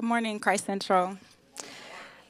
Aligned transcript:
Good 0.00 0.06
morning, 0.06 0.40
Christ 0.40 0.64
Central. 0.64 1.18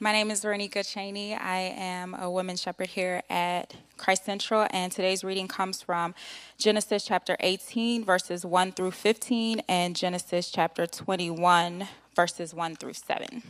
My 0.01 0.11
name 0.11 0.33
is 0.33 0.43
Veronica 0.43 0.83
Cheney. 0.83 1.37
I 1.37 1.73
am 1.77 2.17
a 2.17 2.29
woman 2.29 2.57
shepherd 2.57 2.89
here 2.89 3.23
at 3.31 3.77
Christ 3.97 4.25
Central, 4.25 4.67
and 4.73 4.91
today's 4.91 5.23
reading 5.23 5.47
comes 5.47 5.81
from 5.81 6.13
Genesis 6.59 7.05
chapter 7.05 7.37
18, 7.39 8.05
verses 8.05 8.45
1 8.45 8.73
through 8.73 8.91
15, 8.91 9.63
and 9.69 9.95
Genesis 9.95 10.51
chapter 10.51 10.85
21, 10.85 11.87
verses 12.17 12.53
1 12.53 12.75
through 12.75 12.95
7. 12.95 13.45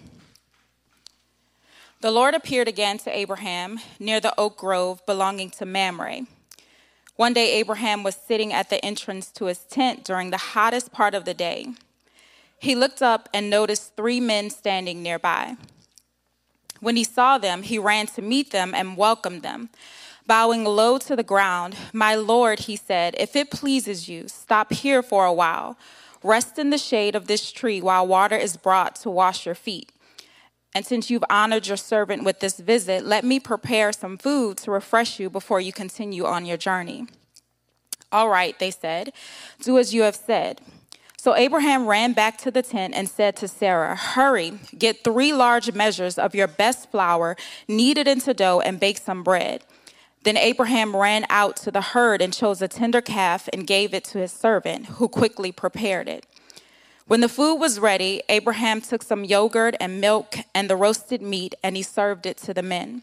The 2.02 2.10
Lord 2.10 2.34
appeared 2.34 2.68
again 2.68 2.98
to 2.98 3.16
Abraham 3.16 3.80
near 3.98 4.20
the 4.20 4.38
oak 4.38 4.58
grove 4.58 5.00
belonging 5.06 5.48
to 5.52 5.64
Mamre. 5.64 6.26
One 7.16 7.32
day, 7.32 7.54
Abraham 7.54 8.02
was 8.02 8.16
sitting 8.16 8.52
at 8.52 8.68
the 8.68 8.84
entrance 8.84 9.30
to 9.30 9.46
his 9.46 9.60
tent 9.60 10.04
during 10.04 10.30
the 10.30 10.36
hottest 10.36 10.92
part 10.92 11.14
of 11.14 11.24
the 11.24 11.32
day. 11.32 11.68
He 12.60 12.74
looked 12.74 13.00
up 13.00 13.28
and 13.32 13.48
noticed 13.48 13.96
three 13.96 14.20
men 14.20 14.50
standing 14.50 15.02
nearby. 15.02 15.56
When 16.80 16.94
he 16.94 17.04
saw 17.04 17.38
them, 17.38 17.62
he 17.62 17.78
ran 17.78 18.06
to 18.08 18.22
meet 18.22 18.50
them 18.50 18.74
and 18.74 18.98
welcomed 18.98 19.42
them. 19.42 19.70
Bowing 20.26 20.64
low 20.64 20.98
to 20.98 21.16
the 21.16 21.22
ground, 21.22 21.74
My 21.94 22.14
Lord, 22.14 22.60
he 22.60 22.76
said, 22.76 23.16
if 23.18 23.34
it 23.34 23.50
pleases 23.50 24.10
you, 24.10 24.28
stop 24.28 24.74
here 24.74 25.02
for 25.02 25.24
a 25.24 25.32
while. 25.32 25.78
Rest 26.22 26.58
in 26.58 26.68
the 26.68 26.76
shade 26.76 27.16
of 27.16 27.26
this 27.26 27.50
tree 27.50 27.80
while 27.80 28.06
water 28.06 28.36
is 28.36 28.58
brought 28.58 28.94
to 28.96 29.10
wash 29.10 29.46
your 29.46 29.54
feet. 29.54 29.90
And 30.74 30.84
since 30.84 31.10
you've 31.10 31.24
honored 31.30 31.66
your 31.66 31.78
servant 31.78 32.24
with 32.24 32.40
this 32.40 32.60
visit, 32.60 33.06
let 33.06 33.24
me 33.24 33.40
prepare 33.40 33.90
some 33.90 34.18
food 34.18 34.58
to 34.58 34.70
refresh 34.70 35.18
you 35.18 35.30
before 35.30 35.62
you 35.62 35.72
continue 35.72 36.26
on 36.26 36.44
your 36.44 36.58
journey. 36.58 37.06
All 38.12 38.28
right, 38.28 38.56
they 38.58 38.70
said, 38.70 39.12
do 39.62 39.78
as 39.78 39.94
you 39.94 40.02
have 40.02 40.16
said. 40.16 40.60
So 41.20 41.36
Abraham 41.36 41.86
ran 41.86 42.14
back 42.14 42.38
to 42.38 42.50
the 42.50 42.62
tent 42.62 42.94
and 42.96 43.06
said 43.06 43.36
to 43.36 43.46
Sarah, 43.46 43.94
Hurry, 43.94 44.54
get 44.78 45.04
three 45.04 45.34
large 45.34 45.70
measures 45.74 46.16
of 46.16 46.34
your 46.34 46.46
best 46.46 46.90
flour, 46.90 47.36
knead 47.68 47.98
it 47.98 48.08
into 48.08 48.32
dough, 48.32 48.62
and 48.62 48.80
bake 48.80 48.96
some 48.96 49.22
bread. 49.22 49.62
Then 50.24 50.38
Abraham 50.38 50.96
ran 50.96 51.26
out 51.28 51.56
to 51.56 51.70
the 51.70 51.82
herd 51.82 52.22
and 52.22 52.32
chose 52.32 52.62
a 52.62 52.68
tender 52.68 53.02
calf 53.02 53.50
and 53.52 53.66
gave 53.66 53.92
it 53.92 54.04
to 54.04 54.18
his 54.18 54.32
servant, 54.32 54.86
who 54.86 55.08
quickly 55.08 55.52
prepared 55.52 56.08
it. 56.08 56.24
When 57.06 57.20
the 57.20 57.28
food 57.28 57.56
was 57.56 57.78
ready, 57.78 58.22
Abraham 58.30 58.80
took 58.80 59.02
some 59.02 59.22
yogurt 59.22 59.76
and 59.78 60.00
milk 60.00 60.36
and 60.54 60.70
the 60.70 60.76
roasted 60.76 61.20
meat, 61.20 61.54
and 61.62 61.76
he 61.76 61.82
served 61.82 62.24
it 62.24 62.38
to 62.38 62.54
the 62.54 62.62
men. 62.62 63.02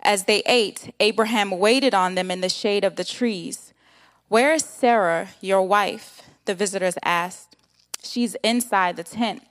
As 0.00 0.24
they 0.24 0.42
ate, 0.46 0.94
Abraham 0.98 1.50
waited 1.50 1.92
on 1.92 2.14
them 2.14 2.30
in 2.30 2.40
the 2.40 2.48
shade 2.48 2.84
of 2.84 2.96
the 2.96 3.04
trees. 3.04 3.74
Where 4.28 4.54
is 4.54 4.64
Sarah, 4.64 5.28
your 5.42 5.60
wife? 5.60 6.23
The 6.44 6.54
visitors 6.54 6.96
asked. 7.02 7.56
She's 8.02 8.34
inside 8.42 8.96
the 8.96 9.04
tent, 9.04 9.42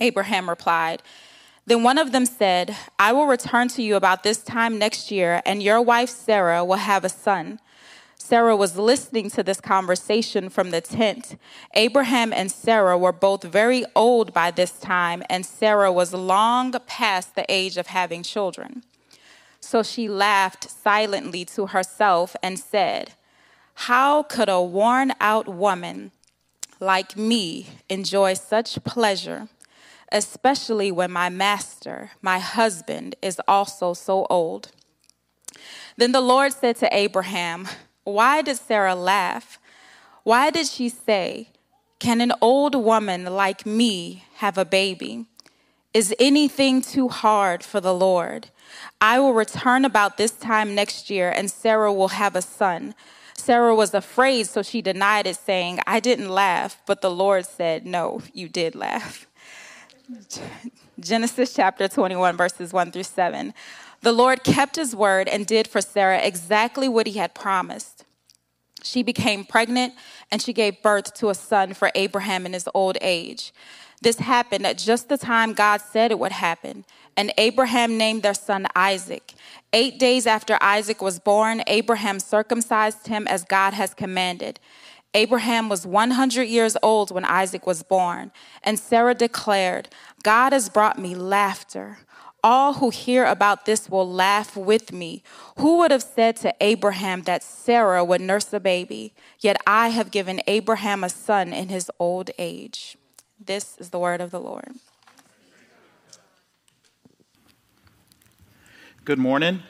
Abraham 0.00 0.48
replied. 0.48 1.02
Then 1.66 1.82
one 1.82 1.98
of 1.98 2.12
them 2.12 2.24
said, 2.24 2.74
I 2.98 3.12
will 3.12 3.26
return 3.26 3.68
to 3.68 3.82
you 3.82 3.96
about 3.96 4.22
this 4.22 4.42
time 4.42 4.78
next 4.78 5.10
year, 5.10 5.42
and 5.44 5.62
your 5.62 5.82
wife 5.82 6.08
Sarah 6.08 6.64
will 6.64 6.76
have 6.76 7.04
a 7.04 7.10
son. 7.10 7.60
Sarah 8.16 8.56
was 8.56 8.76
listening 8.76 9.30
to 9.30 9.42
this 9.42 9.60
conversation 9.60 10.48
from 10.48 10.70
the 10.70 10.80
tent. 10.80 11.38
Abraham 11.74 12.32
and 12.32 12.50
Sarah 12.50 12.98
were 12.98 13.12
both 13.12 13.42
very 13.42 13.84
old 13.94 14.34
by 14.34 14.50
this 14.50 14.72
time, 14.72 15.22
and 15.30 15.46
Sarah 15.46 15.92
was 15.92 16.12
long 16.12 16.72
past 16.86 17.34
the 17.34 17.44
age 17.50 17.76
of 17.76 17.86
having 17.86 18.22
children. 18.22 18.82
So 19.60 19.82
she 19.82 20.08
laughed 20.08 20.70
silently 20.70 21.44
to 21.46 21.66
herself 21.66 22.36
and 22.42 22.58
said, 22.58 23.12
How 23.74 24.22
could 24.22 24.48
a 24.48 24.62
worn 24.62 25.12
out 25.20 25.48
woman 25.48 26.12
like 26.80 27.16
me, 27.16 27.66
enjoy 27.88 28.34
such 28.34 28.82
pleasure, 28.84 29.48
especially 30.12 30.90
when 30.92 31.10
my 31.10 31.28
master, 31.28 32.12
my 32.22 32.38
husband, 32.38 33.16
is 33.20 33.40
also 33.46 33.94
so 33.94 34.26
old. 34.30 34.70
Then 35.96 36.12
the 36.12 36.20
Lord 36.20 36.52
said 36.52 36.76
to 36.76 36.96
Abraham, 36.96 37.68
Why 38.04 38.42
did 38.42 38.56
Sarah 38.56 38.94
laugh? 38.94 39.58
Why 40.22 40.50
did 40.50 40.66
she 40.66 40.88
say, 40.88 41.48
Can 41.98 42.20
an 42.20 42.32
old 42.40 42.74
woman 42.74 43.24
like 43.24 43.66
me 43.66 44.24
have 44.36 44.56
a 44.56 44.64
baby? 44.64 45.26
Is 45.94 46.14
anything 46.20 46.82
too 46.82 47.08
hard 47.08 47.64
for 47.64 47.80
the 47.80 47.94
Lord? 47.94 48.50
I 49.00 49.18
will 49.18 49.32
return 49.32 49.84
about 49.84 50.16
this 50.16 50.32
time 50.32 50.74
next 50.74 51.10
year, 51.10 51.30
and 51.30 51.50
Sarah 51.50 51.92
will 51.92 52.08
have 52.08 52.36
a 52.36 52.42
son. 52.42 52.94
Sarah 53.38 53.74
was 53.74 53.94
afraid, 53.94 54.46
so 54.46 54.62
she 54.62 54.82
denied 54.82 55.26
it, 55.26 55.36
saying, 55.36 55.80
I 55.86 56.00
didn't 56.00 56.28
laugh. 56.28 56.80
But 56.86 57.00
the 57.00 57.10
Lord 57.10 57.46
said, 57.46 57.86
No, 57.86 58.20
you 58.32 58.48
did 58.48 58.74
laugh. 58.74 59.26
Genesis 61.00 61.54
chapter 61.54 61.86
21, 61.86 62.36
verses 62.36 62.72
1 62.72 62.90
through 62.92 63.04
7. 63.04 63.54
The 64.02 64.12
Lord 64.12 64.44
kept 64.44 64.76
his 64.76 64.94
word 64.94 65.28
and 65.28 65.46
did 65.46 65.68
for 65.68 65.80
Sarah 65.80 66.18
exactly 66.18 66.88
what 66.88 67.06
he 67.06 67.18
had 67.18 67.34
promised. 67.34 68.04
She 68.82 69.02
became 69.02 69.44
pregnant 69.44 69.94
and 70.30 70.40
she 70.40 70.52
gave 70.52 70.82
birth 70.82 71.14
to 71.14 71.30
a 71.30 71.34
son 71.34 71.74
for 71.74 71.90
Abraham 71.94 72.46
in 72.46 72.52
his 72.52 72.68
old 72.74 72.96
age. 73.00 73.52
This 74.00 74.18
happened 74.18 74.66
at 74.66 74.78
just 74.78 75.08
the 75.08 75.18
time 75.18 75.52
God 75.52 75.80
said 75.80 76.10
it 76.10 76.18
would 76.18 76.32
happen, 76.32 76.84
and 77.18 77.32
Abraham 77.36 77.98
named 77.98 78.22
their 78.22 78.32
son 78.32 78.68
Isaac. 78.76 79.34
Eight 79.72 79.98
days 79.98 80.24
after 80.24 80.56
Isaac 80.60 81.02
was 81.02 81.18
born, 81.18 81.64
Abraham 81.66 82.20
circumcised 82.20 83.08
him 83.08 83.26
as 83.26 83.42
God 83.42 83.74
has 83.74 83.92
commanded. 83.92 84.60
Abraham 85.14 85.68
was 85.68 85.84
100 85.84 86.44
years 86.44 86.76
old 86.80 87.10
when 87.10 87.24
Isaac 87.24 87.66
was 87.66 87.82
born, 87.82 88.30
and 88.62 88.78
Sarah 88.78 89.14
declared, 89.14 89.88
God 90.22 90.52
has 90.52 90.68
brought 90.68 90.96
me 90.96 91.16
laughter. 91.16 91.98
All 92.44 92.74
who 92.74 92.90
hear 92.90 93.24
about 93.24 93.66
this 93.66 93.90
will 93.90 94.08
laugh 94.08 94.56
with 94.56 94.92
me. 94.92 95.24
Who 95.58 95.78
would 95.78 95.90
have 95.90 96.04
said 96.04 96.36
to 96.36 96.54
Abraham 96.60 97.22
that 97.22 97.42
Sarah 97.42 98.04
would 98.04 98.20
nurse 98.20 98.52
a 98.52 98.60
baby? 98.60 99.12
Yet 99.40 99.56
I 99.66 99.88
have 99.88 100.12
given 100.12 100.40
Abraham 100.46 101.02
a 101.02 101.08
son 101.08 101.52
in 101.52 101.68
his 101.68 101.90
old 101.98 102.30
age. 102.38 102.96
This 103.44 103.76
is 103.78 103.90
the 103.90 103.98
word 103.98 104.20
of 104.20 104.30
the 104.30 104.40
Lord. 104.40 104.74
Good 109.08 109.18
morning. 109.18 109.62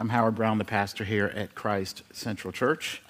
I'm 0.00 0.08
Howard 0.08 0.34
Brown, 0.34 0.58
the 0.58 0.64
pastor 0.64 1.04
here 1.04 1.32
at 1.36 1.54
Christ 1.54 2.02
Central 2.12 2.50
Church, 2.50 3.00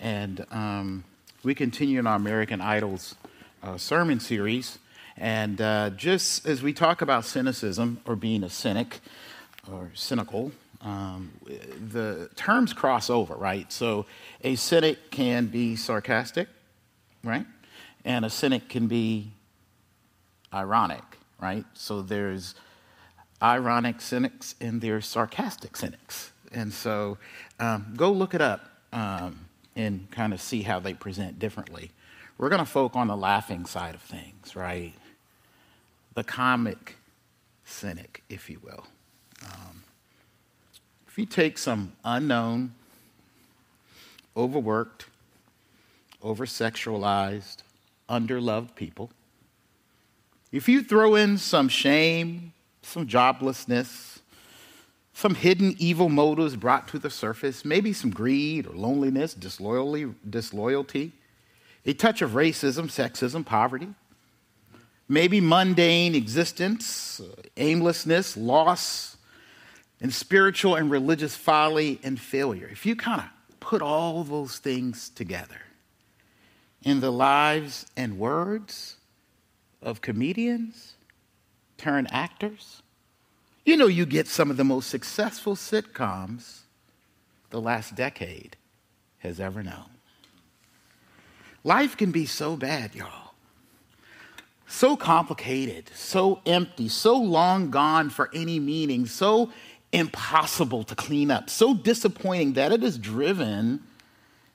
and 0.00 0.46
um, 0.50 1.04
we 1.42 1.54
continue 1.54 1.98
in 1.98 2.06
our 2.06 2.16
American 2.16 2.62
Idols 2.62 3.14
uh, 3.62 3.76
sermon 3.76 4.20
series. 4.20 4.78
And 5.18 5.60
uh, 5.60 5.90
just 5.90 6.46
as 6.46 6.62
we 6.62 6.72
talk 6.72 7.02
about 7.02 7.26
cynicism 7.26 8.00
or 8.06 8.16
being 8.16 8.42
a 8.42 8.48
cynic 8.48 9.00
or 9.70 9.90
cynical, 9.92 10.52
um, 10.80 11.30
the 11.86 12.30
terms 12.34 12.72
cross 12.72 13.10
over, 13.10 13.34
right? 13.34 13.70
So 13.70 14.06
a 14.42 14.54
cynic 14.54 15.10
can 15.10 15.48
be 15.48 15.76
sarcastic, 15.76 16.48
right? 17.22 17.44
And 18.02 18.24
a 18.24 18.30
cynic 18.30 18.70
can 18.70 18.86
be 18.86 19.30
ironic, 20.54 21.04
right? 21.38 21.66
So 21.74 22.00
there's 22.00 22.54
ironic 23.42 24.00
cynics 24.00 24.54
and 24.60 24.80
there's 24.80 25.06
sarcastic 25.06 25.76
cynics. 25.76 26.32
And 26.52 26.72
so 26.72 27.18
um, 27.60 27.94
go 27.96 28.10
look 28.10 28.34
it 28.34 28.40
up 28.40 28.64
um, 28.92 29.46
and 29.76 30.10
kind 30.10 30.32
of 30.32 30.40
see 30.40 30.62
how 30.62 30.80
they 30.80 30.94
present 30.94 31.38
differently. 31.38 31.90
We're 32.36 32.48
going 32.48 32.60
to 32.60 32.70
focus 32.70 32.96
on 32.96 33.08
the 33.08 33.16
laughing 33.16 33.66
side 33.66 33.94
of 33.94 34.02
things, 34.02 34.54
right? 34.54 34.94
The 36.14 36.24
comic 36.24 36.96
cynic, 37.64 38.22
if 38.28 38.48
you 38.48 38.60
will. 38.62 38.86
Um, 39.44 39.82
if 41.06 41.18
you 41.18 41.26
take 41.26 41.58
some 41.58 41.92
unknown, 42.04 42.74
overworked, 44.36 45.06
over 46.22 46.46
sexualized, 46.46 47.58
underloved 48.08 48.74
people, 48.74 49.10
if 50.50 50.68
you 50.68 50.82
throw 50.82 51.14
in 51.14 51.38
some 51.38 51.68
shame, 51.68 52.52
some 52.88 53.06
joblessness, 53.06 54.18
some 55.12 55.34
hidden 55.34 55.74
evil 55.78 56.08
motives 56.08 56.56
brought 56.56 56.88
to 56.88 56.98
the 56.98 57.10
surface, 57.10 57.64
maybe 57.64 57.92
some 57.92 58.10
greed 58.10 58.66
or 58.66 58.72
loneliness, 58.72 59.34
disloyalty, 59.34 60.14
disloyalty, 60.28 61.12
a 61.84 61.92
touch 61.92 62.22
of 62.22 62.32
racism, 62.32 62.86
sexism, 62.86 63.44
poverty, 63.44 63.88
maybe 65.08 65.40
mundane 65.40 66.14
existence, 66.14 67.20
uh, 67.20 67.42
aimlessness, 67.56 68.36
loss, 68.36 69.16
and 70.00 70.12
spiritual 70.12 70.76
and 70.76 70.90
religious 70.90 71.34
folly 71.34 71.98
and 72.02 72.20
failure. 72.20 72.68
If 72.70 72.86
you 72.86 72.94
kind 72.94 73.20
of 73.22 73.28
put 73.60 73.82
all 73.82 74.22
those 74.22 74.58
things 74.58 75.08
together 75.10 75.60
in 76.82 77.00
the 77.00 77.10
lives 77.10 77.86
and 77.96 78.18
words 78.18 78.96
of 79.82 80.00
comedians, 80.00 80.94
turn 81.78 82.06
actors, 82.10 82.82
you 83.64 83.76
know 83.76 83.86
you 83.86 84.04
get 84.04 84.28
some 84.28 84.50
of 84.50 84.56
the 84.58 84.64
most 84.64 84.90
successful 84.90 85.56
sitcoms 85.56 86.60
the 87.50 87.60
last 87.60 87.94
decade 87.94 88.56
has 89.18 89.40
ever 89.40 89.62
known. 89.62 89.90
Life 91.64 91.96
can 91.96 92.10
be 92.12 92.26
so 92.26 92.56
bad, 92.56 92.94
y'all. 92.94 93.32
so 94.66 94.96
complicated, 94.96 95.90
so 95.94 96.40
empty, 96.44 96.88
so 96.88 97.16
long 97.16 97.70
gone 97.70 98.10
for 98.10 98.30
any 98.34 98.60
meaning, 98.60 99.06
so 99.06 99.50
impossible 99.92 100.84
to 100.84 100.94
clean 100.94 101.30
up, 101.30 101.48
so 101.48 101.74
disappointing 101.74 102.52
that 102.52 102.70
it 102.70 102.82
has 102.82 102.98
driven 102.98 103.82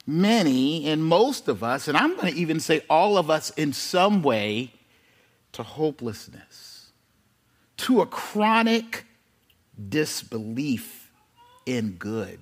many 0.05 0.85
and 0.87 1.03
most 1.03 1.47
of 1.47 1.63
us, 1.63 1.87
and 1.87 1.97
I'm 1.97 2.15
going 2.15 2.31
to 2.31 2.39
even 2.39 2.59
say 2.59 2.81
all 2.89 3.17
of 3.17 3.29
us 3.29 3.49
in 3.51 3.73
some 3.73 4.21
way, 4.21 4.71
to 5.53 5.63
hopelessness, 5.63 6.72
to 7.83 8.01
a 8.01 8.05
chronic 8.05 9.05
disbelief 9.89 11.11
in 11.65 11.91
good. 11.93 12.39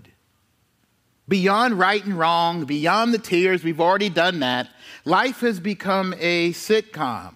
Beyond 1.28 1.80
right 1.80 2.04
and 2.04 2.18
wrong, 2.18 2.66
beyond 2.66 3.14
the 3.14 3.18
tears, 3.18 3.64
we've 3.64 3.80
already 3.80 4.10
done 4.10 4.40
that. 4.42 4.70
Life 5.06 5.40
has 5.42 5.60
become 5.60 6.14
a 6.20 6.52
sitcom. 6.52 7.34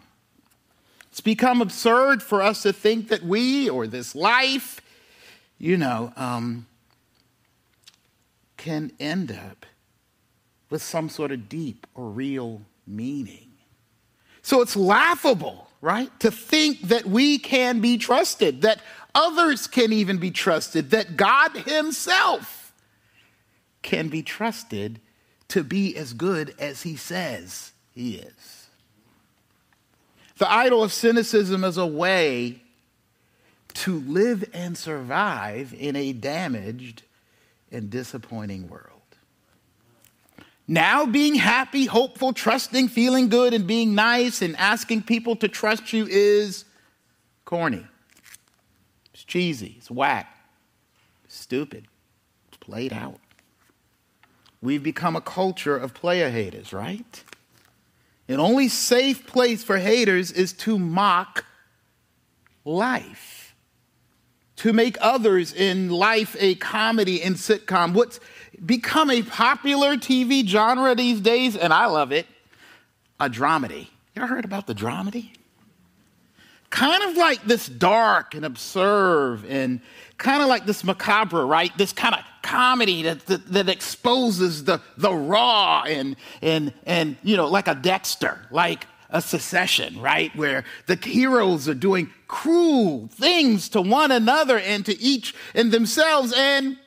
It's 1.09 1.21
become 1.21 1.61
absurd 1.61 2.21
for 2.21 2.41
us 2.41 2.61
to 2.63 2.73
think 2.73 3.07
that 3.07 3.23
we 3.23 3.69
or 3.69 3.87
this 3.87 4.15
life, 4.15 4.81
you 5.57 5.77
know, 5.77 6.11
um, 6.17 6.67
can 8.57 8.91
end 8.99 9.31
up 9.31 9.65
with 10.69 10.81
some 10.81 11.07
sort 11.07 11.31
of 11.31 11.47
deep 11.47 11.87
or 11.95 12.09
real 12.09 12.61
meaning. 12.85 13.53
So 14.41 14.61
it's 14.61 14.75
laughable, 14.75 15.64
right, 15.85 16.19
to 16.19 16.31
think 16.31 16.81
that 16.81 17.05
we 17.05 17.37
can 17.37 17.79
be 17.79 17.97
trusted, 17.97 18.63
that 18.63 18.81
others 19.13 19.67
can 19.67 19.93
even 19.93 20.17
be 20.17 20.31
trusted, 20.31 20.89
that 20.89 21.15
God 21.15 21.55
Himself 21.55 22.73
can 23.83 24.09
be 24.09 24.23
trusted 24.23 24.99
to 25.49 25.63
be 25.63 25.95
as 25.95 26.13
good 26.13 26.55
as 26.57 26.81
He 26.81 26.95
says 26.95 27.71
He 27.91 28.15
is. 28.15 28.67
The 30.39 30.51
idol 30.51 30.83
of 30.83 30.91
cynicism 30.91 31.63
is 31.63 31.77
a 31.77 31.85
way 31.85 32.61
to 33.75 33.99
live 33.99 34.49
and 34.53 34.75
survive 34.75 35.73
in 35.77 35.95
a 35.95 36.13
damaged 36.13 37.03
and 37.71 37.91
disappointing 37.91 38.69
world. 38.69 38.94
Now, 40.67 41.05
being 41.05 41.35
happy, 41.35 41.85
hopeful, 41.85 42.33
trusting, 42.33 42.87
feeling 42.87 43.29
good, 43.29 43.53
and 43.53 43.67
being 43.67 43.93
nice 43.93 44.41
and 44.41 44.55
asking 44.57 45.03
people 45.03 45.35
to 45.37 45.47
trust 45.47 45.93
you 45.93 46.07
is 46.07 46.65
corny. 47.45 47.85
It's 49.13 49.23
cheesy. 49.23 49.75
It's 49.77 49.91
whack. 49.91 50.35
It's 51.25 51.35
stupid. 51.35 51.85
It's 52.47 52.57
played 52.57 52.93
out. 52.93 53.19
We've 54.61 54.81
become 54.81 55.15
a 55.15 55.21
culture 55.21 55.77
of 55.77 55.93
player 55.93 56.31
haters, 56.31 56.73
right? 56.73 57.23
An 58.27 58.39
only 58.39 58.67
safe 58.67 59.27
place 59.27 59.63
for 59.63 59.77
haters 59.77 60.31
is 60.31 60.51
to 60.53 60.79
mock 60.79 61.45
life, 62.63 63.55
to 64.55 64.73
make 64.73 64.97
others 64.99 65.53
in 65.53 65.91
life 65.91 66.35
a 66.39 66.55
comedy 66.55 67.21
and 67.21 67.35
sitcom. 67.35 67.93
What's 67.93 68.19
become 68.63 69.09
a 69.09 69.23
popular 69.23 69.95
TV 69.95 70.45
genre 70.47 70.95
these 70.95 71.21
days, 71.21 71.55
and 71.55 71.73
I 71.73 71.85
love 71.87 72.11
it, 72.11 72.25
a 73.19 73.29
dramedy. 73.29 73.87
You 74.15 74.21
ever 74.21 74.27
heard 74.27 74.45
about 74.45 74.67
the 74.67 74.75
dramedy? 74.75 75.31
Kind 76.69 77.03
of 77.03 77.15
like 77.15 77.43
this 77.45 77.67
dark 77.67 78.33
and 78.33 78.43
absurd 78.43 79.45
and 79.47 79.81
kind 80.17 80.41
of 80.41 80.49
like 80.49 80.65
this 80.65 80.83
macabre, 80.83 81.45
right? 81.45 81.75
This 81.77 81.93
kind 81.93 82.15
of 82.15 82.21
comedy 82.41 83.03
that, 83.03 83.25
that, 83.27 83.51
that, 83.53 83.69
exposes 83.69 84.63
the, 84.63 84.81
the 84.97 85.13
raw 85.13 85.83
and, 85.87 86.15
and, 86.41 86.73
and, 86.85 87.17
you 87.23 87.37
know, 87.37 87.47
like 87.47 87.67
a 87.67 87.75
Dexter, 87.75 88.45
like 88.51 88.87
a 89.09 89.21
Succession, 89.21 89.99
right? 90.01 90.35
Where 90.35 90.63
the 90.87 90.95
heroes 90.95 91.69
are 91.69 91.73
doing 91.73 92.09
cruel 92.27 93.07
things 93.11 93.69
to 93.69 93.81
one 93.81 94.11
another 94.11 94.59
and 94.59 94.85
to 94.85 94.99
each 94.99 95.33
and 95.53 95.71
themselves. 95.71 96.33
And 96.35 96.77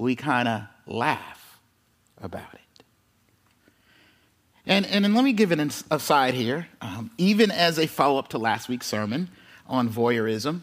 we 0.00 0.16
kind 0.16 0.48
of 0.48 0.62
laugh 0.86 1.60
about 2.20 2.54
it. 2.54 2.60
And, 4.66 4.86
and, 4.86 5.04
and 5.04 5.14
let 5.14 5.24
me 5.24 5.32
give 5.32 5.52
an 5.52 5.70
aside 5.90 6.34
here. 6.34 6.68
Um, 6.80 7.10
even 7.18 7.50
as 7.50 7.78
a 7.78 7.86
follow 7.86 8.18
up 8.18 8.28
to 8.28 8.38
last 8.38 8.68
week's 8.68 8.86
sermon 8.86 9.30
on 9.66 9.88
voyeurism, 9.88 10.62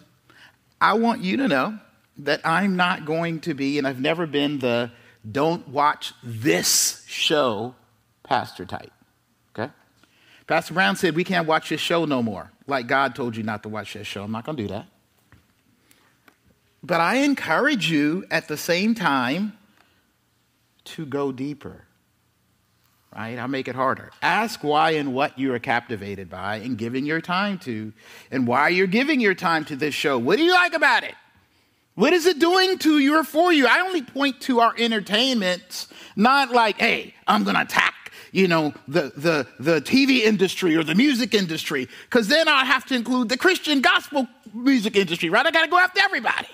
I 0.80 0.94
want 0.94 1.22
you 1.22 1.38
to 1.38 1.48
know 1.48 1.80
that 2.20 2.42
I'm 2.46 2.76
not 2.76 3.06
going 3.06 3.42
to 3.42 3.54
be, 3.54 3.78
and 3.78 3.88
I've 3.88 4.02
never 4.02 4.26
been 4.26 4.60
the 4.60 4.92
don't 5.30 5.68
watch 5.68 6.14
this 6.24 7.04
show 7.08 7.76
pastor 8.24 8.66
type. 8.66 8.92
Okay? 9.58 9.72
Pastor 10.48 10.74
Brown 10.74 10.96
said, 10.96 11.16
We 11.16 11.24
can't 11.24 11.48
watch 11.48 11.70
this 11.70 11.82
show 11.82 12.06
no 12.06 12.24
more. 12.24 12.52
Like 12.66 12.88
God 12.88 13.14
told 13.16 13.36
you 13.36 13.44
not 13.44 13.64
to 13.64 13.70
watch 13.70 13.94
this 13.94 14.08
show. 14.08 14.24
I'm 14.24 14.32
not 14.32 14.46
going 14.46 14.58
to 14.58 14.64
do 14.64 14.70
that. 14.70 14.88
But 16.84 17.02
I 17.02 17.16
encourage 17.18 17.90
you 17.90 18.26
at 18.30 18.48
the 18.48 18.58
same 18.58 18.96
time 18.96 19.58
to 20.86 21.06
go 21.06 21.32
deeper. 21.32 21.84
Right? 23.16 23.38
I'll 23.40 23.48
make 23.48 23.68
it 23.68 23.76
harder. 23.76 24.12
Ask 24.22 24.64
why 24.64 24.92
and 24.92 25.14
what 25.14 25.40
you 25.40 25.54
are 25.54 25.60
captivated 25.60 26.30
by 26.30 26.58
and 26.58 26.78
giving 26.78 27.06
your 27.06 27.22
time 27.22 27.58
to, 27.60 27.94
and 28.30 28.46
why 28.46 28.70
you're 28.70 28.86
giving 28.86 29.20
your 29.20 29.34
time 29.34 29.66
to 29.66 29.76
this 29.76 29.96
show. 29.96 30.18
What 30.18 30.38
do 30.38 30.44
you 30.44 30.54
like 30.54 30.74
about 30.74 31.04
it? 31.04 31.16
What 31.96 32.14
is 32.14 32.28
it 32.28 32.38
doing 32.38 32.78
to 32.80 33.00
you 33.00 33.18
or 33.18 33.24
for 33.24 33.52
you? 33.52 33.66
I 33.66 33.80
only 33.80 34.04
point 34.04 34.40
to 34.42 34.60
our 34.60 34.76
entertainments, 34.78 35.88
not 36.16 36.52
like, 36.52 36.78
hey, 36.78 37.16
I'm 37.28 37.44
going 37.44 37.56
to 37.56 37.64
attack 37.64 37.96
you 38.32 38.48
know, 38.48 38.74
the, 38.88 39.12
the, 39.16 39.48
the 39.60 39.82
TV 39.82 40.22
industry 40.22 40.76
or 40.76 40.84
the 40.84 40.94
music 40.94 41.34
industry, 41.34 41.88
because 42.04 42.28
then 42.28 42.48
I 42.48 42.66
have 42.66 42.86
to 42.86 42.96
include 42.96 43.30
the 43.30 43.38
Christian 43.38 43.82
gospel 43.82 44.28
music 44.54 44.96
industry, 44.96 45.30
right? 45.30 45.46
I 45.46 45.50
got 45.50 45.64
to 45.64 45.72
go 45.72 45.80
after 45.80 46.02
everybody. 46.02 46.48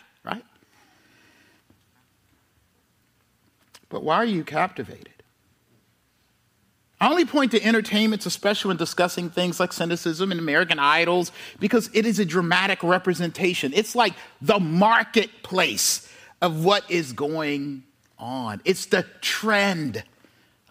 But 3.94 4.04
why 4.04 4.16
are 4.16 4.26
you 4.26 4.44
captivated? 4.44 5.14
I 7.00 7.12
only 7.12 7.26
point 7.26 7.52
to 7.52 7.64
entertainments, 7.64 8.26
especially 8.26 8.70
when 8.70 8.78
discussing 8.78 9.30
things 9.30 9.60
like 9.60 9.72
cynicism 9.72 10.32
and 10.32 10.40
American 10.40 10.80
idols, 10.80 11.32
because 11.60 11.92
it 11.94 12.08
is 12.08 12.18
a 12.18 12.26
dramatic 12.26 12.82
representation. 12.82 13.72
It's 13.76 13.94
like 13.94 14.16
the 14.42 14.60
marketplace 14.60 16.12
of 16.42 16.66
what 16.66 16.90
is 16.90 17.14
going 17.14 17.84
on, 18.18 18.62
it's 18.66 18.88
the 18.88 19.06
trend 19.22 20.04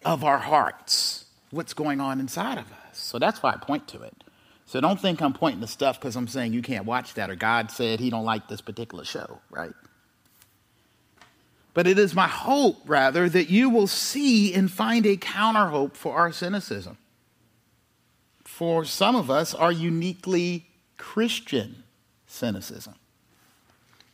of 0.05 0.25
our 0.25 0.39
hearts, 0.39 1.27
what's 1.53 1.75
going 1.75 2.01
on 2.01 2.19
inside 2.19 2.59
of 2.59 2.65
us. 2.73 2.99
So 2.99 3.21
that's 3.21 3.41
why 3.41 3.53
I 3.53 3.57
point 3.57 3.87
to 3.89 4.03
it. 4.03 4.25
So 4.67 4.81
don't 4.81 5.01
think 5.01 5.23
I'm 5.23 5.33
pointing 5.33 5.61
to 5.61 5.69
stuff 5.69 6.01
because 6.01 6.17
I'm 6.17 6.27
saying 6.27 6.55
you 6.55 6.63
can't 6.63 6.87
watch 6.87 7.15
that 7.15 7.31
or 7.31 7.37
God 7.37 7.71
said 7.71 8.01
he 8.01 8.11
don't 8.11 8.25
like 8.25 8.49
this 8.49 8.61
particular 8.61 9.05
show, 9.05 9.39
right? 9.49 9.75
But 11.75 11.87
it 11.87 11.99
is 11.99 12.15
my 12.15 12.29
hope, 12.29 12.83
rather, 12.87 13.29
that 13.29 13.49
you 13.49 13.71
will 13.71 13.87
see 13.87 14.53
and 14.53 14.71
find 14.71 15.07
a 15.07 15.17
counter 15.17 15.69
hope 15.69 15.97
for 15.97 16.15
our 16.15 16.33
cynicism. 16.33 16.99
For 18.45 18.85
some 18.85 19.17
of 19.17 19.31
us, 19.31 19.55
our 19.55 19.73
uniquely 19.73 20.67
Christian 20.99 21.83
cynicism. 22.27 22.95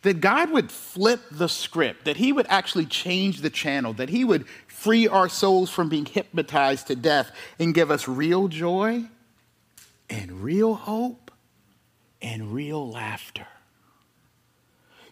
That 0.03 0.21
God 0.21 0.53
would 0.53 0.71
flip 0.71 1.21
the 1.31 1.49
script, 1.49 2.05
that 2.05 2.17
He 2.17 2.33
would 2.33 2.47
actually 2.49 2.87
change 2.87 3.41
the 3.41 3.51
channel, 3.51 3.93
that 3.95 4.09
He 4.09 4.25
would 4.25 4.47
free 4.69 5.09
our 5.09 5.29
souls 5.29 5.71
from 5.71 5.89
being 5.89 6.07
hypnotized 6.07 6.87
to 6.87 6.95
death 6.95 7.33
and 7.59 7.75
give 7.75 7.91
us 7.91 8.07
real 8.07 8.47
joy 8.47 9.05
and 10.09 10.43
real 10.43 10.75
hope 10.75 11.33
and 12.23 12.55
real 12.55 12.89
laughter. 12.89 13.49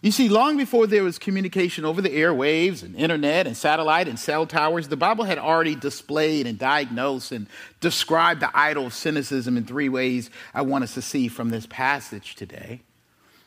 You 0.01 0.11
see, 0.11 0.29
long 0.29 0.57
before 0.57 0.85
there 0.85 1.03
was 1.03 1.17
communication 1.17 1.83
over 1.83 2.01
the 2.01 2.09
airwaves 2.09 2.83
and 2.83 2.95
internet 2.95 3.47
and 3.47 3.57
satellite 3.57 4.07
and 4.07 4.19
cell 4.19 4.45
towers, 4.45 4.87
the 4.87 4.97
Bible 4.97 5.23
had 5.23 5.39
already 5.39 5.73
displayed 5.73 6.45
and 6.45 6.59
diagnosed 6.59 7.31
and 7.31 7.47
described 7.81 8.39
the 8.39 8.55
idol 8.55 8.87
of 8.87 8.93
cynicism 8.93 9.57
in 9.57 9.65
three 9.65 9.89
ways 9.89 10.29
I 10.53 10.61
want 10.61 10.83
us 10.83 10.93
to 10.93 11.01
see 11.01 11.27
from 11.27 11.49
this 11.49 11.65
passage 11.65 12.35
today. 12.35 12.81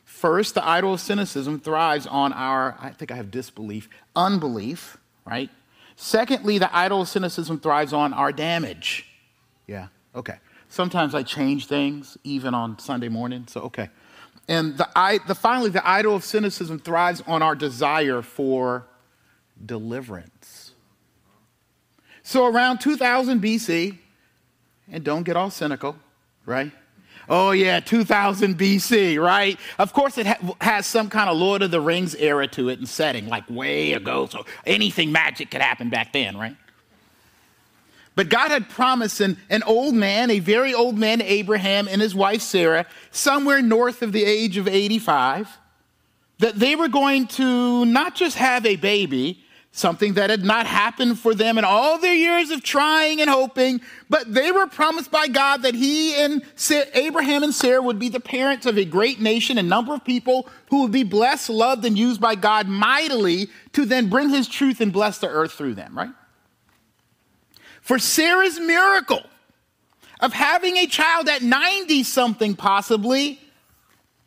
First, 0.03 0.55
the 0.55 0.67
idol 0.67 0.93
of 0.93 0.99
cynicism 0.99 1.59
thrives 1.59 2.05
on 2.05 2.33
our, 2.33 2.77
I 2.81 2.89
think 2.89 3.11
I 3.11 3.15
have 3.15 3.31
disbelief, 3.31 3.87
unbelief, 4.13 4.97
right? 5.25 5.49
Secondly, 5.95 6.57
the 6.57 6.75
idol 6.75 7.01
of 7.01 7.07
cynicism 7.07 7.59
thrives 7.59 7.93
on 7.93 8.13
our 8.13 8.33
damage. 8.33 9.05
Yeah, 9.67 9.87
okay. 10.13 10.35
Sometimes 10.67 11.15
I 11.15 11.23
change 11.23 11.67
things, 11.67 12.17
even 12.23 12.53
on 12.53 12.77
Sunday 12.77 13.07
morning, 13.07 13.45
so 13.47 13.61
okay. 13.61 13.89
And 14.47 14.77
the, 14.77 15.21
the, 15.27 15.35
finally, 15.35 15.69
the 15.69 15.87
idol 15.87 16.15
of 16.15 16.23
cynicism 16.23 16.79
thrives 16.79 17.23
on 17.25 17.41
our 17.41 17.55
desire 17.55 18.21
for 18.21 18.85
deliverance. 19.65 20.71
So 22.23 22.45
around 22.45 22.79
2000 22.79 23.41
BC, 23.41 23.97
and 24.91 25.03
don't 25.03 25.23
get 25.23 25.35
all 25.35 25.49
cynical, 25.49 25.95
right? 26.45 26.71
Oh, 27.29 27.51
yeah, 27.51 27.79
2000 27.79 28.57
BC, 28.57 29.21
right? 29.21 29.57
Of 29.79 29.93
course, 29.93 30.17
it 30.17 30.27
ha- 30.27 30.55
has 30.59 30.85
some 30.85 31.09
kind 31.09 31.29
of 31.29 31.37
Lord 31.37 31.61
of 31.61 31.71
the 31.71 31.79
Rings 31.79 32.13
era 32.15 32.47
to 32.49 32.69
it 32.69 32.79
and 32.79 32.89
setting, 32.89 33.27
like 33.27 33.49
way 33.49 33.93
ago. 33.93 34.25
So 34.25 34.45
anything 34.65 35.11
magic 35.11 35.51
could 35.51 35.61
happen 35.61 35.89
back 35.89 36.11
then, 36.11 36.37
right? 36.37 36.57
But 38.21 38.29
God 38.29 38.51
had 38.51 38.69
promised 38.69 39.19
an, 39.19 39.39
an 39.49 39.63
old 39.63 39.95
man, 39.95 40.29
a 40.29 40.37
very 40.37 40.75
old 40.75 40.95
man, 40.95 41.23
Abraham, 41.23 41.87
and 41.87 41.99
his 41.99 42.13
wife 42.13 42.43
Sarah, 42.43 42.85
somewhere 43.09 43.63
north 43.63 44.03
of 44.03 44.11
the 44.11 44.23
age 44.23 44.57
of 44.57 44.67
85, 44.67 45.57
that 46.37 46.53
they 46.53 46.75
were 46.75 46.87
going 46.87 47.25
to 47.29 47.83
not 47.83 48.13
just 48.13 48.37
have 48.37 48.63
a 48.63 48.75
baby, 48.75 49.43
something 49.71 50.13
that 50.13 50.29
had 50.29 50.45
not 50.45 50.67
happened 50.67 51.17
for 51.17 51.33
them 51.33 51.57
in 51.57 51.65
all 51.65 51.97
their 51.97 52.13
years 52.13 52.51
of 52.51 52.61
trying 52.61 53.21
and 53.21 53.27
hoping, 53.27 53.81
but 54.07 54.31
they 54.31 54.51
were 54.51 54.67
promised 54.67 55.09
by 55.09 55.27
God 55.27 55.63
that 55.63 55.73
he 55.73 56.13
and 56.13 56.43
Abraham 56.93 57.41
and 57.41 57.55
Sarah 57.55 57.81
would 57.81 57.97
be 57.97 58.09
the 58.09 58.19
parents 58.19 58.67
of 58.67 58.77
a 58.77 58.85
great 58.85 59.19
nation, 59.19 59.57
a 59.57 59.63
number 59.63 59.95
of 59.95 60.05
people 60.05 60.47
who 60.69 60.83
would 60.83 60.91
be 60.91 61.01
blessed, 61.01 61.49
loved, 61.49 61.85
and 61.85 61.97
used 61.97 62.21
by 62.21 62.35
God 62.35 62.67
mightily 62.67 63.49
to 63.73 63.83
then 63.83 64.09
bring 64.09 64.29
his 64.29 64.47
truth 64.47 64.79
and 64.79 64.93
bless 64.93 65.17
the 65.17 65.27
earth 65.27 65.53
through 65.53 65.73
them, 65.73 65.97
right? 65.97 66.11
For 67.91 67.99
Sarah's 67.99 68.57
miracle 68.57 69.25
of 70.21 70.31
having 70.31 70.77
a 70.77 70.87
child 70.87 71.27
at 71.27 71.41
90 71.41 72.03
something, 72.03 72.55
possibly, 72.55 73.37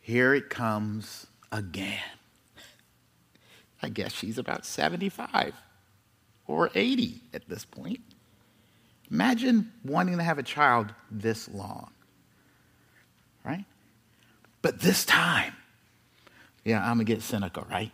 here 0.03 0.35
it 0.35 0.51
comes 0.51 1.27
again. 1.51 1.99
I 3.83 3.89
guess 3.89 4.13
she's 4.13 4.37
about 4.37 4.67
75 4.67 5.55
or 6.47 6.71
80 6.75 7.23
at 7.33 7.49
this 7.49 7.65
point. 7.65 8.01
Imagine 9.11 9.73
wanting 9.83 10.19
to 10.19 10.23
have 10.23 10.37
a 10.37 10.43
child 10.43 10.93
this 11.11 11.49
long, 11.49 11.91
right? 13.47 13.65
But 14.61 14.81
this 14.81 15.07
time, 15.07 15.55
yeah, 16.67 16.83
I'm 16.83 16.97
gonna 16.97 17.05
get 17.05 17.23
cynical, 17.23 17.67
right? 17.71 17.93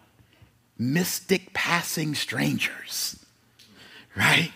Mystic 0.77 1.55
passing 1.55 2.17
strangers, 2.17 3.25
right? 4.17 4.51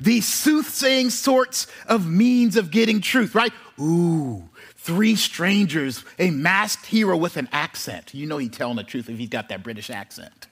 These 0.00 0.26
soothsaying 0.26 1.10
sorts 1.10 1.66
of 1.86 2.06
means 2.08 2.56
of 2.56 2.70
getting 2.70 3.00
truth, 3.00 3.34
right? 3.34 3.52
Ooh, 3.78 4.48
three 4.76 5.14
strangers, 5.14 6.04
a 6.18 6.30
masked 6.30 6.86
hero 6.86 7.16
with 7.16 7.36
an 7.36 7.48
accent. 7.52 8.14
You 8.14 8.26
know 8.26 8.38
he's 8.38 8.50
telling 8.50 8.76
the 8.76 8.84
truth 8.84 9.08
if 9.10 9.18
he's 9.18 9.28
got 9.28 9.48
that 9.50 9.62
British 9.62 9.90
accent. 9.90 10.46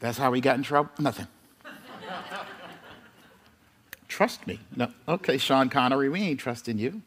That's 0.00 0.18
how 0.18 0.32
he 0.32 0.40
got 0.40 0.56
in 0.56 0.62
trouble? 0.62 0.90
Nothing. 0.98 1.28
Trust 4.08 4.46
me. 4.46 4.58
No. 4.76 4.88
Okay, 5.08 5.38
Sean 5.38 5.70
Connery, 5.70 6.08
we 6.10 6.20
ain't 6.20 6.40
trusting 6.40 6.76
you. 6.76 7.00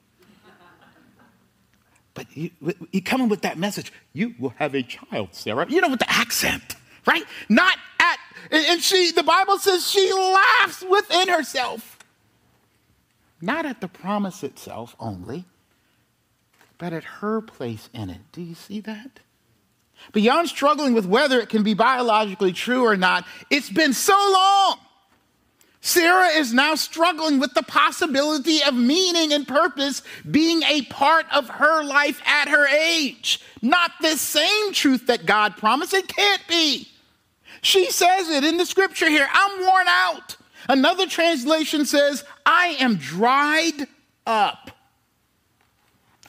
But 2.15 2.25
you, 2.35 2.49
you 2.91 3.01
coming 3.01 3.27
with 3.27 3.41
that 3.41 3.59
message. 3.59 3.91
You 4.13 4.33
will 4.39 4.53
have 4.57 4.73
a 4.73 4.81
child, 4.81 5.29
Sarah. 5.33 5.67
You 5.69 5.81
know, 5.81 5.89
with 5.89 5.99
the 5.99 6.09
accent, 6.09 6.77
right? 7.05 7.23
Not 7.49 7.77
at, 8.51 8.65
and 8.65 8.81
she, 8.81 9.11
the 9.11 9.23
Bible 9.23 9.57
says 9.57 9.89
she 9.89 10.11
laughs 10.13 10.83
within 10.89 11.27
herself. 11.27 11.99
Not 13.41 13.65
at 13.65 13.81
the 13.81 13.87
promise 13.87 14.43
itself 14.43 14.95
only, 14.99 15.45
but 16.77 16.93
at 16.93 17.03
her 17.03 17.41
place 17.41 17.89
in 17.93 18.09
it. 18.09 18.21
Do 18.31 18.41
you 18.41 18.55
see 18.55 18.79
that? 18.81 19.19
Beyond 20.13 20.49
struggling 20.49 20.93
with 20.93 21.05
whether 21.05 21.39
it 21.39 21.49
can 21.49 21.63
be 21.63 21.73
biologically 21.73 22.53
true 22.53 22.85
or 22.85 22.95
not, 22.95 23.25
it's 23.49 23.69
been 23.69 23.93
so 23.93 24.13
long. 24.13 24.79
Sarah 25.81 26.29
is 26.29 26.51
now 26.51 26.73
struggling 26.73 27.39
with 27.39 27.53
the 27.53 27.61
possibility 27.61 28.63
of 28.63 28.73
meaning 28.73 29.31
and 29.31 29.47
purpose 29.47 30.01
being 30.29 30.63
a 30.63 30.81
part 30.83 31.27
of 31.31 31.47
her 31.47 31.83
life 31.83 32.19
at 32.25 32.49
her 32.49 32.67
age. 32.67 33.39
Not 33.61 33.91
this 34.01 34.19
same 34.19 34.73
truth 34.73 35.05
that 35.07 35.27
God 35.27 35.57
promised. 35.57 35.93
It 35.93 36.07
can't 36.07 36.41
be. 36.47 36.89
She 37.65 37.89
says 37.89 38.29
it 38.29 38.43
in 38.43 38.57
the 38.57 38.65
scripture 38.65 39.09
here 39.09 39.27
I'm 39.33 39.65
worn 39.65 39.87
out. 39.87 40.37
Another 40.69 41.07
translation 41.07 41.87
says, 41.87 42.23
I 42.45 42.77
am 42.79 42.97
dried 42.97 43.87
up. 44.27 44.69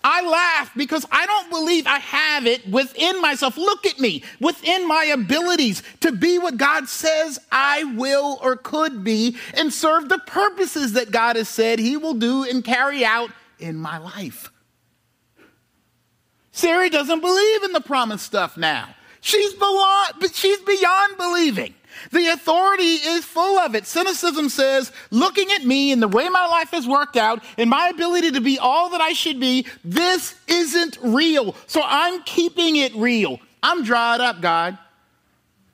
I 0.02 0.26
laugh 0.26 0.72
because 0.74 1.04
I 1.12 1.26
don't 1.26 1.50
believe 1.50 1.86
I 1.86 1.98
have 1.98 2.46
it 2.46 2.66
within 2.66 3.20
myself. 3.20 3.58
Look 3.58 3.84
at 3.84 4.00
me, 4.00 4.24
within 4.40 4.88
my 4.88 5.04
abilities 5.04 5.82
to 6.00 6.10
be 6.10 6.38
what 6.38 6.56
God 6.56 6.88
says 6.88 7.38
I 7.52 7.84
will 7.84 8.38
or 8.42 8.56
could 8.56 9.04
be 9.04 9.36
and 9.52 9.70
serve 9.70 10.08
the 10.08 10.20
purposes 10.20 10.94
that 10.94 11.10
God 11.10 11.36
has 11.36 11.50
said 11.50 11.78
He 11.78 11.98
will 11.98 12.14
do 12.14 12.44
and 12.44 12.64
carry 12.64 13.04
out 13.04 13.30
in 13.58 13.76
my 13.76 13.98
life. 13.98 14.50
Sarah 16.50 16.88
doesn't 16.88 17.20
believe 17.20 17.62
in 17.62 17.72
the 17.72 17.82
promised 17.82 18.24
stuff 18.24 18.56
now. 18.56 18.95
She's, 19.26 19.54
she's 20.34 20.60
beyond 20.60 21.16
believing. 21.16 21.74
The 22.12 22.28
authority 22.28 22.94
is 22.94 23.24
full 23.24 23.58
of 23.58 23.74
it. 23.74 23.84
Cynicism 23.84 24.48
says, 24.48 24.92
looking 25.10 25.50
at 25.50 25.64
me 25.64 25.90
and 25.90 26.00
the 26.00 26.06
way 26.06 26.28
my 26.28 26.46
life 26.46 26.70
has 26.70 26.86
worked 26.86 27.16
out 27.16 27.42
and 27.58 27.68
my 27.68 27.88
ability 27.88 28.30
to 28.30 28.40
be 28.40 28.60
all 28.60 28.90
that 28.90 29.00
I 29.00 29.14
should 29.14 29.40
be, 29.40 29.66
this 29.84 30.36
isn't 30.46 30.98
real. 31.02 31.56
So 31.66 31.82
I'm 31.84 32.22
keeping 32.22 32.76
it 32.76 32.94
real. 32.94 33.40
I'm 33.64 33.82
dried 33.82 34.20
up, 34.20 34.40
God. 34.40 34.78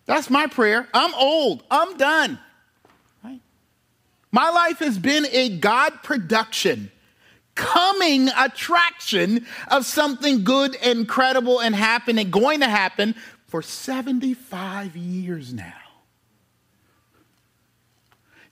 That's 0.07 0.31
my 0.31 0.47
prayer. 0.47 0.89
I'm 0.95 1.13
old. 1.13 1.63
I'm 1.71 1.99
done. 1.99 2.39
Right? 3.23 3.41
My 4.31 4.49
life 4.49 4.79
has 4.79 4.99
been 4.99 5.27
a 5.31 5.59
God 5.59 6.03
production, 6.03 6.91
coming 7.55 8.31
attraction 8.31 9.47
of 9.69 9.85
something 9.85 10.43
good 10.43 10.75
and 10.77 11.07
credible 11.07 11.61
and 11.61 11.75
happening, 11.75 12.31
going 12.31 12.61
to 12.61 12.69
happen 12.69 13.15
for 13.53 13.61
75 13.61 14.97
years 14.97 15.53
now. 15.53 15.75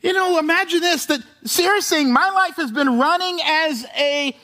You 0.03 0.13
know, 0.13 0.39
imagine 0.39 0.81
this 0.81 1.07
that 1.07 1.21
Sarah's 1.45 1.87
saying, 1.87 2.13
My 2.13 2.29
life 2.29 2.57
has 2.57 2.71
been 2.71 2.99
running 2.99 3.41
as 3.43 3.87
a 3.97 4.37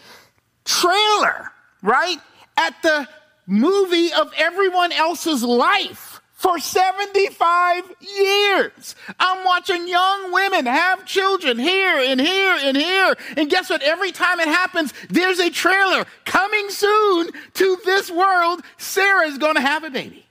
trailer, 0.65 1.53
right? 1.83 2.17
At 2.57 2.75
the 2.83 3.07
movie 3.47 4.15
of 4.15 4.33
everyone 4.39 4.93
else's 4.93 5.43
life 5.43 6.23
for 6.33 6.59
75 6.59 7.93
years. 8.01 8.97
I'm 9.21 9.45
watching 9.45 9.87
young 9.87 10.33
women 10.33 10.65
have 10.65 11.05
children 11.05 11.59
here 11.59 11.99
and 11.99 12.19
here 12.19 12.57
and 12.63 12.79
here. 12.79 13.15
And 13.37 13.51
guess 13.51 13.69
what? 13.69 13.83
Every 13.83 14.11
time 14.11 14.41
it 14.41 14.49
happens, 14.49 14.95
there's 15.11 15.39
a 15.39 15.51
trailer 15.51 16.07
coming 16.25 16.71
soon 16.71 17.29
to 17.53 17.77
this 17.85 18.11
world. 18.11 18.63
Sarah's 18.79 19.37
going 19.37 19.57
to 19.57 19.61
have 19.61 19.85
a 19.85 19.91
baby. 19.91 20.26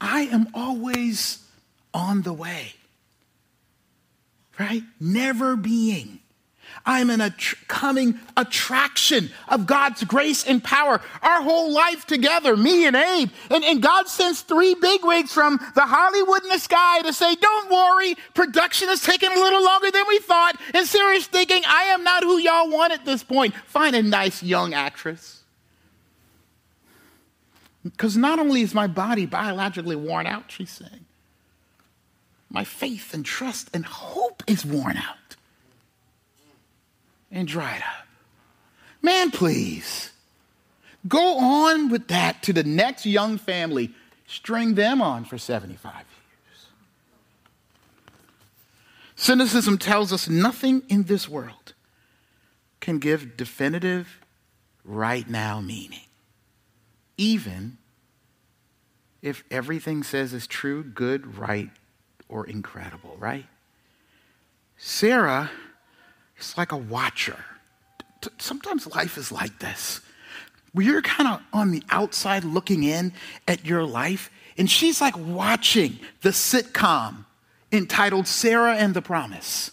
I 0.00 0.22
am 0.22 0.48
always 0.54 1.44
on 1.92 2.22
the 2.22 2.32
way 2.32 2.74
right? 4.58 4.82
Never 5.00 5.56
being. 5.56 6.20
I'm 6.84 7.10
an 7.10 7.20
att- 7.20 7.68
coming 7.68 8.18
attraction 8.36 9.30
of 9.48 9.66
God's 9.66 10.04
grace 10.04 10.44
and 10.44 10.62
power. 10.62 11.00
Our 11.22 11.42
whole 11.42 11.72
life 11.72 12.06
together, 12.06 12.56
me 12.56 12.86
and 12.86 12.94
Abe. 12.94 13.30
And, 13.50 13.64
and 13.64 13.82
God 13.82 14.08
sends 14.08 14.42
three 14.42 14.74
big 14.74 15.00
bigwigs 15.00 15.32
from 15.32 15.58
the 15.74 15.82
Hollywood 15.82 16.42
in 16.44 16.50
the 16.50 16.58
sky 16.58 17.02
to 17.02 17.12
say, 17.12 17.34
Don't 17.34 17.70
worry, 17.70 18.14
production 18.34 18.88
is 18.88 19.00
taking 19.00 19.30
a 19.30 19.34
little 19.34 19.64
longer 19.64 19.90
than 19.90 20.04
we 20.08 20.18
thought. 20.18 20.60
And 20.74 20.86
Sarah's 20.86 21.26
thinking, 21.26 21.62
I 21.66 21.84
am 21.84 22.04
not 22.04 22.22
who 22.22 22.38
y'all 22.38 22.70
want 22.70 22.92
at 22.92 23.04
this 23.04 23.22
point. 23.22 23.54
Find 23.66 23.96
a 23.96 24.02
nice 24.02 24.42
young 24.42 24.74
actress. 24.74 25.35
Because 27.90 28.16
not 28.16 28.38
only 28.38 28.62
is 28.62 28.74
my 28.74 28.86
body 28.86 29.26
biologically 29.26 29.96
worn 29.96 30.26
out, 30.26 30.44
she's 30.50 30.70
saying, 30.70 31.04
my 32.50 32.64
faith 32.64 33.12
and 33.12 33.24
trust 33.24 33.70
and 33.74 33.84
hope 33.84 34.42
is 34.46 34.64
worn 34.64 34.96
out 34.96 35.36
and 37.30 37.46
dried 37.46 37.82
up. 37.82 38.06
Man, 39.02 39.30
please 39.30 40.10
go 41.06 41.38
on 41.38 41.90
with 41.90 42.08
that 42.08 42.42
to 42.44 42.52
the 42.52 42.64
next 42.64 43.06
young 43.06 43.38
family. 43.38 43.92
String 44.26 44.74
them 44.74 45.00
on 45.00 45.24
for 45.24 45.38
75 45.38 45.92
years. 45.92 46.66
Cynicism 49.14 49.78
tells 49.78 50.12
us 50.12 50.28
nothing 50.28 50.82
in 50.88 51.04
this 51.04 51.28
world 51.28 51.74
can 52.80 52.98
give 52.98 53.36
definitive 53.36 54.20
right 54.84 55.28
now 55.28 55.60
meaning. 55.60 56.05
Even 57.16 57.78
if 59.22 59.42
everything 59.50 60.02
says 60.02 60.32
is 60.32 60.46
true, 60.46 60.82
good, 60.82 61.38
right, 61.38 61.70
or 62.28 62.46
incredible, 62.46 63.16
right? 63.18 63.46
Sarah 64.76 65.50
is 66.38 66.56
like 66.56 66.72
a 66.72 66.76
watcher. 66.76 67.44
Sometimes 68.38 68.86
life 68.86 69.16
is 69.16 69.32
like 69.32 69.58
this. 69.58 70.00
You're 70.74 71.02
kind 71.02 71.28
of 71.28 71.42
on 71.52 71.70
the 71.70 71.82
outside 71.90 72.44
looking 72.44 72.82
in 72.82 73.12
at 73.48 73.64
your 73.64 73.84
life, 73.84 74.30
and 74.58 74.70
she's 74.70 75.00
like 75.00 75.16
watching 75.16 75.98
the 76.20 76.30
sitcom 76.30 77.24
entitled 77.72 78.26
Sarah 78.26 78.76
and 78.76 78.92
the 78.92 79.02
Promise. 79.02 79.70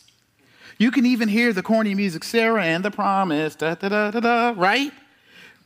You 0.77 0.91
can 0.91 1.05
even 1.05 1.29
hear 1.29 1.53
the 1.53 1.63
corny 1.63 1.93
music, 1.93 2.23
Sarah 2.23 2.63
and 2.63 2.83
the 2.83 2.91
Promise, 2.91 3.55
da 3.55 3.75
da 3.75 3.89
da 3.89 4.11
da 4.11 4.19
da, 4.19 4.53
right? 4.55 4.91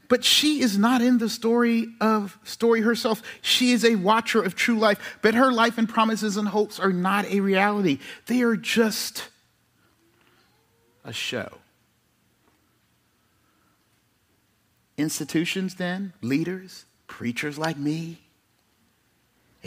But 0.09 0.23
she 0.23 0.61
is 0.61 0.77
not 0.77 1.01
in 1.01 1.17
the 1.17 1.29
story 1.29 1.87
of 1.99 2.37
story 2.43 2.81
herself. 2.81 3.21
She 3.41 3.71
is 3.71 3.83
a 3.83 3.95
watcher 3.95 4.41
of 4.41 4.55
true 4.55 4.77
life, 4.77 5.17
but 5.21 5.33
her 5.33 5.51
life 5.51 5.77
and 5.77 5.87
promises 5.87 6.37
and 6.37 6.47
hopes 6.47 6.79
are 6.79 6.93
not 6.93 7.25
a 7.25 7.39
reality. 7.39 7.99
They 8.27 8.41
are 8.41 8.55
just 8.55 9.29
a 11.03 11.13
show. 11.13 11.59
Institutions, 14.97 15.75
then, 15.75 16.13
leaders, 16.21 16.85
preachers 17.07 17.57
like 17.57 17.77
me, 17.77 18.26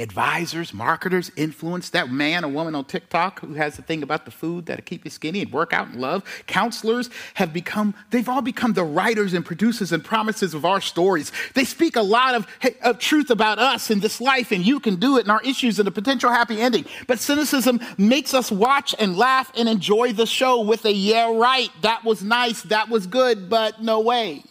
advisors, 0.00 0.72
marketers, 0.72 1.30
influence, 1.36 1.90
that 1.90 2.10
man 2.10 2.44
or 2.44 2.48
woman 2.48 2.74
on 2.74 2.84
TikTok 2.84 3.40
who 3.40 3.54
has 3.54 3.76
the 3.76 3.82
thing 3.82 4.02
about 4.02 4.24
the 4.24 4.30
food 4.30 4.66
that'll 4.66 4.84
keep 4.84 5.04
you 5.04 5.10
skinny 5.10 5.42
and 5.42 5.52
work 5.52 5.72
out 5.72 5.88
and 5.88 6.00
love. 6.00 6.24
Counselors 6.46 7.10
have 7.34 7.52
become, 7.52 7.94
they've 8.10 8.28
all 8.28 8.42
become 8.42 8.72
the 8.72 8.84
writers 8.84 9.34
and 9.34 9.44
producers 9.44 9.92
and 9.92 10.04
promises 10.04 10.54
of 10.54 10.64
our 10.64 10.80
stories. 10.80 11.32
They 11.54 11.64
speak 11.64 11.96
a 11.96 12.02
lot 12.02 12.34
of, 12.34 12.46
of 12.82 12.98
truth 12.98 13.30
about 13.30 13.58
us 13.58 13.90
in 13.90 14.00
this 14.00 14.20
life 14.20 14.50
and 14.52 14.64
you 14.64 14.80
can 14.80 14.96
do 14.96 15.18
it 15.18 15.22
and 15.22 15.30
our 15.30 15.42
issues 15.42 15.78
and 15.78 15.86
a 15.86 15.92
potential 15.92 16.30
happy 16.30 16.60
ending. 16.60 16.86
But 17.06 17.18
cynicism 17.18 17.80
makes 17.98 18.34
us 18.34 18.50
watch 18.50 18.94
and 18.98 19.16
laugh 19.16 19.52
and 19.56 19.68
enjoy 19.68 20.12
the 20.12 20.26
show 20.26 20.60
with 20.60 20.84
a 20.84 20.92
yeah, 20.92 21.32
right, 21.36 21.70
that 21.82 22.04
was 22.04 22.22
nice, 22.22 22.62
that 22.62 22.88
was 22.88 23.06
good, 23.06 23.48
but 23.48 23.82
no 23.82 24.00
way. 24.00 24.42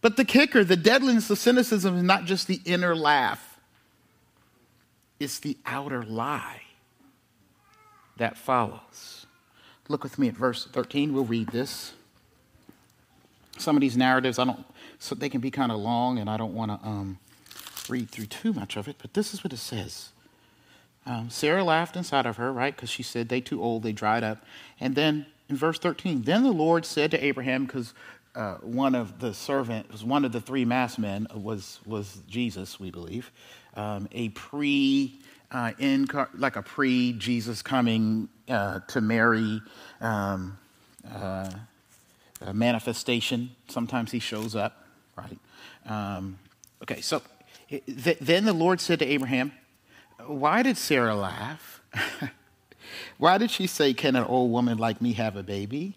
But 0.00 0.16
the 0.16 0.24
kicker, 0.24 0.64
the 0.64 0.76
deadliness 0.76 1.28
of 1.30 1.38
cynicism 1.38 1.96
is 1.96 2.02
not 2.02 2.24
just 2.24 2.46
the 2.46 2.60
inner 2.64 2.96
laugh, 2.96 3.58
it's 5.18 5.38
the 5.38 5.58
outer 5.66 6.02
lie 6.02 6.62
that 8.16 8.36
follows. 8.36 9.26
Look 9.88 10.02
with 10.02 10.18
me 10.18 10.28
at 10.28 10.34
verse 10.34 10.66
13. 10.66 11.12
We'll 11.12 11.24
read 11.24 11.48
this. 11.48 11.92
Some 13.58 13.76
of 13.76 13.80
these 13.80 13.96
narratives, 13.96 14.38
I 14.38 14.44
don't, 14.44 14.64
so 14.98 15.14
they 15.14 15.28
can 15.28 15.40
be 15.40 15.50
kind 15.50 15.72
of 15.72 15.80
long, 15.80 16.18
and 16.18 16.30
I 16.30 16.36
don't 16.36 16.54
want 16.54 16.70
to 16.70 16.88
um, 16.88 17.18
read 17.88 18.08
through 18.08 18.26
too 18.26 18.52
much 18.52 18.76
of 18.76 18.88
it, 18.88 18.96
but 19.02 19.14
this 19.14 19.34
is 19.34 19.44
what 19.44 19.52
it 19.52 19.58
says. 19.58 20.10
Um, 21.04 21.28
Sarah 21.28 21.64
laughed 21.64 21.96
inside 21.96 22.24
of 22.24 22.36
her, 22.36 22.52
right? 22.52 22.74
Because 22.74 22.88
she 22.88 23.02
said, 23.02 23.28
they 23.28 23.40
too 23.40 23.62
old, 23.62 23.82
they 23.82 23.92
dried 23.92 24.22
up. 24.22 24.44
And 24.78 24.94
then 24.94 25.26
in 25.48 25.56
verse 25.56 25.78
13, 25.78 26.22
then 26.22 26.42
the 26.42 26.52
Lord 26.52 26.86
said 26.86 27.10
to 27.10 27.24
Abraham, 27.24 27.66
because 27.66 27.92
uh, 28.34 28.54
one 28.56 28.94
of 28.94 29.18
the 29.18 29.34
servants, 29.34 30.02
one 30.02 30.24
of 30.24 30.32
the 30.32 30.40
three 30.40 30.64
mass 30.64 30.98
men 30.98 31.26
was, 31.34 31.80
was 31.84 32.20
Jesus, 32.28 32.78
we 32.78 32.90
believe, 32.90 33.30
um, 33.74 34.08
a 34.12 34.28
pre, 34.30 35.18
uh, 35.50 35.72
like 36.34 36.56
a 36.56 36.62
pre 36.62 37.12
Jesus 37.14 37.62
coming 37.62 38.28
uh, 38.48 38.80
to 38.88 39.00
Mary 39.00 39.60
um, 40.00 40.58
uh, 41.12 41.50
manifestation. 42.52 43.50
Sometimes 43.68 44.12
he 44.12 44.18
shows 44.18 44.54
up, 44.54 44.84
right? 45.16 45.38
Um, 45.86 46.38
okay, 46.82 47.00
so 47.00 47.22
th- 47.68 48.18
then 48.20 48.44
the 48.44 48.52
Lord 48.52 48.80
said 48.80 49.00
to 49.00 49.06
Abraham, 49.06 49.52
Why 50.26 50.62
did 50.62 50.76
Sarah 50.76 51.14
laugh? 51.14 51.82
Why 53.18 53.38
did 53.38 53.50
she 53.50 53.66
say, 53.66 53.92
Can 53.92 54.16
an 54.16 54.24
old 54.24 54.50
woman 54.50 54.78
like 54.78 55.02
me 55.02 55.14
have 55.14 55.36
a 55.36 55.42
baby? 55.42 55.96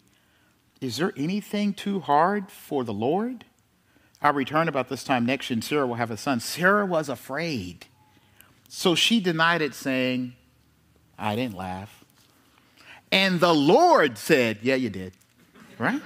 Is 0.84 0.98
there 0.98 1.14
anything 1.16 1.74
too 1.74 2.02
hard 2.02 2.52
for 2.52 2.84
the 2.84 2.94
Lord? 2.94 3.46
I'll 4.22 4.34
return 4.34 4.68
about 4.68 4.90
this 4.90 5.04
time 5.04 5.26
next 5.26 5.50
year, 5.50 5.56
and 5.56 5.64
Sarah 5.64 5.88
will 5.88 5.96
have 5.96 6.12
a 6.12 6.18
son. 6.18 6.42
Sarah 6.42 6.86
was 6.86 7.08
afraid. 7.08 7.86
So 8.68 8.94
she 8.94 9.20
denied 9.20 9.62
it, 9.62 9.74
saying, 9.74 10.34
I 11.18 11.36
didn't 11.36 11.56
laugh. 11.56 12.04
And 13.12 13.40
the 13.40 13.54
Lord 13.54 14.18
said, 14.18 14.60
Yeah, 14.62 14.76
you 14.76 14.90
did. 14.90 15.14
Right? 15.78 16.02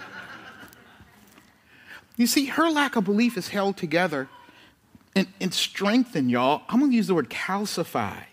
you 2.16 2.28
see, 2.28 2.46
her 2.46 2.70
lack 2.70 2.96
of 2.96 3.04
belief 3.04 3.38
is 3.38 3.50
held 3.50 3.78
together 3.78 4.30
and, 5.16 5.28
and 5.42 5.54
strengthened, 5.54 6.30
y'all. 6.30 6.62
I'm 6.70 6.80
going 6.80 6.92
to 6.92 6.96
use 6.96 7.08
the 7.08 7.16
word 7.16 7.30
calcified 7.30 8.26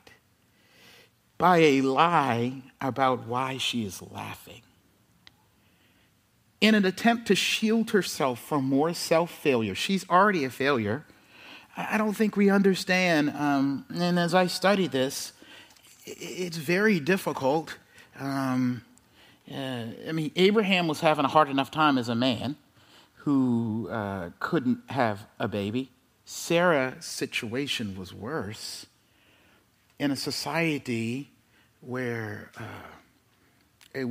by 1.39 1.59
a 1.59 1.81
lie 1.81 2.63
about 2.81 3.27
why 3.27 3.57
she 3.57 3.85
is 3.85 4.03
laughing 4.03 4.63
in 6.65 6.75
an 6.75 6.87
attempt 6.87 7.27
to 7.27 7.35
shield 7.35 7.91
herself 7.91 8.41
from 8.41 8.65
more 8.65 8.95
self 8.95 9.31
failure. 9.31 9.75
She's 9.75 10.09
already 10.09 10.45
a 10.45 10.51
failure. 10.51 11.05
I 11.77 11.99
don't 11.99 12.15
think 12.15 12.37
we 12.37 12.49
understand. 12.49 13.31
Um, 13.37 13.85
and 13.95 14.19
as 14.19 14.35
I 14.35 14.47
study 14.47 14.87
this, 14.87 15.33
it's 16.07 16.57
very 16.57 17.01
difficult. 17.01 17.77
Um, 18.19 18.83
uh, 19.51 19.85
I 20.09 20.13
mean, 20.13 20.31
Abraham 20.37 20.89
was 20.89 21.01
having 21.01 21.27
a 21.27 21.29
hard 21.29 21.51
enough 21.51 21.71
time 21.71 21.99
as 21.99 22.09
a 22.09 22.15
man 22.15 22.57
who 23.17 23.89
uh, 23.91 24.31
couldn't 24.41 24.79
have 24.89 25.27
a 25.39 25.49
baby. 25.49 25.91
Sarah's 26.25 27.05
situation 27.05 27.95
was 27.99 28.15
worse 28.15 28.87
in 29.99 30.11
a 30.11 30.17
society 30.17 31.31
where. 31.83 32.51
Uh, 32.57 32.63
a 33.95 34.05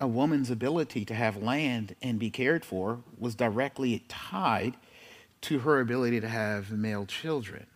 a 0.00 0.06
woman's 0.06 0.50
ability 0.50 1.04
to 1.04 1.14
have 1.14 1.36
land 1.36 1.94
and 2.00 2.18
be 2.18 2.30
cared 2.30 2.64
for 2.64 3.00
was 3.18 3.34
directly 3.34 4.04
tied 4.08 4.76
to 5.42 5.60
her 5.60 5.80
ability 5.80 6.20
to 6.20 6.28
have 6.28 6.72
male 6.72 7.06
children. 7.06 7.66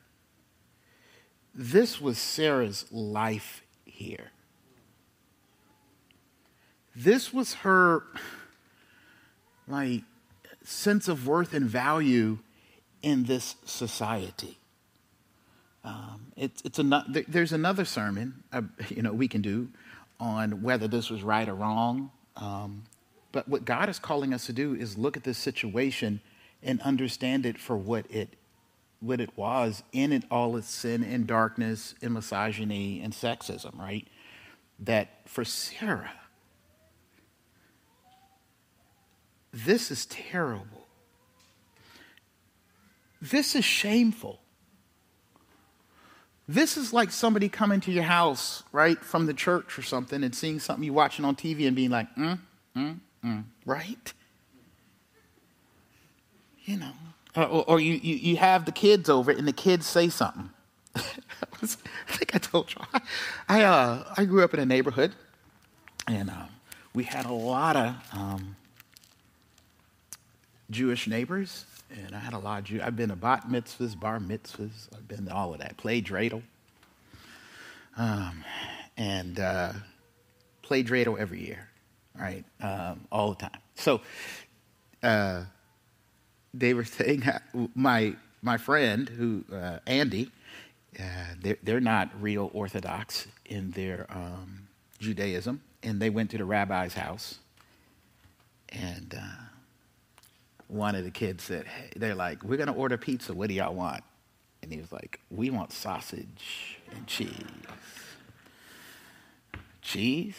This 1.55 2.01
was 2.01 2.19
Sarah's 2.19 2.91
life 2.91 3.63
here. 3.85 4.31
This 6.95 7.33
was 7.33 7.55
her 7.55 8.05
like 9.69 10.03
sense 10.65 11.09
of 11.09 11.27
worth 11.27 11.55
and 11.55 11.67
value 11.67 12.39
in 13.03 13.25
this 13.25 13.57
society. 13.65 14.59
Um, 15.85 16.33
it's, 16.37 16.61
it's 16.63 16.79
an, 16.79 16.95
there's 17.27 17.53
another 17.53 17.85
sermon 17.85 18.43
uh, 18.53 18.63
you 18.89 19.03
know 19.03 19.13
we 19.13 19.29
can 19.29 19.41
do 19.41 19.69
on 20.21 20.63
whether 20.63 20.87
this 20.87 21.11
was 21.11 21.23
right 21.23 21.49
or 21.49 21.55
wrong. 21.55 22.11
Um, 22.37 22.85
but 23.33 23.49
what 23.49 23.65
God 23.65 23.89
is 23.89 23.99
calling 23.99 24.33
us 24.35 24.47
to 24.47 24.53
do 24.53 24.75
is 24.75 24.99
look 24.99 25.17
at 25.17 25.25
this 25.25 25.39
situation 25.39 26.21
and 26.63 26.81
understand 26.83 27.47
it 27.47 27.59
for 27.59 27.77
what 27.77 28.07
it 28.11 28.37
what 29.01 29.19
it 29.19 29.31
was 29.35 29.83
in 29.93 30.13
it 30.13 30.25
all 30.31 30.59
its 30.59 30.69
sin 30.69 31.03
and 31.03 31.27
darkness 31.27 31.95
and 32.03 32.13
misogyny 32.13 33.01
and 33.01 33.15
sexism, 33.15 33.79
right? 33.79 34.07
That 34.79 35.23
for 35.27 35.43
Sarah, 35.43 36.13
this 39.53 39.91
is 39.91 40.05
terrible. 40.05 40.87
This 43.23 43.55
is 43.55 43.65
shameful. 43.65 44.41
This 46.51 46.77
is 46.77 46.93
like 46.93 47.13
somebody 47.13 47.49
coming 47.49 47.81
to 47.83 47.93
your 47.93 48.03
house, 48.03 48.65
right, 48.73 48.99
from 49.05 49.27
the 49.27 49.35
church 49.35 49.79
or 49.79 49.83
something 49.83 50.25
and 50.25 50.35
seeing 50.35 50.59
something 50.59 50.83
you're 50.83 50.93
watching 50.93 51.25
on 51.25 51.37
TV 51.37 51.69
and 51.69 51.77
being 51.77 51.91
like, 51.91 52.13
mm, 52.17 52.41
mm, 52.77 52.99
mm, 53.25 53.45
right? 53.65 54.13
You 56.65 56.79
know, 56.79 56.91
or, 57.37 57.45
or 57.45 57.81
you, 57.81 57.95
you, 57.95 58.17
you, 58.17 58.37
have 58.39 58.65
the 58.65 58.73
kids 58.73 59.09
over 59.09 59.31
and 59.31 59.47
the 59.47 59.53
kids 59.53 59.87
say 59.87 60.09
something. 60.09 60.51
I 60.97 61.67
think 62.09 62.35
I 62.35 62.39
told 62.39 62.75
you. 62.75 62.85
I, 62.95 63.01
I, 63.49 63.63
uh, 63.63 64.15
I 64.17 64.25
grew 64.25 64.43
up 64.43 64.53
in 64.53 64.59
a 64.59 64.67
neighborhood 64.67 65.13
and 66.09 66.31
uh, 66.31 66.47
we 66.95 67.05
had 67.05 67.27
a 67.27 67.33
lot 67.33 67.77
of 67.77 67.95
um, 68.13 68.57
Jewish 70.69 71.07
neighbors 71.07 71.65
and 71.91 72.15
I 72.15 72.19
had 72.19 72.33
a 72.33 72.39
lot 72.39 72.61
of 72.61 72.65
Jew. 72.65 72.81
I've 72.83 72.97
been 72.97 73.09
to 73.09 73.17
bat 73.17 73.45
mitzvahs, 73.49 73.99
bar 73.99 74.19
mitzvahs. 74.19 74.89
I've 74.95 75.09
been 75.09 75.27
to 75.27 75.35
all 75.35 75.53
of 75.53 75.61
that. 75.61 75.77
Played 75.77 76.07
dreidel. 76.07 76.43
Um, 77.97 78.45
and 78.97 79.39
uh, 79.39 79.73
played 80.63 80.87
dreidel 80.87 81.19
every 81.19 81.45
year, 81.45 81.69
right? 82.19 82.45
Um, 82.61 83.07
all 83.11 83.31
the 83.31 83.37
time. 83.37 83.61
So 83.75 84.01
uh, 85.03 85.45
they 86.55 86.75
were 86.75 86.85
saying, 86.99 87.25
my, 87.75 88.15
my 88.43 88.57
friend, 88.57 89.09
who 89.09 89.45
uh, 89.53 89.79
Andy, 89.87 90.31
uh, 90.99 91.03
they're, 91.41 91.59
they're 91.63 91.81
not 91.81 92.11
real 92.21 92.51
Orthodox 92.53 93.27
in 93.47 93.71
their 93.73 94.07
um, 94.11 94.69
Judaism. 94.99 95.63
And 95.83 96.01
they 96.01 96.11
went 96.11 96.31
to 96.31 96.39
the 96.39 96.45
rabbi's 96.45 96.95
house. 96.95 97.39
And 98.69 99.15
uh, 99.19 99.50
one 100.71 100.95
of 100.95 101.05
the 101.05 101.11
kids 101.11 101.45
said, 101.45 101.67
hey, 101.67 101.91
they're 101.97 102.15
like, 102.15 102.43
we're 102.45 102.57
going 102.57 102.69
to 102.69 102.75
order 102.75 102.97
pizza. 102.97 103.35
What 103.35 103.49
do 103.49 103.55
y'all 103.55 103.75
want? 103.75 104.03
And 104.63 104.73
he 104.73 104.79
was 104.79 104.93
like, 104.93 105.21
we 105.31 105.51
want 105.51 105.73
sausage 105.73 106.79
and 106.95 107.07
cheese. 107.07 107.33
Cheese 109.83 110.37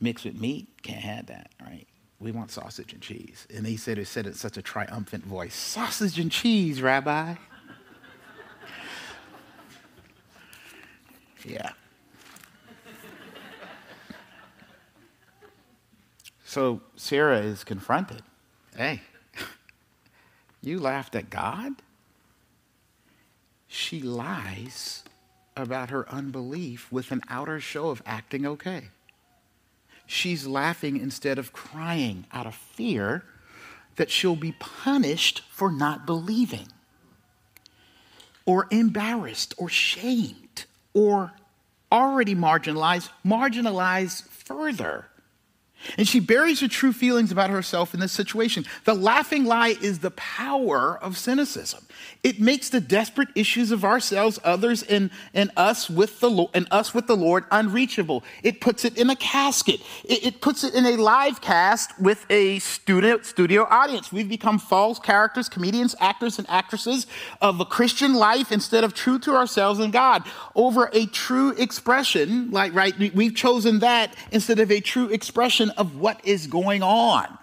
mixed 0.00 0.24
with 0.24 0.40
meat? 0.40 0.68
Can't 0.82 1.00
have 1.00 1.26
that, 1.26 1.50
right? 1.60 1.86
We 2.20 2.30
want 2.30 2.50
sausage 2.50 2.92
and 2.92 3.02
cheese. 3.02 3.46
And 3.54 3.66
he 3.66 3.76
said, 3.76 3.98
he 3.98 4.04
said 4.04 4.26
it 4.26 4.30
in 4.30 4.34
such 4.34 4.56
a 4.56 4.62
triumphant 4.62 5.24
voice 5.24 5.54
Sausage 5.54 6.18
and 6.18 6.30
cheese, 6.30 6.80
Rabbi. 6.80 7.34
yeah. 11.44 11.70
So 16.44 16.80
Sarah 16.94 17.40
is 17.40 17.64
confronted. 17.64 18.22
Hey, 18.76 19.02
You 20.64 20.80
laughed 20.80 21.14
at 21.14 21.28
God? 21.28 21.74
She 23.68 24.00
lies 24.00 25.04
about 25.54 25.90
her 25.90 26.08
unbelief 26.08 26.90
with 26.90 27.12
an 27.12 27.20
outer 27.28 27.60
show 27.60 27.90
of 27.90 28.02
acting 28.06 28.46
okay. 28.46 28.88
She's 30.06 30.46
laughing 30.46 30.96
instead 30.96 31.38
of 31.38 31.52
crying 31.52 32.24
out 32.32 32.46
of 32.46 32.54
fear 32.54 33.24
that 33.96 34.10
she'll 34.10 34.36
be 34.36 34.52
punished 34.52 35.42
for 35.50 35.70
not 35.70 36.06
believing, 36.06 36.68
or 38.46 38.66
embarrassed, 38.70 39.54
or 39.58 39.68
shamed, 39.68 40.64
or 40.94 41.32
already 41.92 42.34
marginalized, 42.34 43.10
marginalized 43.24 44.26
further. 44.28 45.06
And 45.98 46.06
she 46.06 46.20
buries 46.20 46.60
her 46.60 46.68
true 46.68 46.92
feelings 46.92 47.32
about 47.32 47.50
herself 47.50 47.94
in 47.94 48.00
this 48.00 48.12
situation. 48.12 48.64
The 48.84 48.94
laughing 48.94 49.44
lie 49.44 49.76
is 49.80 50.00
the 50.00 50.10
power 50.12 50.98
of 50.98 51.16
cynicism. 51.16 51.84
It 52.22 52.40
makes 52.40 52.70
the 52.70 52.80
desperate 52.80 53.28
issues 53.34 53.70
of 53.70 53.84
ourselves, 53.84 54.38
others, 54.44 54.82
and, 54.82 55.10
and 55.32 55.50
us 55.56 55.88
with 55.88 56.20
the 56.20 56.30
and 56.54 56.66
us 56.70 56.94
with 56.94 57.06
the 57.06 57.16
Lord 57.16 57.44
unreachable. 57.50 58.24
It 58.42 58.60
puts 58.60 58.84
it 58.84 58.98
in 58.98 59.10
a 59.10 59.16
casket. 59.16 59.80
It, 60.04 60.24
it 60.24 60.40
puts 60.40 60.64
it 60.64 60.74
in 60.74 60.86
a 60.86 60.96
live 60.96 61.40
cast 61.40 61.98
with 62.00 62.24
a 62.30 62.58
studio, 62.58 63.20
studio 63.22 63.66
audience. 63.70 64.12
We've 64.12 64.28
become 64.28 64.58
false 64.58 64.98
characters, 64.98 65.48
comedians, 65.48 65.94
actors, 66.00 66.38
and 66.38 66.48
actresses 66.50 67.06
of 67.40 67.60
a 67.60 67.64
Christian 67.64 68.14
life 68.14 68.52
instead 68.52 68.84
of 68.84 68.94
true 68.94 69.18
to 69.20 69.34
ourselves 69.34 69.80
and 69.80 69.92
God. 69.92 70.24
Over 70.54 70.90
a 70.92 71.06
true 71.06 71.50
expression, 71.52 72.50
like 72.50 72.74
right, 72.74 72.94
we've 73.14 73.34
chosen 73.34 73.80
that 73.80 74.14
instead 74.32 74.58
of 74.60 74.70
a 74.70 74.80
true 74.80 75.08
expression 75.08 75.70
of 75.76 75.96
what 75.96 76.24
is 76.24 76.46
going 76.46 76.82
on. 76.82 77.38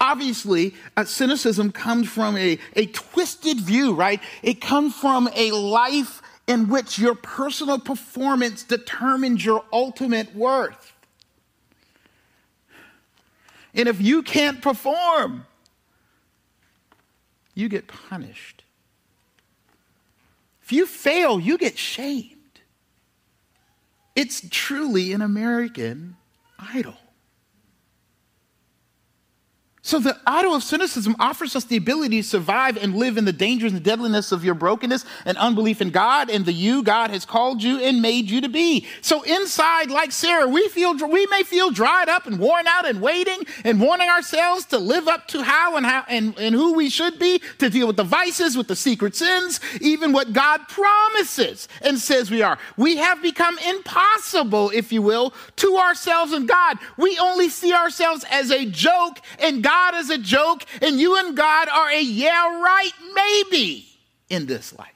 Obviously, 0.00 0.74
uh, 0.96 1.04
cynicism 1.04 1.72
comes 1.72 2.08
from 2.08 2.36
a, 2.36 2.58
a 2.74 2.86
twisted 2.86 3.60
view, 3.60 3.94
right? 3.94 4.20
It 4.42 4.60
comes 4.60 4.94
from 4.94 5.28
a 5.34 5.52
life 5.52 6.20
in 6.46 6.68
which 6.68 6.98
your 6.98 7.14
personal 7.14 7.78
performance 7.78 8.62
determines 8.62 9.44
your 9.44 9.64
ultimate 9.72 10.34
worth. 10.34 10.92
And 13.74 13.88
if 13.88 14.00
you 14.00 14.22
can't 14.22 14.62
perform, 14.62 15.46
you 17.54 17.68
get 17.68 17.88
punished. 17.88 18.64
If 20.62 20.72
you 20.72 20.86
fail, 20.86 21.40
you 21.40 21.58
get 21.58 21.78
shamed. 21.78 22.32
It's 24.14 24.46
truly 24.50 25.12
an 25.12 25.20
American 25.20 26.16
idol. 26.58 26.96
So 29.86 30.00
the 30.00 30.18
idol 30.26 30.52
of 30.56 30.64
cynicism 30.64 31.14
offers 31.20 31.54
us 31.54 31.62
the 31.62 31.76
ability 31.76 32.20
to 32.20 32.26
survive 32.26 32.76
and 32.76 32.96
live 32.96 33.16
in 33.16 33.24
the 33.24 33.32
dangers 33.32 33.72
and 33.72 33.84
deadliness 33.84 34.32
of 34.32 34.44
your 34.44 34.56
brokenness 34.56 35.04
and 35.24 35.38
unbelief 35.38 35.80
in 35.80 35.90
God 35.90 36.28
and 36.28 36.44
the 36.44 36.52
you 36.52 36.82
God 36.82 37.10
has 37.10 37.24
called 37.24 37.62
you 37.62 37.78
and 37.78 38.02
made 38.02 38.28
you 38.28 38.40
to 38.40 38.48
be. 38.48 38.84
So 39.00 39.22
inside, 39.22 39.92
like 39.92 40.10
Sarah, 40.10 40.48
we 40.48 40.66
feel 40.70 40.96
we 41.06 41.26
may 41.26 41.44
feel 41.44 41.70
dried 41.70 42.08
up 42.08 42.26
and 42.26 42.40
worn 42.40 42.66
out 42.66 42.84
and 42.84 43.00
waiting 43.00 43.38
and 43.62 43.80
wanting 43.80 44.08
ourselves 44.08 44.64
to 44.66 44.78
live 44.78 45.06
up 45.06 45.28
to 45.28 45.44
how 45.44 45.76
and 45.76 45.86
how 45.86 46.04
and, 46.08 46.36
and 46.36 46.52
who 46.52 46.74
we 46.74 46.90
should 46.90 47.20
be 47.20 47.40
to 47.58 47.70
deal 47.70 47.86
with 47.86 47.96
the 47.96 48.02
vices, 48.02 48.56
with 48.56 48.66
the 48.66 48.74
secret 48.74 49.14
sins, 49.14 49.60
even 49.80 50.12
what 50.12 50.32
God 50.32 50.66
promises 50.66 51.68
and 51.80 51.96
says 51.96 52.28
we 52.28 52.42
are. 52.42 52.58
We 52.76 52.96
have 52.96 53.22
become 53.22 53.56
impossible, 53.60 54.72
if 54.74 54.90
you 54.90 55.02
will, 55.02 55.32
to 55.54 55.76
ourselves 55.76 56.32
and 56.32 56.48
God. 56.48 56.76
We 56.96 57.16
only 57.20 57.48
see 57.48 57.72
ourselves 57.72 58.24
as 58.28 58.50
a 58.50 58.66
joke 58.66 59.20
and 59.38 59.62
God 59.62 59.75
God 59.76 59.94
is 59.96 60.08
a 60.08 60.16
joke 60.16 60.64
and 60.80 60.98
you 60.98 61.18
and 61.18 61.36
God 61.36 61.68
are 61.68 61.90
a 61.90 62.00
yeah, 62.00 62.62
right, 62.62 62.92
maybe 63.14 63.86
in 64.30 64.46
this 64.46 64.72
life. 64.76 64.88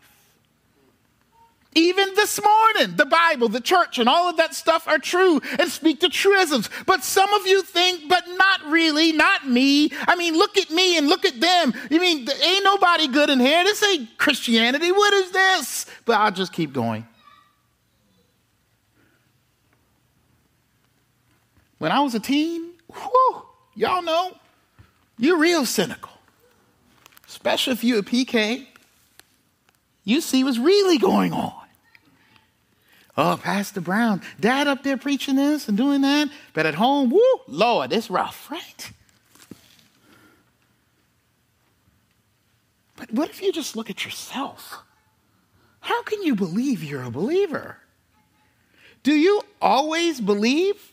Even 1.75 2.15
this 2.15 2.41
morning, 2.43 2.97
the 2.97 3.05
Bible, 3.05 3.49
the 3.51 3.61
church, 3.61 3.99
and 3.99 4.09
all 4.09 4.31
of 4.31 4.39
that 4.39 4.55
stuff 4.55 4.89
are 4.89 4.99
true 4.99 5.41
and 5.59 5.71
speak 5.71 6.01
to 6.01 6.09
truisms. 6.09 6.71
But 6.87 7.05
some 7.05 7.33
of 7.35 7.47
you 7.47 7.63
think, 7.63 8.09
but 8.09 8.25
not 8.27 8.65
really, 8.69 9.13
not 9.13 9.47
me. 9.47 9.93
I 10.09 10.17
mean, 10.17 10.35
look 10.35 10.57
at 10.57 10.71
me 10.71 10.97
and 10.97 11.09
look 11.09 11.27
at 11.27 11.39
them. 11.41 11.75
You 11.91 12.01
mean, 12.01 12.27
ain't 12.43 12.65
nobody 12.65 13.07
good 13.07 13.29
in 13.29 13.39
here? 13.39 13.63
This 13.63 13.83
ain't 13.85 14.17
Christianity. 14.17 14.91
What 14.91 15.13
is 15.13 15.31
this? 15.31 15.87
But 16.07 16.17
I'll 16.17 16.33
just 16.33 16.53
keep 16.55 16.73
going. 16.73 17.07
When 21.79 21.93
I 21.93 22.01
was 22.01 22.15
a 22.15 22.21
teen, 22.21 22.71
whew, 22.93 23.43
y'all 23.75 24.03
know, 24.03 24.37
you're 25.21 25.39
real 25.39 25.65
cynical. 25.67 26.11
Especially 27.29 27.75
if 27.75 27.85
you're 27.85 28.01
a 28.01 28.03
PK. 28.03 28.67
You 30.05 30.21
see 30.21 30.43
what's 30.43 30.59
really 30.59 30.99
going 30.99 31.33
on. 31.33 31.55
Oh, 33.17 33.39
Pastor 33.41 33.81
Brown, 33.81 34.23
dad 34.41 34.67
up 34.67 34.83
there 34.83 34.97
preaching 34.97 35.37
this 35.37 35.69
and 35.69 35.77
doing 35.77 36.01
that, 36.01 36.31
but 36.55 36.65
at 36.65 36.75
home, 36.75 37.11
woo, 37.11 37.21
Lord, 37.47 37.93
it's 37.93 38.09
rough, 38.09 38.51
right? 38.51 38.93
But 42.97 43.13
what 43.13 43.29
if 43.29 43.43
you 43.43 43.53
just 43.53 43.77
look 43.77 43.91
at 43.91 44.05
yourself? 44.05 44.79
How 45.81 46.03
can 46.03 46.23
you 46.23 46.35
believe 46.35 46.83
you're 46.83 47.03
a 47.03 47.11
believer? 47.11 47.79
Do 49.03 49.13
you 49.13 49.43
always 49.61 50.21
believe? 50.21 50.93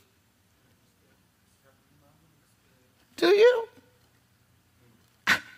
Do 3.15 3.27
you? 3.27 3.67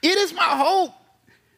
It 0.01 0.17
is 0.17 0.33
my 0.33 0.43
hope 0.43 0.93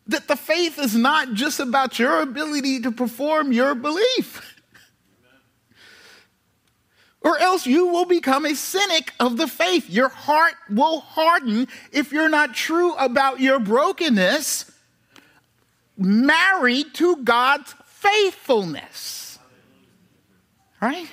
that 0.07 0.27
the 0.27 0.35
faith 0.35 0.79
is 0.79 0.95
not 0.95 1.33
just 1.33 1.59
about 1.59 1.99
your 1.99 2.21
ability 2.21 2.81
to 2.81 2.91
perform 2.91 3.51
your 3.51 3.75
belief. 3.75 4.59
or 7.21 7.37
else 7.37 7.65
you 7.65 7.87
will 7.87 8.05
become 8.05 8.45
a 8.45 8.55
cynic 8.55 9.13
of 9.19 9.37
the 9.37 9.47
faith. 9.47 9.89
Your 9.89 10.09
heart 10.09 10.55
will 10.69 11.01
harden 11.01 11.67
if 11.91 12.11
you're 12.11 12.29
not 12.29 12.55
true 12.55 12.93
about 12.95 13.39
your 13.39 13.59
brokenness, 13.59 14.71
married 15.97 16.93
to 16.95 17.17
God's 17.17 17.75
faithfulness. 17.85 19.37
Right? 20.81 21.07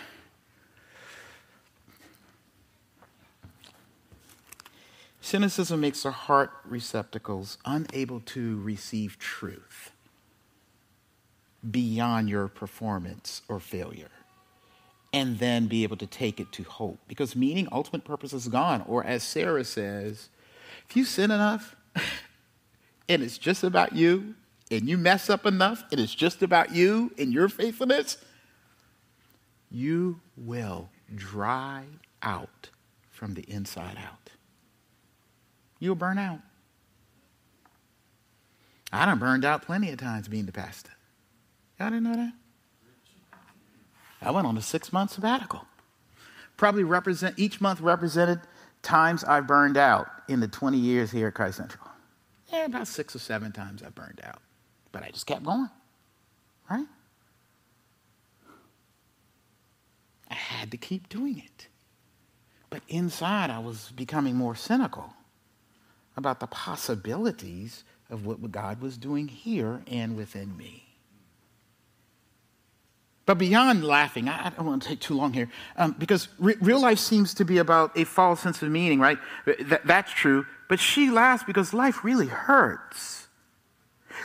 Cynicism 5.29 5.83
makes 5.83 6.07
our 6.07 6.13
heart 6.13 6.53
receptacles 6.65 7.59
unable 7.67 8.21
to 8.21 8.59
receive 8.63 9.19
truth 9.19 9.93
beyond 11.71 12.31
your 12.31 12.49
performance 12.49 13.43
or 13.47 13.61
failure 13.61 14.09
and 15.13 15.39
then 15.39 15.67
be 15.67 15.83
able 15.83 15.99
to 15.99 16.07
take 16.07 16.41
it 16.41 16.51
to 16.53 16.63
hope. 16.63 16.99
Because 17.07 17.37
meaning 17.37 17.69
ultimate 17.71 18.05
purpose 18.05 18.33
is 18.33 18.49
gone 18.49 18.83
or 18.89 19.05
as 19.05 19.23
sarah 19.23 19.65
says 19.65 20.31
if 20.89 20.97
you 20.97 21.05
sin 21.05 21.31
enough 21.31 21.77
and 23.11 23.23
it's 23.23 23.37
just 23.37 23.63
about 23.63 23.95
you 23.95 24.35
and 24.71 24.89
you 24.89 24.97
mess 24.97 25.29
up 25.29 25.45
enough 25.45 25.85
and 25.93 26.01
it's 26.01 26.15
just 26.15 26.43
about 26.43 26.75
you 26.75 27.13
and 27.19 27.35
your 27.35 27.51
faithfulness 27.51 28.17
you 29.71 30.23
will 30.39 30.89
dry 31.15 31.85
out 32.23 32.71
from 33.11 33.35
the 33.35 33.43
inside 33.43 33.99
out 33.99 34.31
you'll 35.79 35.95
burn 35.95 36.19
out. 36.19 36.41
I 38.93 39.05
done 39.05 39.19
burned 39.19 39.45
out 39.45 39.63
plenty 39.63 39.91
of 39.91 39.99
times 39.99 40.29
being 40.29 40.47
the 40.47 40.53
pastor. 40.53 40.91
Y'all 41.79 41.91
didn't 41.91 42.05
know 42.05 42.17
that? 42.17 42.33
I 44.21 44.31
went 44.31 44.47
on 44.47 44.57
a 44.57 44.63
six 44.63 44.93
month 44.93 45.13
sabbatical. 45.13 45.67
Probably 46.57 46.85
represent 46.85 47.39
each 47.39 47.61
month 47.61 47.81
represented 47.81 48.41
times 48.83 49.23
I 49.25 49.41
burned 49.41 49.77
out 49.77 50.09
in 50.29 50.41
the 50.41 50.49
20 50.49 50.77
years 50.77 51.11
here 51.11 51.29
at 51.29 51.35
Christ 51.35 51.59
Central. 51.59 51.87
Yeah, 52.53 52.65
about 52.65 52.89
six 52.89 53.15
or 53.15 53.19
seven 53.19 53.53
times 53.53 53.83
I 53.83 53.91
burned 53.91 54.21
out. 54.25 54.41
But 54.91 55.05
I 55.05 55.11
just 55.11 55.27
kept 55.27 55.45
going. 55.45 55.69
Right? 56.71 56.87
I 60.31 60.35
had 60.35 60.71
to 60.71 60.77
keep 60.77 61.09
doing 61.09 61.39
it. 61.39 61.69
But 62.71 62.83
inside, 62.89 63.51
I 63.51 63.61
was 63.61 63.93
becoming 63.95 64.35
more 64.35 64.55
cynical 64.55 65.15
about 66.19 66.41
the 66.41 66.47
possibilities 66.47 67.85
of 68.11 68.27
what 68.27 68.51
God 68.51 68.81
was 68.81 68.99
doing 68.99 69.29
here 69.29 69.83
and 69.87 70.17
within 70.17 70.57
me. 70.57 70.85
But 73.25 73.37
beyond 73.37 73.85
laughing, 73.85 74.27
I 74.27 74.51
don't 74.57 74.65
want 74.65 74.83
to 74.83 74.89
take 74.89 75.01
too 75.01 75.15
long 75.15 75.35
here, 75.35 75.51
um, 75.77 75.95
because 75.99 76.29
re- 76.39 76.57
real 76.63 76.81
life 76.81 76.99
seems 76.99 77.35
to 77.35 77.45
be 77.45 77.59
about 77.59 77.97
a 77.97 78.05
false 78.05 78.41
sense 78.41 78.63
of 78.63 78.71
meaning, 78.71 79.01
right? 79.01 79.19
Th- 79.45 79.83
that's 79.85 80.11
true. 80.13 80.47
But 80.69 80.81
she 80.81 81.11
laughs 81.11 81.45
because 81.45 81.75
life 81.75 82.05
really 82.05 82.27
hurts. 82.27 83.29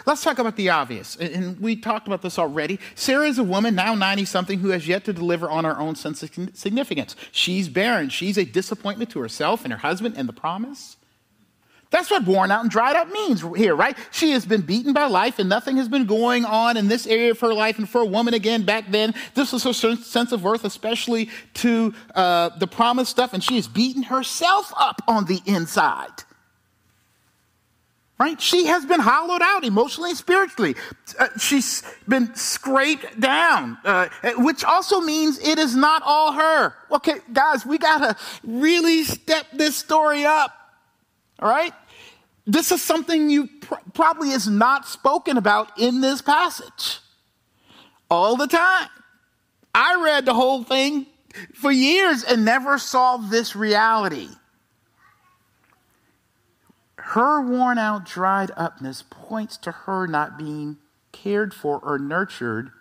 Let's 0.05 0.23
talk 0.23 0.39
about 0.39 0.55
the 0.55 0.69
obvious. 0.69 1.17
And 1.17 1.59
we 1.59 1.75
talked 1.75 2.07
about 2.07 2.21
this 2.21 2.39
already. 2.39 2.79
Sarah 2.95 3.27
is 3.27 3.39
a 3.39 3.43
woman, 3.43 3.75
now 3.75 3.93
90 3.93 4.25
something, 4.25 4.59
who 4.59 4.69
has 4.69 4.87
yet 4.87 5.03
to 5.05 5.13
deliver 5.13 5.49
on 5.49 5.65
her 5.65 5.77
own 5.77 5.95
sense 5.95 6.23
of 6.23 6.31
significance. 6.53 7.17
She's 7.31 7.67
barren. 7.67 8.07
She's 8.09 8.37
a 8.37 8.45
disappointment 8.45 9.09
to 9.11 9.19
herself 9.19 9.63
and 9.65 9.73
her 9.73 9.79
husband 9.79 10.15
and 10.17 10.29
the 10.29 10.33
promise. 10.33 10.95
That's 11.93 12.09
what 12.09 12.25
worn 12.25 12.49
out 12.49 12.61
and 12.61 12.71
dried 12.71 12.95
up 12.95 13.11
means 13.11 13.43
here, 13.55 13.75
right? 13.75 13.95
She 14.09 14.31
has 14.31 14.47
been 14.47 14.61
beaten 14.61 14.93
by 14.93 15.05
life 15.05 15.37
and 15.37 15.47
nothing 15.47 15.77
has 15.77 15.87
been 15.87 16.07
going 16.07 16.43
on 16.43 16.75
in 16.75 16.87
this 16.87 17.05
area 17.05 17.29
of 17.29 17.39
her 17.41 17.53
life. 17.53 17.77
And 17.77 17.87
for 17.87 18.01
a 18.01 18.05
woman, 18.05 18.33
again, 18.33 18.63
back 18.63 18.89
then, 18.89 19.13
this 19.35 19.53
was 19.53 19.63
her 19.63 19.73
sense 19.73 20.31
of 20.31 20.43
worth, 20.43 20.65
especially 20.65 21.29
to 21.53 21.93
uh, 22.15 22.49
the 22.57 22.65
promised 22.65 23.11
stuff. 23.11 23.31
And 23.31 23.43
she 23.43 23.57
has 23.57 23.67
beaten 23.67 24.01
herself 24.01 24.73
up 24.75 25.03
on 25.07 25.25
the 25.25 25.39
inside. 25.45 26.23
Right? 28.19 28.41
She 28.41 28.65
has 28.65 28.87
been 28.87 28.99
hollowed 28.99 29.43
out 29.43 29.63
emotionally 29.63 30.09
and 30.09 30.17
spiritually. 30.17 30.75
Uh, 31.19 31.27
she's 31.37 31.83
been 32.07 32.33
scraped 32.33 33.19
down, 33.19 33.77
uh, 33.85 34.09
which 34.37 34.63
also 34.63 34.99
means 34.99 35.37
it 35.37 35.59
is 35.59 35.75
not 35.75 36.01
all 36.03 36.31
her. 36.31 36.73
Okay, 36.91 37.19
guys, 37.31 37.67
we 37.67 37.77
got 37.77 37.99
to 37.99 38.23
really 38.43 39.03
step 39.03 39.45
this 39.53 39.75
story 39.75 40.25
up. 40.25 40.57
All 41.39 41.49
right? 41.49 41.73
This 42.45 42.71
is 42.71 42.81
something 42.81 43.29
you 43.29 43.47
pr- 43.61 43.75
probably 43.93 44.31
is 44.31 44.47
not 44.47 44.87
spoken 44.87 45.37
about 45.37 45.79
in 45.79 46.01
this 46.01 46.21
passage 46.21 46.99
all 48.09 48.35
the 48.35 48.47
time. 48.47 48.89
I 49.73 50.01
read 50.03 50.25
the 50.25 50.33
whole 50.33 50.63
thing 50.63 51.07
for 51.53 51.71
years 51.71 52.23
and 52.23 52.45
never 52.45 52.77
saw 52.77 53.17
this 53.17 53.55
reality. 53.55 54.29
Her 56.97 57.41
worn 57.41 57.77
out, 57.77 58.05
dried 58.05 58.51
upness 58.55 59.03
points 59.09 59.57
to 59.57 59.71
her 59.71 60.07
not 60.07 60.37
being 60.37 60.77
cared 61.11 61.53
for 61.53 61.79
or 61.79 61.97
nurtured 61.97 62.71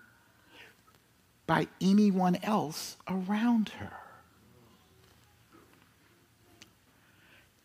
by 1.47 1.69
anyone 1.81 2.37
else 2.43 2.97
around 3.09 3.71
her. 3.81 3.93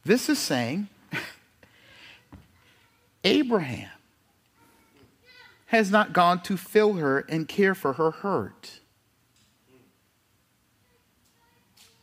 This 0.04 0.30
is 0.30 0.40
saying 0.40 0.88
Abraham 3.24 3.90
has 5.68 5.92
not 5.92 6.14
gone 6.14 6.42
to 6.44 6.58
fill 6.58 6.94
her 6.94 7.20
and 7.20 7.48
care 7.48 7.76
for 7.76 7.94
her 7.94 8.12
hurt. 8.12 8.80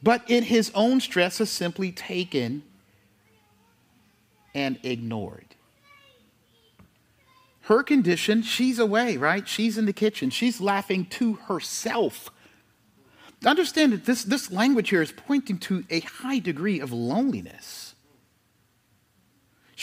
But 0.02 0.22
in 0.28 0.44
his 0.44 0.70
own 0.74 1.00
stress 1.00 1.38
has 1.38 1.50
simply 1.50 1.90
taken 1.90 2.62
and 4.54 4.78
ignored. 4.82 5.54
Her 7.62 7.82
condition, 7.82 8.42
she's 8.42 8.78
away, 8.78 9.16
right? 9.16 9.48
She's 9.48 9.78
in 9.78 9.86
the 9.86 9.92
kitchen. 9.94 10.28
She's 10.28 10.60
laughing 10.60 11.06
to 11.06 11.34
herself. 11.34 12.28
Understand 13.44 13.92
that 13.92 14.04
this, 14.04 14.24
this 14.24 14.50
language 14.50 14.90
here 14.90 15.02
is 15.02 15.12
pointing 15.12 15.58
to 15.58 15.84
a 15.90 16.00
high 16.00 16.38
degree 16.38 16.80
of 16.80 16.92
loneliness. 16.92 17.83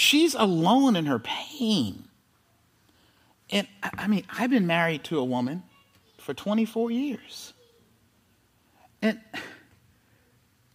She's 0.02 0.34
alone 0.34 0.96
in 0.96 1.06
her 1.06 1.20
pain. 1.20 2.06
And 3.52 3.68
I 3.84 4.08
mean, 4.08 4.26
I've 4.32 4.50
been 4.50 4.66
married 4.66 5.04
to 5.04 5.20
a 5.20 5.24
woman 5.24 5.62
for 6.18 6.34
24 6.34 6.90
years. 6.90 7.54
And 9.00 9.20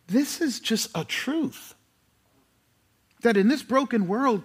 this 0.07 0.41
is 0.41 0.61
just 0.61 0.91
a 0.95 1.05
truth 1.05 1.75
that 3.23 3.37
in 3.37 3.49
this 3.49 3.65
broken 3.65 4.07
world, 4.07 4.45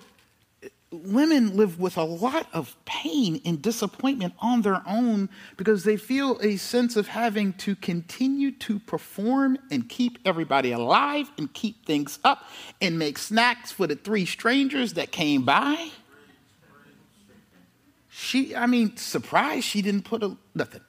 women 0.91 1.55
live 1.55 1.79
with 1.79 1.95
a 1.95 2.03
lot 2.03 2.47
of 2.53 2.75
pain 2.83 3.41
and 3.45 3.61
disappointment 3.61 4.33
on 4.39 4.61
their 4.61 4.81
own 4.85 5.29
because 5.55 5.85
they 5.85 5.95
feel 5.95 6.37
a 6.41 6.57
sense 6.57 6.97
of 6.97 7.07
having 7.07 7.53
to 7.53 7.75
continue 7.75 8.51
to 8.51 8.77
perform 8.79 9.57
and 9.71 9.87
keep 9.87 10.19
everybody 10.25 10.73
alive 10.73 11.31
and 11.37 11.53
keep 11.53 11.85
things 11.85 12.19
up 12.25 12.43
and 12.81 12.99
make 12.99 13.17
snacks 13.17 13.71
for 13.71 13.87
the 13.87 13.95
three 13.95 14.25
strangers 14.25 14.93
that 14.93 15.11
came 15.11 15.43
by. 15.43 15.89
She, 18.09 18.53
I 18.53 18.67
mean, 18.67 18.97
surprised 18.97 19.65
she 19.65 19.81
didn't 19.81 20.03
put 20.03 20.21
a 20.21 20.35
nothing. 20.53 20.81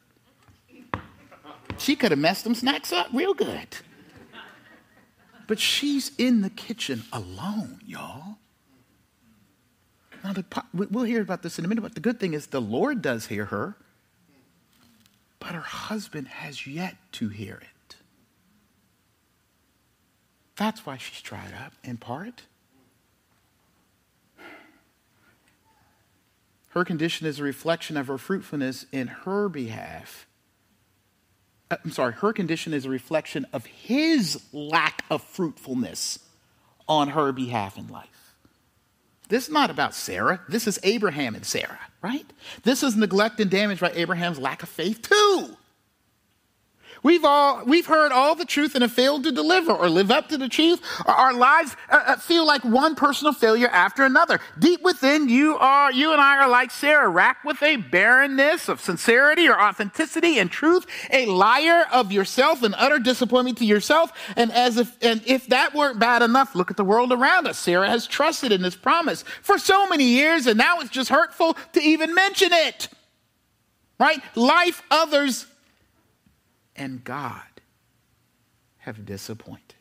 She 1.78 1.94
could 1.94 2.10
have 2.10 2.18
messed 2.18 2.42
them 2.42 2.56
snacks 2.56 2.92
up 2.92 3.06
real 3.12 3.34
good. 3.34 3.68
But 5.46 5.60
she's 5.60 6.12
in 6.18 6.40
the 6.40 6.50
kitchen 6.50 7.04
alone, 7.12 7.80
y'all. 7.86 8.38
Now, 10.24 10.32
the, 10.32 10.44
we'll 10.72 11.04
hear 11.04 11.20
about 11.20 11.42
this 11.42 11.58
in 11.58 11.64
a 11.64 11.68
minute, 11.68 11.82
but 11.82 11.94
the 11.94 12.00
good 12.00 12.20
thing 12.20 12.34
is 12.34 12.46
the 12.46 12.60
Lord 12.60 13.02
does 13.02 13.26
hear 13.26 13.46
her, 13.46 13.76
but 15.40 15.50
her 15.50 15.60
husband 15.60 16.28
has 16.28 16.66
yet 16.66 16.96
to 17.12 17.28
hear 17.28 17.56
it. 17.56 17.96
That's 20.56 20.86
why 20.86 20.96
she's 20.96 21.22
dried 21.22 21.52
up, 21.64 21.72
in 21.82 21.96
part. 21.96 22.42
Her 26.68 26.84
condition 26.84 27.26
is 27.26 27.38
a 27.38 27.42
reflection 27.42 27.96
of 27.96 28.06
her 28.06 28.16
fruitfulness 28.16 28.86
in 28.92 29.08
her 29.08 29.48
behalf. 29.48 30.26
Uh, 31.70 31.76
I'm 31.84 31.90
sorry, 31.90 32.12
her 32.14 32.32
condition 32.32 32.72
is 32.72 32.86
a 32.86 32.90
reflection 32.90 33.46
of 33.52 33.66
his 33.66 34.42
lack 34.52 35.04
of 35.10 35.22
fruitfulness 35.22 36.20
on 36.88 37.08
her 37.08 37.32
behalf 37.32 37.76
in 37.76 37.88
life. 37.88 38.21
This 39.28 39.44
is 39.44 39.50
not 39.50 39.70
about 39.70 39.94
Sarah. 39.94 40.40
This 40.48 40.66
is 40.66 40.78
Abraham 40.82 41.34
and 41.34 41.44
Sarah, 41.44 41.80
right? 42.02 42.26
This 42.64 42.82
is 42.82 42.96
neglect 42.96 43.40
and 43.40 43.50
damage 43.50 43.80
by 43.80 43.90
Abraham's 43.92 44.38
lack 44.38 44.62
of 44.62 44.68
faith, 44.68 45.02
too. 45.02 45.56
We've 47.02 47.24
all 47.24 47.64
we've 47.64 47.86
heard 47.86 48.12
all 48.12 48.36
the 48.36 48.44
truth 48.44 48.76
and 48.76 48.82
have 48.82 48.92
failed 48.92 49.24
to 49.24 49.32
deliver 49.32 49.72
or 49.72 49.90
live 49.90 50.12
up 50.12 50.28
to 50.28 50.38
the 50.38 50.48
truth. 50.48 50.80
Our 51.04 51.34
lives 51.34 51.76
uh, 51.90 52.02
uh, 52.06 52.16
feel 52.16 52.46
like 52.46 52.64
one 52.64 52.94
personal 52.94 53.32
failure 53.32 53.68
after 53.68 54.04
another. 54.04 54.38
Deep 54.56 54.82
within, 54.82 55.28
you 55.28 55.56
are 55.56 55.90
you 55.90 56.12
and 56.12 56.20
I 56.20 56.38
are 56.38 56.48
like 56.48 56.70
Sarah, 56.70 57.08
racked 57.08 57.44
with 57.44 57.60
a 57.60 57.76
barrenness 57.76 58.68
of 58.68 58.80
sincerity 58.80 59.48
or 59.48 59.60
authenticity 59.60 60.38
and 60.38 60.48
truth, 60.48 60.86
a 61.10 61.26
liar 61.26 61.86
of 61.92 62.12
yourself 62.12 62.62
and 62.62 62.74
utter 62.78 63.00
disappointment 63.00 63.58
to 63.58 63.64
yourself. 63.64 64.12
And 64.36 64.52
as 64.52 64.76
if 64.76 64.96
and 65.02 65.22
if 65.26 65.48
that 65.48 65.74
weren't 65.74 65.98
bad 65.98 66.22
enough, 66.22 66.54
look 66.54 66.70
at 66.70 66.76
the 66.76 66.84
world 66.84 67.12
around 67.12 67.48
us. 67.48 67.58
Sarah 67.58 67.88
has 67.88 68.06
trusted 68.06 68.52
in 68.52 68.62
this 68.62 68.76
promise 68.76 69.24
for 69.42 69.58
so 69.58 69.88
many 69.88 70.04
years, 70.04 70.46
and 70.46 70.56
now 70.56 70.78
it's 70.78 70.90
just 70.90 71.10
hurtful 71.10 71.56
to 71.72 71.82
even 71.82 72.14
mention 72.14 72.52
it. 72.52 72.88
Right? 73.98 74.20
Life, 74.36 74.82
others, 74.90 75.46
and 76.82 77.04
God 77.04 77.40
have 78.78 79.06
disappointed. 79.06 79.76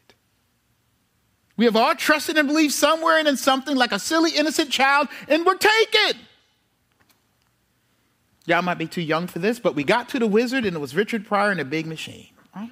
We 1.58 1.66
have 1.66 1.76
all 1.76 1.96
trusted 1.96 2.38
and 2.38 2.48
believed 2.48 2.74
somewhere 2.74 3.18
and 3.18 3.28
in 3.28 3.38
something 3.38 3.76
like 3.76 3.92
a 3.92 4.00
silly, 4.00 4.32
innocent 4.32 4.70
child, 4.70 5.08
and 5.28 5.46
we're 5.46 5.58
taken. 5.58 6.22
Y'all 8.46 8.62
might 8.62 8.78
be 8.78 8.88
too 8.88 9.02
young 9.02 9.28
for 9.28 9.40
this, 9.40 9.60
but 9.60 9.76
we 9.76 9.84
got 9.84 10.10
to 10.10 10.20
the 10.20 10.28
wizard, 10.28 10.66
and 10.66 10.76
it 10.76 10.80
was 10.80 10.96
Richard 10.96 11.26
Pryor 11.26 11.52
and 11.52 11.60
a 11.60 11.66
big 11.66 11.88
machine. 11.88 12.30
Right? 12.56 12.72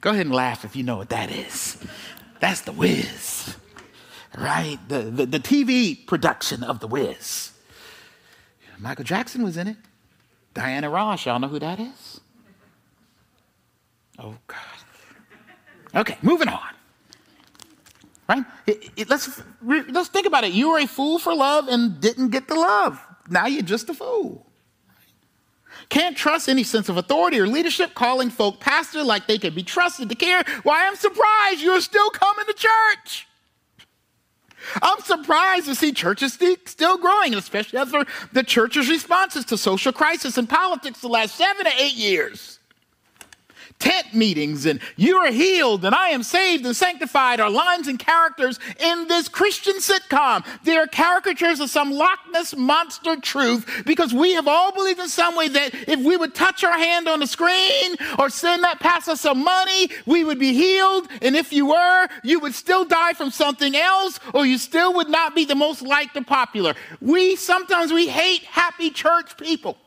Go 0.00 0.10
ahead 0.10 0.26
and 0.26 0.34
laugh 0.34 0.64
if 0.64 0.76
you 0.76 0.82
know 0.82 0.96
what 0.96 1.10
that 1.10 1.30
is. 1.30 1.78
That's 2.40 2.62
the 2.62 2.72
Wiz, 2.72 3.56
right? 4.36 4.78
The, 4.88 5.02
the, 5.02 5.26
the 5.26 5.40
TV 5.40 6.06
production 6.06 6.62
of 6.62 6.80
the 6.80 6.86
Wiz. 6.86 7.52
Michael 8.78 9.04
Jackson 9.04 9.42
was 9.42 9.56
in 9.56 9.68
it. 9.68 9.76
Diana 10.54 10.88
Ross, 10.88 11.26
y'all 11.26 11.38
know 11.38 11.48
who 11.48 11.58
that 11.58 11.80
is? 11.80 12.20
Oh, 14.18 14.36
God. 14.46 14.58
Okay, 15.96 16.16
moving 16.22 16.48
on. 16.48 16.60
Right? 18.28 18.44
It, 18.66 18.90
it, 18.96 19.10
let's, 19.10 19.42
let's 19.62 20.08
think 20.08 20.26
about 20.26 20.44
it. 20.44 20.52
You 20.52 20.70
were 20.70 20.78
a 20.78 20.86
fool 20.86 21.18
for 21.18 21.34
love 21.34 21.68
and 21.68 22.00
didn't 22.00 22.30
get 22.30 22.48
the 22.48 22.54
love. 22.54 23.00
Now 23.28 23.46
you're 23.46 23.62
just 23.62 23.90
a 23.90 23.94
fool. 23.94 24.46
Can't 25.88 26.16
trust 26.16 26.48
any 26.48 26.62
sense 26.62 26.88
of 26.88 26.96
authority 26.96 27.38
or 27.38 27.46
leadership, 27.46 27.94
calling 27.94 28.30
folk 28.30 28.60
pastor 28.60 29.02
like 29.02 29.26
they 29.26 29.38
can 29.38 29.54
be 29.54 29.62
trusted 29.62 30.08
to 30.08 30.14
care. 30.14 30.42
Why, 30.62 30.86
I'm 30.86 30.96
surprised 30.96 31.60
you're 31.60 31.80
still 31.80 32.10
coming 32.10 32.46
to 32.46 32.54
church. 32.54 33.28
I'm 34.82 35.00
surprised 35.00 35.66
to 35.66 35.74
see 35.74 35.92
churches 35.92 36.38
still 36.66 36.98
growing, 36.98 37.34
especially 37.34 37.78
after 37.78 38.04
the 38.32 38.42
church's 38.42 38.88
responses 38.88 39.44
to 39.46 39.58
social 39.58 39.92
crisis 39.92 40.38
and 40.38 40.48
politics 40.48 41.00
the 41.00 41.08
last 41.08 41.36
seven 41.36 41.64
to 41.64 41.72
eight 41.78 41.94
years 41.94 42.53
tent 43.78 44.14
meetings 44.14 44.66
and 44.66 44.80
you 44.96 45.16
are 45.16 45.30
healed 45.30 45.84
and 45.84 45.94
I 45.94 46.08
am 46.10 46.22
saved 46.22 46.64
and 46.64 46.74
sanctified 46.74 47.40
are 47.40 47.50
lines 47.50 47.88
and 47.88 47.98
characters 47.98 48.58
in 48.78 49.08
this 49.08 49.28
Christian 49.28 49.76
sitcom. 49.76 50.44
They 50.64 50.76
are 50.76 50.86
caricatures 50.86 51.60
of 51.60 51.70
some 51.70 51.92
Loch 51.92 52.18
Ness 52.32 52.56
monster 52.56 53.16
truth 53.16 53.84
because 53.84 54.14
we 54.14 54.32
have 54.32 54.48
all 54.48 54.72
believed 54.72 55.00
in 55.00 55.08
some 55.08 55.36
way 55.36 55.48
that 55.48 55.74
if 55.88 56.00
we 56.00 56.16
would 56.16 56.34
touch 56.34 56.64
our 56.64 56.78
hand 56.78 57.08
on 57.08 57.20
the 57.20 57.26
screen 57.26 57.96
or 58.18 58.30
send 58.30 58.64
that 58.64 58.80
pastor 58.80 59.16
some 59.16 59.44
money, 59.44 59.90
we 60.06 60.24
would 60.24 60.38
be 60.38 60.54
healed. 60.54 61.08
And 61.20 61.36
if 61.36 61.52
you 61.52 61.66
were, 61.66 62.08
you 62.22 62.40
would 62.40 62.54
still 62.54 62.84
die 62.84 63.12
from 63.12 63.30
something 63.30 63.74
else 63.74 64.18
or 64.32 64.46
you 64.46 64.58
still 64.58 64.94
would 64.94 65.08
not 65.08 65.34
be 65.34 65.44
the 65.44 65.54
most 65.54 65.82
liked 65.82 66.16
or 66.16 66.24
popular. 66.24 66.74
We 67.00 67.36
sometimes 67.36 67.92
we 67.92 68.08
hate 68.08 68.44
happy 68.44 68.90
church 68.90 69.36
people. 69.36 69.78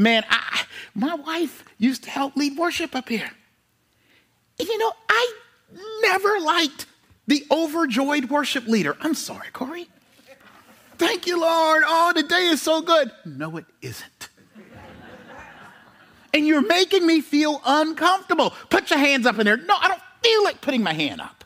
Man, 0.00 0.24
I, 0.30 0.64
my 0.94 1.14
wife 1.14 1.62
used 1.76 2.04
to 2.04 2.10
help 2.10 2.34
lead 2.34 2.56
worship 2.56 2.96
up 2.96 3.06
here. 3.06 3.30
And 4.58 4.66
you 4.66 4.78
know, 4.78 4.92
I 5.10 5.34
never 6.00 6.40
liked 6.40 6.86
the 7.26 7.44
overjoyed 7.50 8.30
worship 8.30 8.66
leader. 8.66 8.96
I'm 9.02 9.12
sorry, 9.12 9.48
Corey. 9.52 9.88
Thank 10.96 11.26
you, 11.26 11.38
Lord. 11.38 11.82
Oh, 11.86 12.14
the 12.14 12.22
day 12.22 12.46
is 12.46 12.62
so 12.62 12.80
good. 12.80 13.10
No, 13.26 13.58
it 13.58 13.66
isn't. 13.82 14.30
and 16.32 16.46
you're 16.46 16.66
making 16.66 17.06
me 17.06 17.20
feel 17.20 17.60
uncomfortable. 17.66 18.54
Put 18.70 18.88
your 18.88 18.98
hands 18.98 19.26
up 19.26 19.38
in 19.38 19.44
there. 19.44 19.58
No, 19.58 19.76
I 19.78 19.88
don't 19.88 20.02
feel 20.22 20.44
like 20.44 20.62
putting 20.62 20.82
my 20.82 20.94
hand 20.94 21.20
up. 21.20 21.44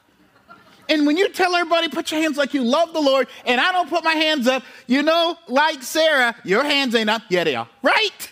And 0.88 1.08
when 1.08 1.16
you 1.16 1.28
tell 1.28 1.56
everybody, 1.56 1.88
put 1.88 2.12
your 2.12 2.20
hands 2.20 2.36
like 2.36 2.54
you 2.54 2.62
love 2.62 2.92
the 2.92 3.00
Lord, 3.00 3.26
and 3.46 3.60
I 3.60 3.72
don't 3.72 3.90
put 3.90 4.04
my 4.04 4.12
hands 4.12 4.46
up, 4.46 4.62
you 4.86 5.02
know, 5.02 5.36
like 5.48 5.82
Sarah, 5.82 6.36
your 6.44 6.62
hands 6.62 6.94
ain't 6.94 7.10
up. 7.10 7.22
Yeah, 7.30 7.42
they 7.42 7.56
are. 7.56 7.68
Right? 7.82 8.30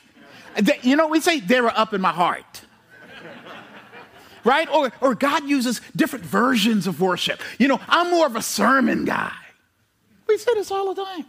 You 0.82 0.96
know 0.96 1.06
we 1.08 1.20
say? 1.20 1.40
They 1.40 1.60
were 1.60 1.72
up 1.76 1.94
in 1.94 2.00
my 2.00 2.12
heart. 2.12 2.62
Right? 4.44 4.68
Or, 4.68 4.92
or 5.00 5.14
God 5.14 5.48
uses 5.48 5.80
different 5.94 6.24
versions 6.24 6.86
of 6.86 7.00
worship. 7.00 7.40
You 7.58 7.68
know, 7.68 7.80
I'm 7.88 8.10
more 8.10 8.26
of 8.26 8.34
a 8.34 8.42
sermon 8.42 9.04
guy. 9.04 9.32
We 10.26 10.36
say 10.36 10.52
this 10.54 10.70
all 10.70 10.92
the 10.92 11.04
time. 11.04 11.26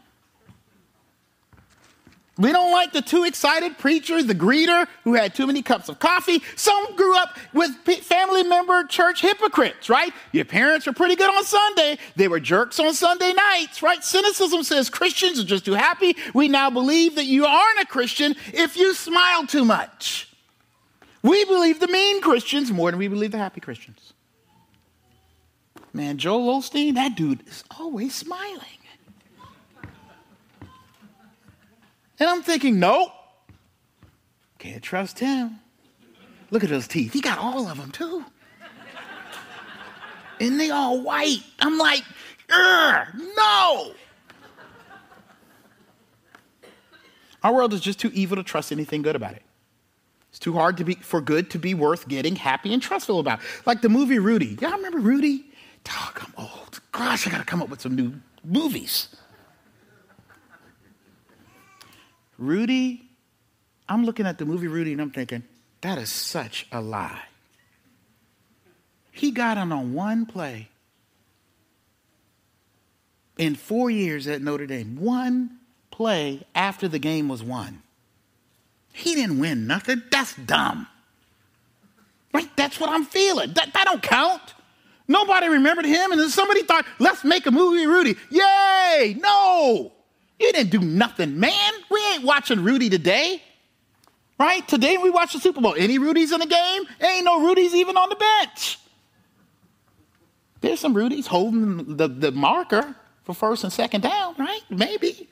We 2.36 2.52
don't 2.52 2.72
like 2.72 2.94
the 2.94 3.02
too 3.02 3.26
excited 3.26 3.78
preacher, 3.78 4.24
the 4.24 4.34
greeter 4.34 4.88
who 5.04 5.14
had 5.14 5.36
too 5.36 5.46
many 5.46 5.62
cups 5.62 5.88
of 5.88 6.00
coffee. 6.00 6.42
Some 6.56 6.96
grew 6.96 7.16
up 7.16 7.38
with 7.54 7.72
family 8.02 8.42
member 8.42 8.86
church 8.86 9.22
hypocrites, 9.22 9.88
right? 9.88 10.12
Your 10.32 10.46
parents 10.46 10.88
were 10.88 10.94
pretty 10.94 11.16
good 11.16 11.30
on 11.30 11.44
Sunday. 11.44 12.00
They 12.16 12.28
were 12.28 12.40
jerks 12.40 12.80
on 12.80 12.96
Sunday 12.96 13.34
nights, 13.34 13.84
right? 13.84 14.04
Cynicism 14.04 14.64
says 14.64 14.90
Christians 14.90 15.40
are 15.40 15.44
just 15.44 15.66
too 15.66 15.74
happy. 15.74 16.16
We 16.34 16.48
now 16.48 16.72
believe 16.72 17.16
that 17.16 17.26
you 17.26 17.46
aren't 17.46 17.80
a 17.82 17.86
Christian 17.86 18.36
if 18.48 18.76
you 18.78 18.96
smile 18.96 19.46
too 19.46 19.64
much. 19.64 20.28
We 21.22 21.46
believe 21.46 21.80
the 21.80 21.88
mean 21.88 22.20
Christians 22.20 22.72
more 22.72 22.90
than 22.90 23.00
we 23.00 23.08
believe 23.08 23.32
the 23.32 23.38
happy 23.38 23.62
Christians. 23.62 24.14
Man, 25.94 26.18
Joel 26.18 26.60
Osteen, 26.60 26.96
that 26.96 27.16
dude 27.16 27.48
is 27.48 27.64
always 27.78 28.16
smiling. 28.16 28.80
And 32.20 32.30
I'm 32.30 32.44
thinking, 32.44 32.80
nope, 32.80 33.12
can't 34.60 34.82
trust 34.82 35.20
him. 35.20 35.60
Look 36.52 36.64
at 36.64 36.70
those 36.70 36.88
teeth. 36.88 37.14
He 37.14 37.22
got 37.22 37.38
all 37.38 37.68
of 37.68 37.78
them 37.78 37.92
too. 37.92 38.24
and 40.40 40.60
they 40.60 40.70
all 40.70 41.02
white. 41.02 41.44
I'm 41.60 41.78
like, 41.78 42.04
no. 42.50 43.94
Our 47.44 47.54
world 47.54 47.74
is 47.74 47.82
just 47.82 48.00
too 48.00 48.12
evil 48.14 48.38
to 48.38 48.44
trust 48.44 48.72
anything 48.72 49.02
good 49.02 49.16
about 49.16 49.34
it. 49.34 49.42
It's 50.30 50.40
too 50.40 50.54
hard 50.54 50.78
to 50.78 50.84
be 50.84 50.96
for 50.96 51.22
good 51.22 51.50
to 51.52 51.60
be 51.60 51.74
worth 51.74 52.08
getting 52.08 52.36
happy 52.36 52.74
and 52.74 52.82
trustful 52.82 53.20
about. 53.20 53.40
Like 53.66 53.82
the 53.82 53.90
movie 53.90 54.20
Rudy. 54.20 54.58
Y'all 54.62 54.72
remember 54.72 55.00
Rudy? 55.00 55.46
Dog, 55.84 56.22
I'm 56.22 56.34
old. 56.38 56.80
Gosh, 56.92 57.28
I 57.28 57.32
gotta 57.32 57.44
come 57.44 57.62
up 57.62 57.70
with 57.70 57.82
some 57.82 57.96
new 57.96 58.14
movies. 58.44 59.16
Rudy, 62.46 63.10
I'm 63.88 64.06
looking 64.06 64.26
at 64.26 64.38
the 64.38 64.46
movie 64.46 64.68
Rudy 64.68 64.92
and 64.92 65.02
I'm 65.02 65.12
thinking, 65.12 65.44
that 65.82 65.98
is 65.98 66.10
such 66.10 66.68
a 66.72 66.82
lie. 66.82 67.24
He 69.12 69.32
got 69.32 69.58
in 69.58 69.72
on 69.72 69.94
one 69.94 70.26
play 70.26 70.70
in 73.38 73.56
four 73.56 73.90
years 73.90 74.28
at 74.28 74.42
Notre 74.42 74.66
Dame. 74.66 74.98
One 75.00 75.60
play 75.92 76.46
after 76.56 76.88
the 76.88 77.00
game 77.00 77.28
was 77.28 77.44
won. 77.44 77.84
He 78.92 79.16
didn't 79.16 79.40
win 79.40 79.68
nothing. 79.68 80.04
That's 80.12 80.36
dumb. 80.36 80.88
Right? 82.34 82.50
That's 82.56 82.80
what 82.80 82.90
I'm 82.90 83.06
feeling. 83.06 83.54
That, 83.54 83.74
that 83.74 83.86
don't 83.86 84.02
count. 84.02 84.42
Nobody 85.08 85.48
remembered 85.48 85.86
him, 85.86 86.12
and 86.12 86.20
then 86.20 86.30
somebody 86.30 86.64
thought, 86.64 86.86
let's 86.98 87.24
make 87.24 87.46
a 87.46 87.52
movie, 87.52 87.86
Rudy. 87.86 88.16
Yay! 88.30 89.18
No! 89.20 89.92
You 90.44 90.52
didn't 90.52 90.72
do 90.72 90.80
nothing, 90.80 91.40
man. 91.40 91.72
We 91.90 92.06
ain't 92.12 92.26
watching 92.26 92.66
Rudy 92.66 92.90
today. 92.90 93.42
Right? 94.38 94.68
Today 94.68 94.98
we 94.98 95.10
watch 95.10 95.32
the 95.32 95.40
Super 95.40 95.62
Bowl. 95.62 95.74
Any 95.78 95.98
Rudies 96.00 96.34
in 96.34 96.42
the 96.42 96.46
game? 96.46 96.84
Ain't 97.02 97.24
no 97.24 97.40
Rudies 97.40 97.74
even 97.74 97.96
on 97.96 98.10
the 98.10 98.16
bench. 98.16 98.78
There's 100.60 100.82
some 100.82 100.94
Rudies 100.94 101.28
holding 101.28 101.96
the, 101.96 102.10
the 102.10 102.34
marker 102.34 102.94
for 103.24 103.34
first 103.34 103.64
and 103.64 103.72
second 103.72 104.02
down, 104.02 104.36
right? 104.38 104.60
Maybe. 104.70 105.30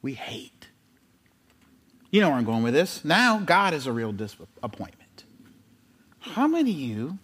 We 0.00 0.14
hate. 0.14 0.68
You 2.10 2.22
know 2.22 2.30
where 2.30 2.38
I'm 2.38 2.44
going 2.44 2.62
with 2.62 2.72
this. 2.72 3.04
Now, 3.04 3.38
God 3.38 3.74
is 3.74 3.86
a 3.86 3.92
real 3.92 4.12
disappointment. 4.12 5.24
How 6.20 6.46
many 6.46 6.70
of 6.70 6.78
you 6.78 7.18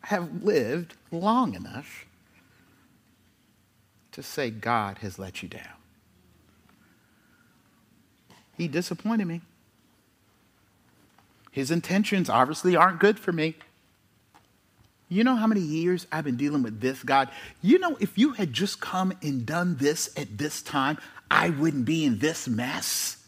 have 0.00 0.42
lived 0.42 0.94
long 1.12 1.54
enough 1.54 2.06
to 4.12 4.22
say 4.22 4.50
God 4.50 4.98
has 4.98 5.18
let 5.18 5.42
you 5.42 5.48
down. 5.48 5.62
He 8.56 8.68
disappointed 8.68 9.26
me. 9.26 9.40
His 11.50 11.70
intentions 11.70 12.30
obviously 12.30 12.76
aren't 12.76 13.00
good 13.00 13.18
for 13.18 13.32
me. 13.32 13.56
You 15.08 15.24
know 15.24 15.36
how 15.36 15.46
many 15.46 15.60
years 15.60 16.06
I've 16.10 16.24
been 16.24 16.36
dealing 16.38 16.62
with 16.62 16.80
this, 16.80 17.02
God? 17.02 17.28
You 17.60 17.78
know, 17.78 17.98
if 18.00 18.16
you 18.16 18.32
had 18.32 18.52
just 18.52 18.80
come 18.80 19.12
and 19.22 19.44
done 19.44 19.76
this 19.76 20.08
at 20.16 20.38
this 20.38 20.62
time, 20.62 20.96
I 21.30 21.50
wouldn't 21.50 21.84
be 21.84 22.04
in 22.04 22.18
this 22.18 22.48
mess. 22.48 23.18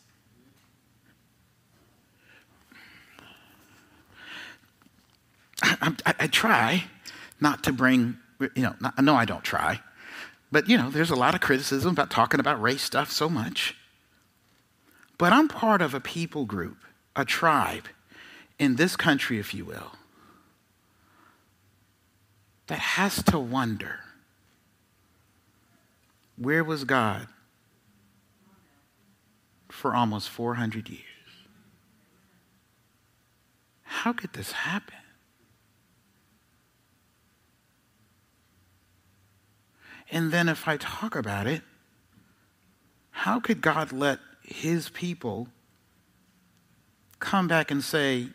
I, 5.62 5.94
I, 6.06 6.14
I 6.20 6.26
try 6.26 6.84
not 7.40 7.62
to 7.64 7.72
bring, 7.72 8.16
you 8.40 8.62
know, 8.62 8.74
not, 8.80 8.98
no, 9.02 9.14
I 9.14 9.26
don't 9.26 9.44
try. 9.44 9.80
But, 10.54 10.68
you 10.68 10.78
know, 10.78 10.88
there's 10.88 11.10
a 11.10 11.16
lot 11.16 11.34
of 11.34 11.40
criticism 11.40 11.90
about 11.90 12.10
talking 12.10 12.38
about 12.38 12.62
race 12.62 12.82
stuff 12.82 13.10
so 13.10 13.28
much. 13.28 13.76
But 15.18 15.32
I'm 15.32 15.48
part 15.48 15.82
of 15.82 15.94
a 15.94 16.00
people 16.00 16.44
group, 16.44 16.76
a 17.16 17.24
tribe 17.24 17.88
in 18.56 18.76
this 18.76 18.94
country, 18.94 19.40
if 19.40 19.52
you 19.52 19.64
will, 19.64 19.96
that 22.68 22.78
has 22.78 23.20
to 23.24 23.36
wonder 23.36 23.98
where 26.36 26.62
was 26.62 26.84
God 26.84 27.26
for 29.72 29.92
almost 29.92 30.28
400 30.28 30.88
years? 30.88 31.02
How 33.82 34.12
could 34.12 34.34
this 34.34 34.52
happen? 34.52 35.03
And 40.14 40.30
then 40.30 40.48
if 40.48 40.68
I 40.68 40.76
talk 40.76 41.16
about 41.16 41.48
it, 41.48 41.62
how 43.10 43.40
could 43.40 43.60
God 43.60 43.90
let 43.90 44.20
his 44.42 44.88
people 44.88 45.48
come 47.18 47.48
back 47.48 47.72
and 47.72 47.82
say, 47.82 48.28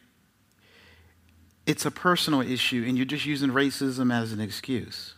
it's 1.65 1.85
a 1.85 1.91
personal 1.91 2.41
issue 2.41 2.83
and 2.85 2.97
you're 2.97 3.05
just 3.05 3.25
using 3.25 3.51
racism 3.51 4.13
as 4.13 4.33
an 4.33 4.41
excuse? 4.41 5.13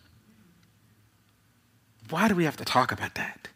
Why 2.11 2.27
do 2.27 2.35
we 2.35 2.45
have 2.45 2.57
to 2.57 2.65
talk 2.65 2.91
about 2.91 3.15
that? 3.15 3.47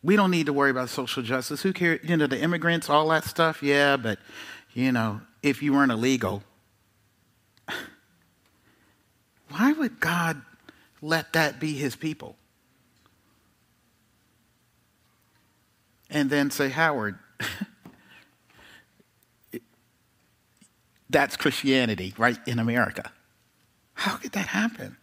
We 0.00 0.14
don't 0.14 0.30
need 0.30 0.46
to 0.46 0.52
worry 0.52 0.70
about 0.70 0.90
social 0.90 1.24
justice. 1.24 1.62
Who 1.62 1.72
cares? 1.72 1.98
You 2.04 2.16
know, 2.16 2.28
the 2.28 2.40
immigrants, 2.40 2.88
all 2.88 3.08
that 3.08 3.24
stuff, 3.24 3.64
yeah, 3.64 3.96
but, 3.96 4.20
you 4.74 4.92
know, 4.92 5.22
if 5.42 5.60
you 5.60 5.72
weren't 5.72 5.90
illegal, 5.90 6.44
why 9.48 9.72
would 9.72 9.98
God 9.98 10.42
let 11.00 11.32
that 11.34 11.60
be 11.60 11.74
his 11.74 11.94
people. 11.96 12.36
And 16.10 16.30
then 16.30 16.50
say, 16.50 16.70
Howard, 16.70 17.18
that's 21.10 21.36
Christianity, 21.36 22.14
right, 22.16 22.38
in 22.46 22.58
America. 22.58 23.12
How 23.94 24.16
could 24.16 24.32
that 24.32 24.46
happen? 24.46 24.96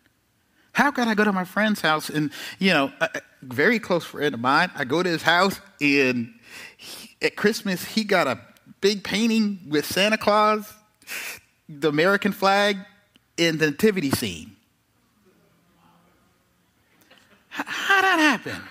How 0.73 0.89
could 0.91 1.07
I 1.07 1.13
go 1.13 1.23
to 1.23 1.31
my 1.31 1.45
friend's 1.45 1.81
house 1.81 2.09
and, 2.09 2.31
you 2.59 2.73
know, 2.73 2.91
a 2.99 3.21
very 3.43 3.79
close 3.79 4.03
friend 4.03 4.33
of 4.33 4.41
mine, 4.41 4.71
I 4.75 4.83
go 4.83 5.03
to 5.03 5.09
his 5.09 5.21
house 5.21 5.61
and 5.79 6.33
he, 6.77 7.15
at 7.21 7.35
Christmas 7.35 7.85
he 7.85 8.03
got 8.03 8.27
a 8.27 8.39
big 8.81 9.03
painting 9.03 9.59
with 9.69 9.85
Santa 9.85 10.17
Claus, 10.17 10.73
the 11.69 11.89
American 11.89 12.31
flag, 12.31 12.77
and 13.37 13.59
the 13.59 13.71
nativity 13.71 14.11
scene. 14.11 14.54
How'd 17.55 18.03
that 18.03 18.19
happen? 18.19 18.61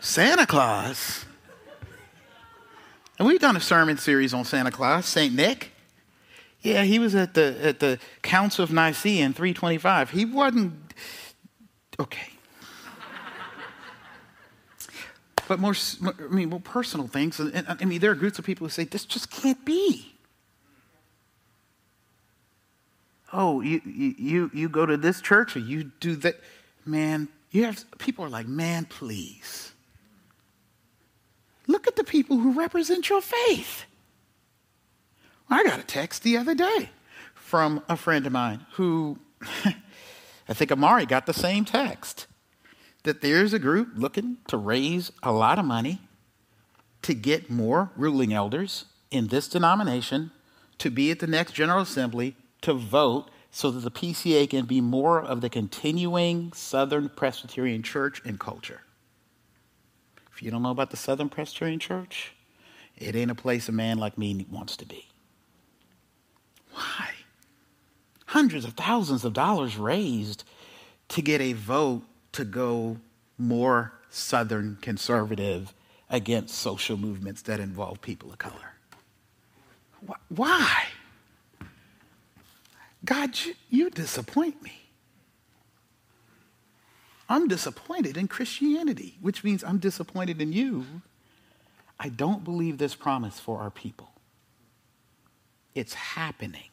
Santa 0.00 0.46
Claus. 0.46 1.24
And 3.18 3.26
we've 3.26 3.40
done 3.40 3.56
a 3.56 3.60
sermon 3.60 3.96
series 3.96 4.34
on 4.34 4.44
Santa 4.44 4.70
Claus, 4.70 5.06
St. 5.06 5.34
Nick. 5.34 5.70
Yeah, 6.60 6.82
he 6.82 6.98
was 6.98 7.14
at 7.14 7.34
the 7.34 7.56
at 7.62 7.80
the 7.80 7.98
Council 8.22 8.64
of 8.64 8.72
Nicaea 8.72 9.24
in 9.24 9.32
325. 9.32 10.10
He 10.10 10.24
wasn't 10.24 10.74
okay. 12.00 12.34
but 15.48 15.58
more, 15.58 15.74
I 16.02 16.34
mean, 16.34 16.50
more 16.50 16.60
personal 16.60 17.06
things. 17.06 17.40
I 17.40 17.84
mean, 17.84 18.00
there 18.00 18.10
are 18.10 18.14
groups 18.14 18.38
of 18.38 18.44
people 18.44 18.66
who 18.66 18.70
say, 18.70 18.84
this 18.84 19.04
just 19.04 19.30
can't 19.30 19.62
be. 19.64 20.13
Oh, 23.36 23.60
you, 23.60 23.80
you, 23.84 24.50
you 24.54 24.68
go 24.68 24.86
to 24.86 24.96
this 24.96 25.20
church 25.20 25.56
or 25.56 25.58
you 25.58 25.90
do 25.98 26.14
that. 26.16 26.40
Man, 26.86 27.28
you 27.50 27.64
have 27.64 27.84
people 27.98 28.24
are 28.24 28.28
like, 28.28 28.46
man, 28.46 28.84
please. 28.84 29.72
Look 31.66 31.88
at 31.88 31.96
the 31.96 32.04
people 32.04 32.38
who 32.38 32.52
represent 32.52 33.08
your 33.08 33.20
faith. 33.20 33.86
I 35.50 35.64
got 35.64 35.80
a 35.80 35.82
text 35.82 36.22
the 36.22 36.36
other 36.36 36.54
day 36.54 36.90
from 37.34 37.82
a 37.88 37.96
friend 37.96 38.24
of 38.24 38.32
mine 38.32 38.66
who, 38.74 39.18
I 40.48 40.52
think 40.54 40.70
Amari 40.70 41.04
got 41.04 41.26
the 41.26 41.34
same 41.34 41.64
text 41.64 42.26
that 43.02 43.20
there's 43.20 43.52
a 43.52 43.58
group 43.58 43.88
looking 43.96 44.38
to 44.48 44.56
raise 44.56 45.10
a 45.22 45.32
lot 45.32 45.58
of 45.58 45.64
money 45.64 46.00
to 47.02 47.14
get 47.14 47.50
more 47.50 47.90
ruling 47.96 48.32
elders 48.32 48.84
in 49.10 49.28
this 49.28 49.48
denomination 49.48 50.30
to 50.78 50.90
be 50.90 51.10
at 51.10 51.18
the 51.18 51.26
next 51.26 51.52
General 51.52 51.80
Assembly 51.80 52.36
to 52.64 52.74
vote 52.74 53.30
so 53.50 53.70
that 53.70 53.80
the 53.80 53.90
PCA 53.90 54.48
can 54.48 54.64
be 54.64 54.80
more 54.80 55.22
of 55.22 55.40
the 55.40 55.50
continuing 55.50 56.52
Southern 56.54 57.08
Presbyterian 57.10 57.82
church 57.82 58.20
and 58.24 58.40
culture. 58.40 58.80
If 60.32 60.42
you 60.42 60.50
don't 60.50 60.62
know 60.62 60.70
about 60.70 60.90
the 60.90 60.96
Southern 60.96 61.28
Presbyterian 61.28 61.78
Church, 61.78 62.34
it 62.96 63.14
ain't 63.14 63.30
a 63.30 63.34
place 63.34 63.68
a 63.68 63.72
man 63.72 63.98
like 63.98 64.18
me 64.18 64.46
wants 64.50 64.76
to 64.78 64.86
be. 64.86 65.06
Why? 66.72 67.10
Hundreds 68.26 68.64
of 68.64 68.72
thousands 68.72 69.24
of 69.24 69.34
dollars 69.34 69.76
raised 69.76 70.42
to 71.10 71.22
get 71.22 71.40
a 71.40 71.52
vote 71.52 72.02
to 72.32 72.44
go 72.44 72.96
more 73.38 73.92
Southern 74.10 74.78
conservative 74.80 75.72
against 76.08 76.56
social 76.56 76.96
movements 76.96 77.42
that 77.42 77.60
involve 77.60 78.00
people 78.00 78.32
of 78.32 78.38
color. 78.38 78.74
Why? 80.28 80.86
God, 83.04 83.38
you, 83.44 83.54
you 83.68 83.90
disappoint 83.90 84.62
me. 84.62 84.72
I'm 87.28 87.48
disappointed 87.48 88.16
in 88.16 88.28
Christianity, 88.28 89.16
which 89.20 89.44
means 89.44 89.64
I'm 89.64 89.78
disappointed 89.78 90.40
in 90.40 90.52
you. 90.52 90.84
I 91.98 92.08
don't 92.08 92.44
believe 92.44 92.78
this 92.78 92.94
promise 92.94 93.40
for 93.40 93.60
our 93.60 93.70
people. 93.70 94.10
It's 95.74 95.94
happening. 95.94 96.70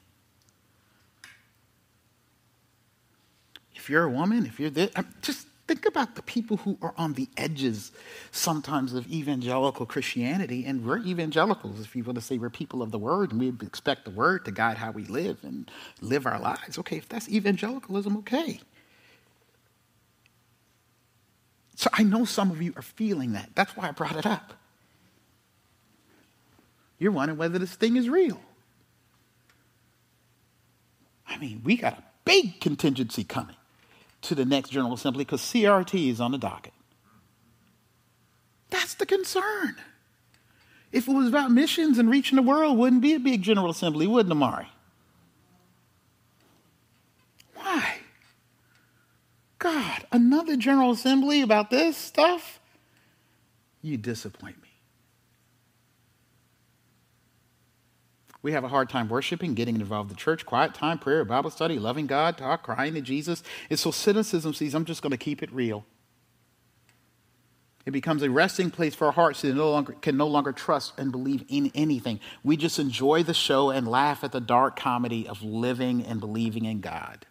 If 3.76 3.90
you're 3.90 4.04
a 4.04 4.10
woman, 4.10 4.46
if 4.46 4.60
you're 4.60 4.70
this, 4.70 4.92
I'm 4.96 5.14
just 5.22 5.48
Think 5.72 5.86
about 5.86 6.16
the 6.16 6.22
people 6.22 6.58
who 6.58 6.78
are 6.82 6.94
on 6.98 7.14
the 7.14 7.30
edges 7.38 7.94
sometimes 8.30 8.92
of 8.92 9.10
evangelical 9.10 9.86
Christianity, 9.86 10.66
and 10.66 10.86
we're 10.86 10.98
evangelicals, 10.98 11.80
if 11.80 11.96
you 11.96 12.04
want 12.04 12.16
to 12.16 12.22
say 12.22 12.38
we're 12.38 12.50
people 12.50 12.82
of 12.82 12.92
the 12.92 13.00
word, 13.00 13.32
and 13.32 13.40
we 13.40 13.54
expect 13.66 14.04
the 14.04 14.12
word 14.12 14.44
to 14.44 14.52
guide 14.52 14.76
how 14.76 14.92
we 14.92 15.06
live 15.06 15.38
and 15.44 15.72
live 16.02 16.26
our 16.26 16.42
lives. 16.42 16.78
Okay, 16.78 16.98
if 16.98 17.08
that's 17.08 17.30
evangelicalism, 17.30 18.18
okay. 18.18 18.60
So 21.78 21.90
I 21.94 22.04
know 22.04 22.26
some 22.26 22.52
of 22.52 22.62
you 22.62 22.74
are 22.76 22.82
feeling 22.82 23.32
that. 23.32 23.52
That's 23.56 23.74
why 23.78 23.88
I 23.88 23.92
brought 23.92 24.18
it 24.18 24.26
up. 24.26 24.54
You're 27.00 27.14
wondering 27.14 27.40
whether 27.40 27.58
this 27.58 27.76
thing 27.76 27.96
is 27.96 28.10
real. 28.10 28.42
I 31.26 31.38
mean, 31.38 31.62
we 31.64 31.78
got 31.78 31.94
a 31.94 32.04
big 32.26 32.60
contingency 32.60 33.24
coming 33.24 33.56
to 34.22 34.36
the 34.36 34.46
next 34.46 34.70
General 34.70 34.94
Assembly 34.94 35.24
because 35.24 35.42
CRT 35.42 36.10
is 36.10 36.22
on 36.22 36.32
the 36.32 36.38
docket. 36.38 36.74
That's 38.70 38.94
the 38.94 39.06
concern. 39.06 39.76
If 40.92 41.08
it 41.08 41.14
was 41.14 41.28
about 41.28 41.52
missions 41.52 41.98
and 41.98 42.10
reaching 42.10 42.36
the 42.36 42.42
world, 42.42 42.78
wouldn't 42.78 43.02
be 43.02 43.14
a 43.14 43.20
big 43.20 43.42
General 43.42 43.70
Assembly, 43.70 44.08
wouldn't 44.08 44.32
Amari? 44.32 44.68
Why? 47.56 48.00
God, 49.60 50.06
another 50.12 50.58
General 50.58 50.92
Assembly 50.92 51.42
about 51.42 51.70
this 51.70 51.96
stuff? 51.96 52.60
You 53.82 53.98
disappoint 53.98 54.62
me. 54.62 54.71
We 58.44 58.54
have 58.54 58.64
a 58.64 58.68
hard 58.68 58.90
time 58.90 59.08
worshiping, 59.08 59.54
getting 59.54 59.76
involved 59.76 60.10
in 60.10 60.16
the 60.16 60.20
church, 60.20 60.46
quiet 60.46 60.74
time, 60.74 60.98
prayer, 60.98 61.24
Bible 61.24 61.52
study, 61.52 61.78
loving 61.78 62.08
God, 62.08 62.38
talk, 62.38 62.64
crying 62.64 62.96
to 62.96 63.02
Jesus. 63.02 63.44
And 63.70 63.78
so 63.78 63.92
cynicism 63.92 64.54
sees, 64.54 64.74
I'm 64.74 64.86
just 64.86 65.02
going 65.02 65.12
to 65.12 65.18
keep 65.18 65.44
it 65.44 65.52
real. 65.54 65.86
It 67.86 67.92
becomes 67.92 68.22
a 68.22 68.30
resting 68.30 68.70
place 68.70 68.94
for 68.94 69.08
our 69.08 69.12
hearts 69.12 69.42
that 69.42 69.56
no 69.56 69.72
longer, 69.72 69.94
can 69.94 70.18
no 70.18 70.28
longer 70.28 70.52
trust 70.52 70.94
and 70.98 71.12
believe 71.12 71.44
in 71.50 71.72
anything. 71.74 72.20
We 72.44 72.58
just 72.58 72.78
enjoy 72.80 73.24
the 73.24 73.34
show 73.34 73.70
and 73.70 73.88
laugh 73.88 74.24
at 74.24 74.32
the 74.32 74.42
dark 74.42 74.76
comedy 74.76 75.28
of 75.28 75.42
living 75.42 76.04
and 76.06 76.20
believing 76.20 76.66
in 76.66 76.82
God. 76.82 77.26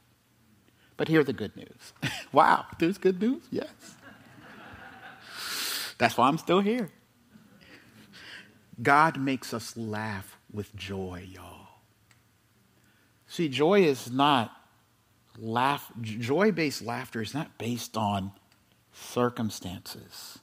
But 0.96 1.08
here's 1.08 1.26
the 1.26 1.32
good 1.32 1.56
news. 1.56 1.92
wow, 2.32 2.66
there's 2.78 2.98
good 2.98 3.20
news? 3.20 3.42
Yes. 3.50 3.68
That's 5.98 6.16
why 6.16 6.28
I'm 6.28 6.38
still 6.38 6.60
here. 6.60 6.90
God 8.82 9.20
makes 9.20 9.52
us 9.52 9.76
laugh 9.76 10.39
with 10.52 10.74
joy, 10.74 11.26
y'all. 11.32 11.68
See, 13.26 13.48
joy 13.48 13.82
is 13.82 14.10
not 14.10 14.52
laugh 15.38 15.90
joy-based 16.00 16.82
laughter 16.82 17.22
is 17.22 17.32
not 17.32 17.56
based 17.56 17.96
on 17.96 18.32
circumstances 18.92 20.38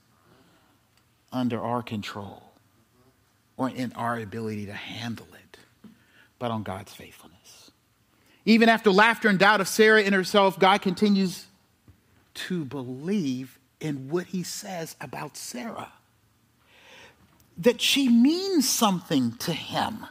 under 1.32 1.62
our 1.62 1.84
control 1.84 2.52
or 3.58 3.70
in 3.70 3.92
our 3.94 4.18
ability 4.18 4.66
to 4.66 4.74
handle 4.74 5.28
it, 5.34 5.58
but 6.40 6.52
on 6.52 6.64
God's 6.64 6.94
faithfulness. 6.94 7.72
Even 8.46 8.70
after 8.70 8.92
laughter 8.92 9.28
and 9.28 9.38
doubt 9.38 9.60
of 9.60 9.68
Sarah 9.68 10.02
in 10.02 10.14
herself, 10.14 10.58
God 10.58 10.82
continues 10.82 11.46
to 12.34 12.64
believe 12.64 13.60
in 13.82 14.10
what 14.10 14.28
he 14.28 14.44
says 14.44 14.96
about 15.02 15.36
Sarah 15.36 15.92
that 17.58 17.82
she 17.82 18.08
means 18.08 18.68
something 18.70 19.34
to 19.38 19.54
him. 19.54 20.06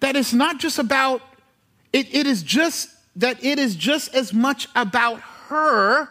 That 0.00 0.16
it's 0.16 0.32
not 0.32 0.58
just 0.58 0.78
about, 0.78 1.22
it, 1.92 2.14
it 2.14 2.26
is 2.26 2.42
just 2.42 2.90
that 3.16 3.42
it 3.44 3.58
is 3.58 3.76
just 3.76 4.14
as 4.14 4.32
much 4.32 4.68
about 4.74 5.20
her 5.20 6.08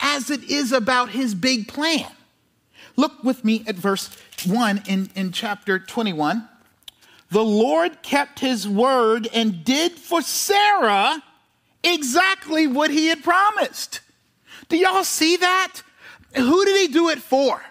as 0.00 0.30
it 0.30 0.44
is 0.44 0.72
about 0.72 1.10
his 1.10 1.34
big 1.34 1.68
plan. 1.68 2.10
Look 2.96 3.22
with 3.22 3.44
me 3.44 3.64
at 3.66 3.74
verse 3.74 4.10
1 4.46 4.82
in, 4.86 5.10
in 5.14 5.32
chapter 5.32 5.78
21. 5.78 6.48
The 7.30 7.44
Lord 7.44 8.02
kept 8.02 8.38
his 8.40 8.68
word 8.68 9.28
and 9.34 9.64
did 9.64 9.92
for 9.92 10.22
Sarah 10.22 11.22
exactly 11.82 12.66
what 12.66 12.90
he 12.90 13.08
had 13.08 13.24
promised. 13.24 14.00
Do 14.68 14.76
y'all 14.76 15.04
see 15.04 15.36
that? 15.36 15.82
Who 16.36 16.64
did 16.64 16.76
he 16.88 16.92
do 16.92 17.08
it 17.10 17.18
for? 17.18 17.62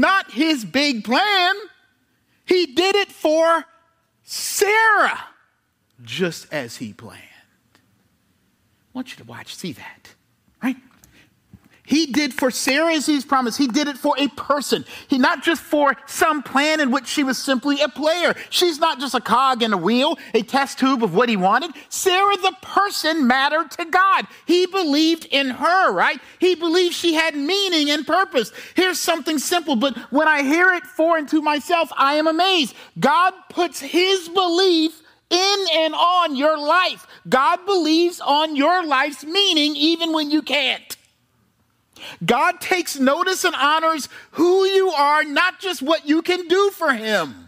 Not 0.00 0.32
his 0.32 0.64
big 0.64 1.04
plan. 1.04 1.54
He 2.44 2.66
did 2.66 2.96
it 2.96 3.12
for 3.12 3.64
Sarah, 4.22 5.20
just 6.02 6.52
as 6.52 6.76
he 6.76 6.92
planned. 6.92 7.22
I 7.74 7.78
want 8.94 9.10
you 9.10 9.16
to 9.16 9.24
watch, 9.24 9.54
see 9.54 9.72
that? 9.72 10.14
He 11.88 12.04
did 12.04 12.34
for 12.34 12.50
Sarah 12.50 12.92
as 12.92 13.06
he's 13.06 13.24
promised. 13.24 13.56
He 13.56 13.66
did 13.66 13.88
it 13.88 13.96
for 13.96 14.14
a 14.18 14.28
person. 14.28 14.84
He 15.08 15.16
not 15.16 15.42
just 15.42 15.62
for 15.62 15.96
some 16.06 16.42
plan 16.42 16.80
in 16.80 16.90
which 16.90 17.06
she 17.06 17.24
was 17.24 17.38
simply 17.38 17.80
a 17.80 17.88
player. 17.88 18.34
She's 18.50 18.78
not 18.78 19.00
just 19.00 19.14
a 19.14 19.22
cog 19.22 19.62
in 19.62 19.72
a 19.72 19.76
wheel, 19.78 20.18
a 20.34 20.42
test 20.42 20.78
tube 20.78 21.02
of 21.02 21.14
what 21.14 21.30
he 21.30 21.36
wanted. 21.38 21.70
Sarah, 21.88 22.36
the 22.36 22.54
person, 22.60 23.26
mattered 23.26 23.70
to 23.70 23.86
God. 23.86 24.26
He 24.44 24.66
believed 24.66 25.28
in 25.30 25.48
her, 25.48 25.90
right? 25.90 26.20
He 26.38 26.54
believed 26.54 26.94
she 26.94 27.14
had 27.14 27.34
meaning 27.34 27.88
and 27.88 28.06
purpose. 28.06 28.52
Here's 28.74 29.00
something 29.00 29.38
simple, 29.38 29.74
but 29.74 29.96
when 30.12 30.28
I 30.28 30.42
hear 30.42 30.74
it 30.74 30.84
for 30.84 31.16
and 31.16 31.26
to 31.30 31.40
myself, 31.40 31.90
I 31.96 32.16
am 32.16 32.26
amazed. 32.26 32.74
God 33.00 33.32
puts 33.48 33.80
his 33.80 34.28
belief 34.28 35.00
in 35.30 35.64
and 35.72 35.94
on 35.94 36.36
your 36.36 36.58
life. 36.58 37.06
God 37.26 37.64
believes 37.64 38.20
on 38.20 38.56
your 38.56 38.84
life's 38.84 39.24
meaning 39.24 39.74
even 39.74 40.12
when 40.12 40.30
you 40.30 40.42
can't. 40.42 40.97
God 42.24 42.60
takes 42.60 42.98
notice 42.98 43.44
and 43.44 43.54
honors 43.54 44.08
who 44.32 44.64
you 44.64 44.90
are, 44.90 45.24
not 45.24 45.60
just 45.60 45.82
what 45.82 46.08
you 46.08 46.22
can 46.22 46.48
do 46.48 46.70
for 46.70 46.92
Him. 46.92 47.47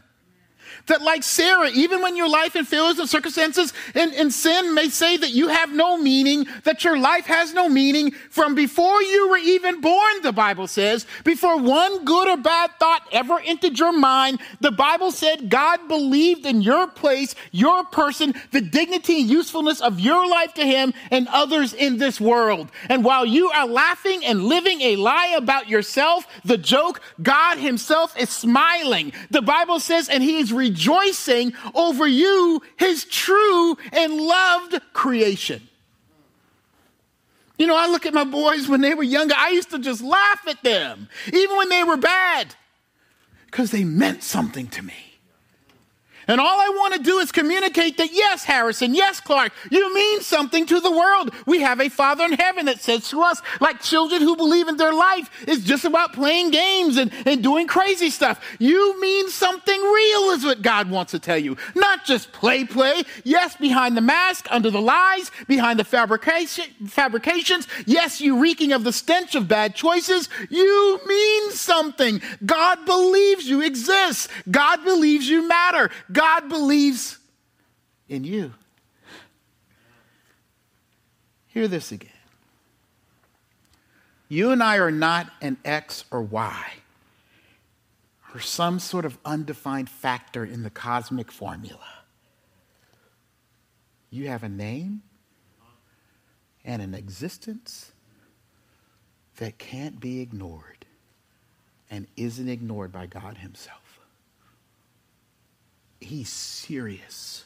That, 0.91 1.03
like 1.03 1.23
Sarah, 1.23 1.71
even 1.71 2.03
when 2.03 2.17
your 2.17 2.29
life 2.29 2.57
and 2.57 2.67
failures 2.67 2.99
and 2.99 3.09
circumstances 3.09 3.73
and, 3.95 4.13
and 4.13 4.33
sin 4.33 4.75
may 4.75 4.89
say 4.89 5.17
that 5.17 5.31
you 5.31 5.47
have 5.47 5.73
no 5.73 5.97
meaning, 5.97 6.49
that 6.65 6.83
your 6.83 6.99
life 6.99 7.27
has 7.27 7.55
no 7.55 7.69
meaning, 7.69 8.11
from 8.29 8.57
before 8.57 9.01
you 9.01 9.29
were 9.29 9.39
even 9.39 9.81
born, 9.81 10.23
the 10.25 10.33
Bible 10.33 10.67
says, 10.67 11.07
before 11.23 11.59
one 11.59 12.05
good 12.05 12.27
or 12.27 12.37
bad 12.37 12.73
thought 12.81 13.03
ever 13.13 13.39
entered 13.39 13.79
your 13.79 13.93
mind, 13.93 14.41
the 14.59 14.73
Bible 14.73 15.13
said 15.13 15.49
God 15.49 15.87
believed 15.87 16.45
in 16.45 16.61
your 16.61 16.89
place, 16.89 17.37
your 17.53 17.85
person, 17.85 18.35
the 18.51 18.61
dignity 18.61 19.21
and 19.21 19.31
usefulness 19.31 19.81
of 19.81 20.01
your 20.01 20.29
life 20.29 20.55
to 20.55 20.67
Him 20.67 20.93
and 21.13 21.29
others 21.29 21.73
in 21.73 21.99
this 21.99 22.21
world. 22.21 22.69
And 22.89 23.05
while 23.05 23.25
you 23.25 23.49
are 23.51 23.69
laughing 23.69 24.25
and 24.25 24.43
living 24.47 24.81
a 24.81 24.97
lie 24.97 25.35
about 25.37 25.69
yourself, 25.69 26.27
the 26.45 26.59
joke, 26.59 27.01
God 27.23 27.59
Himself 27.59 28.19
is 28.19 28.29
smiling. 28.31 29.13
The 29.31 29.41
Bible 29.41 29.79
says, 29.79 30.09
and 30.09 30.21
He 30.21 30.39
is 30.39 30.53
rejoicing 30.53 30.80
over 31.75 32.07
you, 32.07 32.63
His 32.77 33.05
true 33.05 33.77
and 33.93 34.17
loved 34.17 34.81
creation. 34.93 35.69
You 37.59 37.67
know, 37.67 37.77
I 37.77 37.89
look 37.89 38.07
at 38.07 38.15
my 38.15 38.25
boys 38.25 38.69
when 38.69 38.81
they 38.81 38.95
were 38.95 39.03
younger, 39.03 39.35
I 39.37 39.51
used 39.51 39.71
to 39.71 39.79
just 39.79 40.01
laugh 40.01 40.41
at 40.47 40.63
them, 40.63 41.09
even 41.33 41.57
when 41.57 41.69
they 41.69 41.85
were 41.85 41.99
bad, 41.99 42.55
because 43.47 43.71
they 43.71 43.85
meant 43.85 44.23
something 44.23 44.69
to 44.69 44.83
me. 44.83 45.10
And 46.29 46.41
all 46.41 46.61
I 46.61 46.69
want 46.71 46.95
to 46.95 47.03
do 47.03 47.19
is 47.19 47.33
communicate 47.33 47.97
that, 47.99 48.13
yes, 48.13 48.45
Harrison, 48.45 48.95
yes, 48.95 49.21
Clark, 49.21 49.53
you 49.71 49.95
mean 49.95 50.21
something 50.21 50.67
to 50.67 50.81
the 50.81 50.91
world. 50.91 51.35
We 51.47 51.61
have 51.61 51.81
a 51.81 51.89
Father 51.89 52.25
in 52.25 52.33
heaven 52.33 52.67
that 52.67 52.81
says 52.81 53.09
to 53.11 53.23
us, 53.23 53.41
like 53.61 53.81
children 53.81 54.23
who 54.23 54.37
believe 54.37 54.69
in 54.69 54.77
their 54.77 54.93
life 54.93 55.31
is 55.49 55.65
just 55.65 55.85
about 55.85 56.13
playing 56.13 56.51
games 56.51 56.97
and, 56.97 57.13
and 57.27 57.43
doing 57.43 57.67
crazy 57.67 58.11
stuff. 58.11 58.41
You 58.59 59.01
mean 59.01 59.29
something 59.29 59.81
real, 59.81 60.31
is 60.31 60.45
what 60.45 60.63
God 60.63 60.91
wants 60.91 61.13
to 61.13 61.19
tell 61.19 61.39
you. 61.39 61.57
Not 61.75 62.05
just 62.05 62.33
play, 62.33 62.65
play. 62.65 63.03
Yes, 63.25 63.57
behind 63.57 63.97
the 63.97 64.01
mask, 64.01 64.47
under 64.51 64.71
the 64.71 64.81
lies, 64.81 65.31
behind 65.49 65.79
the 65.79 65.85
fabrication, 65.85 66.67
fabrications. 66.87 67.67
Yes, 67.87 68.21
you 68.21 68.41
reeking 68.41 68.73
of 68.73 68.85
the 68.85 68.93
stench 68.93 69.35
of 69.35 69.49
bad 69.49 69.75
choices. 69.75 70.29
You 70.49 71.01
mean 71.07 71.51
something. 71.51 72.23
God 72.45 72.85
believes 72.87 73.49
you 73.49 73.63
exist. 73.63 74.29
God 74.51 74.85
believes 74.85 75.29
you 75.29 75.47
matter. 75.49 75.91
God 76.13 76.49
believes 76.49 77.19
in 78.09 78.25
you. 78.25 78.53
Hear 81.49 81.69
this 81.69 81.93
again. 81.93 82.11
You 84.29 84.53
and 84.53 84.63
I 84.63 84.79
are 84.79 84.93
not 84.93 85.31
an 85.41 85.57
X 85.65 86.05
or 86.11 86.23
Y 86.23 86.65
or 88.33 88.41
some 88.41 88.79
sort 88.79 89.05
of 89.05 89.19
undefined 89.25 89.91
factor 89.91 90.45
in 90.45 90.63
the 90.63 90.71
cosmic 90.71 91.33
formula. 91.33 91.87
You 94.11 94.29
have 94.29 94.45
a 94.45 94.49
name 94.49 95.03
and 96.65 96.81
an 96.83 96.95
existence 96.95 97.93
that 99.39 99.59
can't 99.59 99.99
be 99.99 100.21
ignored 100.21 100.85
and 101.91 102.07
isn't 102.17 102.49
ignored 102.49 102.93
by 102.93 103.07
God 103.07 103.39
Himself. 103.39 103.80
He's 106.01 106.31
serious 106.31 107.45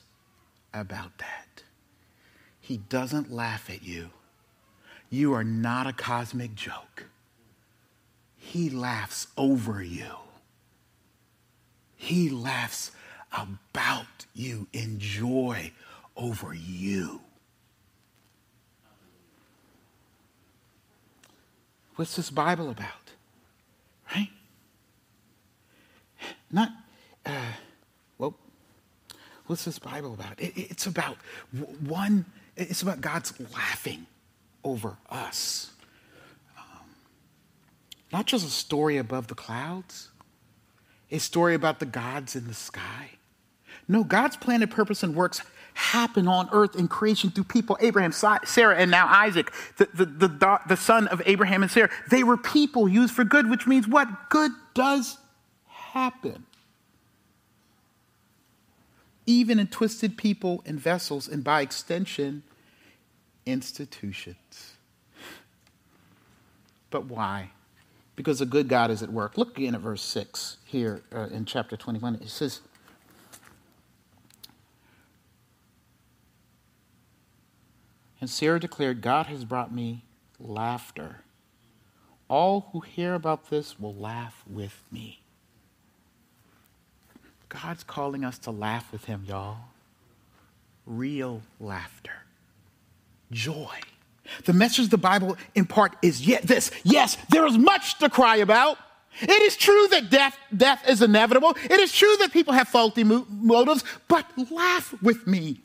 about 0.72 1.18
that. 1.18 1.62
He 2.60 2.78
doesn't 2.78 3.30
laugh 3.30 3.68
at 3.68 3.82
you. 3.82 4.10
You 5.10 5.34
are 5.34 5.44
not 5.44 5.86
a 5.86 5.92
cosmic 5.92 6.54
joke. 6.54 7.04
He 8.36 8.70
laughs 8.70 9.26
over 9.36 9.82
you. 9.82 10.12
He 11.96 12.28
laughs 12.28 12.92
about 13.32 14.26
you 14.34 14.66
in 14.72 14.98
joy 14.98 15.72
over 16.16 16.54
you. 16.54 17.20
What's 21.96 22.16
this 22.16 22.30
Bible 22.30 22.70
about? 22.70 23.12
Right? 24.14 24.30
Not, 26.50 26.70
uh, 27.24 27.52
what's 29.46 29.64
this 29.64 29.78
Bible 29.78 30.14
about? 30.14 30.40
It, 30.40 30.52
it's 30.56 30.86
about 30.86 31.16
one, 31.86 32.24
it's 32.56 32.82
about 32.82 33.00
God's 33.00 33.32
laughing 33.52 34.06
over 34.62 34.96
us. 35.10 35.72
Um, 36.58 36.86
not 38.12 38.26
just 38.26 38.46
a 38.46 38.50
story 38.50 38.96
above 38.96 39.26
the 39.26 39.34
clouds, 39.34 40.08
a 41.10 41.18
story 41.18 41.54
about 41.54 41.78
the 41.80 41.86
gods 41.86 42.34
in 42.34 42.46
the 42.46 42.54
sky. 42.54 43.10
No, 43.86 44.02
God's 44.02 44.36
plan 44.36 44.62
and 44.62 44.70
purpose 44.70 45.02
and 45.02 45.14
works 45.14 45.42
happen 45.74 46.28
on 46.28 46.48
earth 46.52 46.76
in 46.76 46.88
creation 46.88 47.30
through 47.30 47.44
people 47.44 47.76
Abraham, 47.80 48.12
Sarah, 48.12 48.76
and 48.76 48.90
now 48.90 49.08
Isaac, 49.08 49.52
the, 49.76 49.88
the, 49.92 50.06
the, 50.06 50.60
the 50.68 50.76
son 50.76 51.08
of 51.08 51.20
Abraham 51.26 51.62
and 51.62 51.70
Sarah. 51.70 51.90
They 52.10 52.22
were 52.22 52.36
people 52.36 52.88
used 52.88 53.12
for 53.12 53.24
good, 53.24 53.50
which 53.50 53.66
means 53.66 53.86
what? 53.86 54.30
Good 54.30 54.52
does 54.74 55.18
happen 55.66 56.46
even 59.26 59.58
in 59.58 59.66
twisted 59.66 60.16
people 60.16 60.62
and 60.66 60.78
vessels, 60.78 61.28
and 61.28 61.42
by 61.42 61.60
extension, 61.60 62.42
institutions. 63.46 64.74
But 66.90 67.06
why? 67.06 67.50
Because 68.16 68.40
a 68.40 68.46
good 68.46 68.68
God 68.68 68.90
is 68.90 69.02
at 69.02 69.10
work. 69.10 69.36
Look 69.36 69.58
again 69.58 69.74
at 69.74 69.80
verse 69.80 70.02
6 70.02 70.58
here 70.64 71.02
uh, 71.12 71.28
in 71.32 71.44
chapter 71.44 71.76
21. 71.76 72.16
It 72.16 72.28
says, 72.28 72.60
And 78.20 78.30
Sarah 78.30 78.60
declared, 78.60 79.02
God 79.02 79.26
has 79.26 79.44
brought 79.44 79.74
me 79.74 80.04
laughter. 80.38 81.24
All 82.28 82.70
who 82.72 82.80
hear 82.80 83.14
about 83.14 83.50
this 83.50 83.78
will 83.78 83.94
laugh 83.94 84.42
with 84.46 84.82
me. 84.90 85.23
God's 87.62 87.84
calling 87.84 88.24
us 88.24 88.38
to 88.38 88.50
laugh 88.50 88.90
with 88.92 89.04
Him, 89.04 89.24
y'all. 89.28 89.56
Real 90.86 91.42
laughter, 91.60 92.12
joy. 93.30 93.78
The 94.44 94.52
message 94.52 94.88
the 94.88 94.98
Bible 94.98 95.36
in 95.54 95.66
part 95.66 95.96
is 96.02 96.26
yet 96.26 96.42
this 96.42 96.70
yes, 96.82 97.16
there 97.30 97.46
is 97.46 97.56
much 97.56 97.98
to 97.98 98.08
cry 98.08 98.36
about. 98.36 98.78
It 99.20 99.30
is 99.30 99.56
true 99.56 99.86
that 99.88 100.10
death, 100.10 100.36
death 100.54 100.88
is 100.88 101.00
inevitable. 101.00 101.56
It 101.64 101.78
is 101.78 101.92
true 101.92 102.16
that 102.18 102.32
people 102.32 102.52
have 102.52 102.66
faulty 102.66 103.04
motives, 103.04 103.84
but 104.08 104.26
laugh 104.50 104.94
with 105.02 105.26
me. 105.26 105.60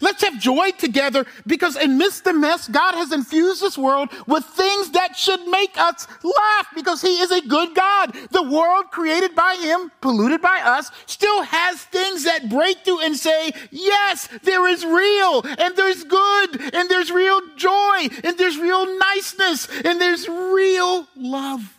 Let's 0.00 0.22
have 0.22 0.40
joy 0.40 0.70
together 0.72 1.26
because 1.46 1.76
amidst 1.76 2.24
the 2.24 2.32
mess, 2.32 2.68
God 2.68 2.94
has 2.94 3.12
infused 3.12 3.62
this 3.62 3.78
world 3.78 4.10
with 4.26 4.44
things 4.44 4.90
that 4.90 5.16
should 5.16 5.46
make 5.46 5.76
us 5.76 6.06
laugh 6.22 6.68
because 6.74 7.02
He 7.02 7.20
is 7.20 7.30
a 7.30 7.40
good 7.40 7.74
God. 7.74 8.14
The 8.30 8.42
world 8.42 8.90
created 8.90 9.34
by 9.34 9.56
Him, 9.60 9.90
polluted 10.00 10.40
by 10.40 10.60
us, 10.64 10.90
still 11.06 11.42
has 11.42 11.82
things 11.82 12.24
that 12.24 12.48
break 12.48 12.84
through 12.84 13.00
and 13.00 13.16
say, 13.16 13.52
yes, 13.70 14.28
there 14.42 14.68
is 14.68 14.84
real 14.84 15.42
and 15.58 15.76
there's 15.76 16.04
good 16.04 16.74
and 16.74 16.88
there's 16.88 17.10
real 17.10 17.40
joy 17.56 18.08
and 18.24 18.38
there's 18.38 18.58
real 18.58 18.98
niceness 18.98 19.68
and 19.84 20.00
there's 20.00 20.28
real 20.28 21.06
love. 21.16 21.78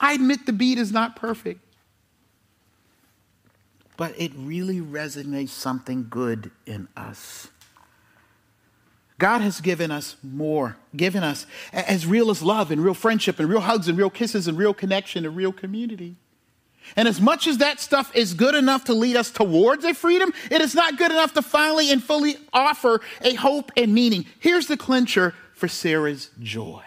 I 0.00 0.12
admit 0.12 0.46
the 0.46 0.52
beat 0.52 0.78
is 0.78 0.92
not 0.92 1.16
perfect 1.16 1.65
but 3.96 4.14
it 4.18 4.32
really 4.36 4.80
resonates 4.80 5.50
something 5.50 6.06
good 6.08 6.50
in 6.66 6.88
us. 6.96 7.48
God 9.18 9.40
has 9.40 9.60
given 9.60 9.90
us 9.90 10.16
more, 10.22 10.76
given 10.94 11.22
us 11.22 11.46
as 11.72 12.06
real 12.06 12.30
as 12.30 12.42
love 12.42 12.70
and 12.70 12.84
real 12.84 12.94
friendship 12.94 13.40
and 13.40 13.48
real 13.48 13.60
hugs 13.60 13.88
and 13.88 13.96
real 13.96 14.10
kisses 14.10 14.46
and 14.46 14.58
real 14.58 14.74
connection 14.74 15.24
and 15.24 15.34
real 15.34 15.52
community. 15.52 16.16
And 16.94 17.08
as 17.08 17.20
much 17.20 17.46
as 17.46 17.58
that 17.58 17.80
stuff 17.80 18.14
is 18.14 18.34
good 18.34 18.54
enough 18.54 18.84
to 18.84 18.94
lead 18.94 19.16
us 19.16 19.30
towards 19.30 19.84
a 19.84 19.94
freedom, 19.94 20.32
it 20.50 20.60
is 20.60 20.74
not 20.74 20.98
good 20.98 21.10
enough 21.10 21.32
to 21.34 21.42
finally 21.42 21.90
and 21.90 22.02
fully 22.02 22.36
offer 22.52 23.00
a 23.22 23.34
hope 23.34 23.72
and 23.76 23.92
meaning. 23.92 24.26
Here's 24.38 24.66
the 24.66 24.76
clincher 24.76 25.34
for 25.54 25.66
Sarah's 25.66 26.30
joy. 26.38 26.84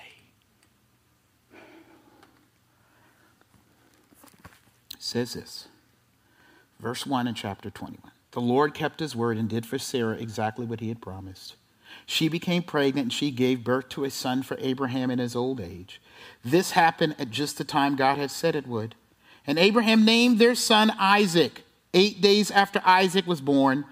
It 4.93 5.01
says 5.01 5.34
this 5.34 5.68
Verse 6.80 7.05
1 7.05 7.27
in 7.27 7.36
chapter 7.36 7.69
21. 7.69 8.11
The 8.32 8.41
Lord 8.41 8.73
kept 8.73 8.99
his 8.99 9.15
word 9.15 9.38
and 9.38 9.49
did 9.49 9.65
for 9.65 9.77
Sarah 9.77 10.15
exactly 10.15 10.65
what 10.65 10.80
he 10.80 10.89
had 10.89 11.01
promised. 11.01 11.55
She 12.05 12.30
became 12.30 12.63
pregnant 12.63 13.05
and 13.05 13.13
she 13.13 13.32
gave 13.32 13.63
birth 13.63 13.89
to 13.89 14.03
a 14.03 14.11
son 14.11 14.43
for 14.43 14.57
Abraham 14.59 15.09
in 15.09 15.19
his 15.19 15.36
old 15.36 15.59
age. 15.59 15.99
This 16.43 16.71
happened 16.71 17.15
at 17.17 17.32
just 17.32 17.57
the 17.57 17.63
time 17.63 17.95
God 17.95 18.17
had 18.17 18.32
said 18.32 18.55
it 18.55 18.67
would. 18.67 18.95
And 19.47 19.57
Abraham 19.57 20.05
named 20.05 20.38
their 20.38 20.55
son 20.55 20.91
Isaac. 20.99 21.63
Eight 21.93 22.21
days 22.21 22.51
after 22.51 22.82
Isaac 22.86 23.25
was 23.25 23.41
born, 23.41 23.86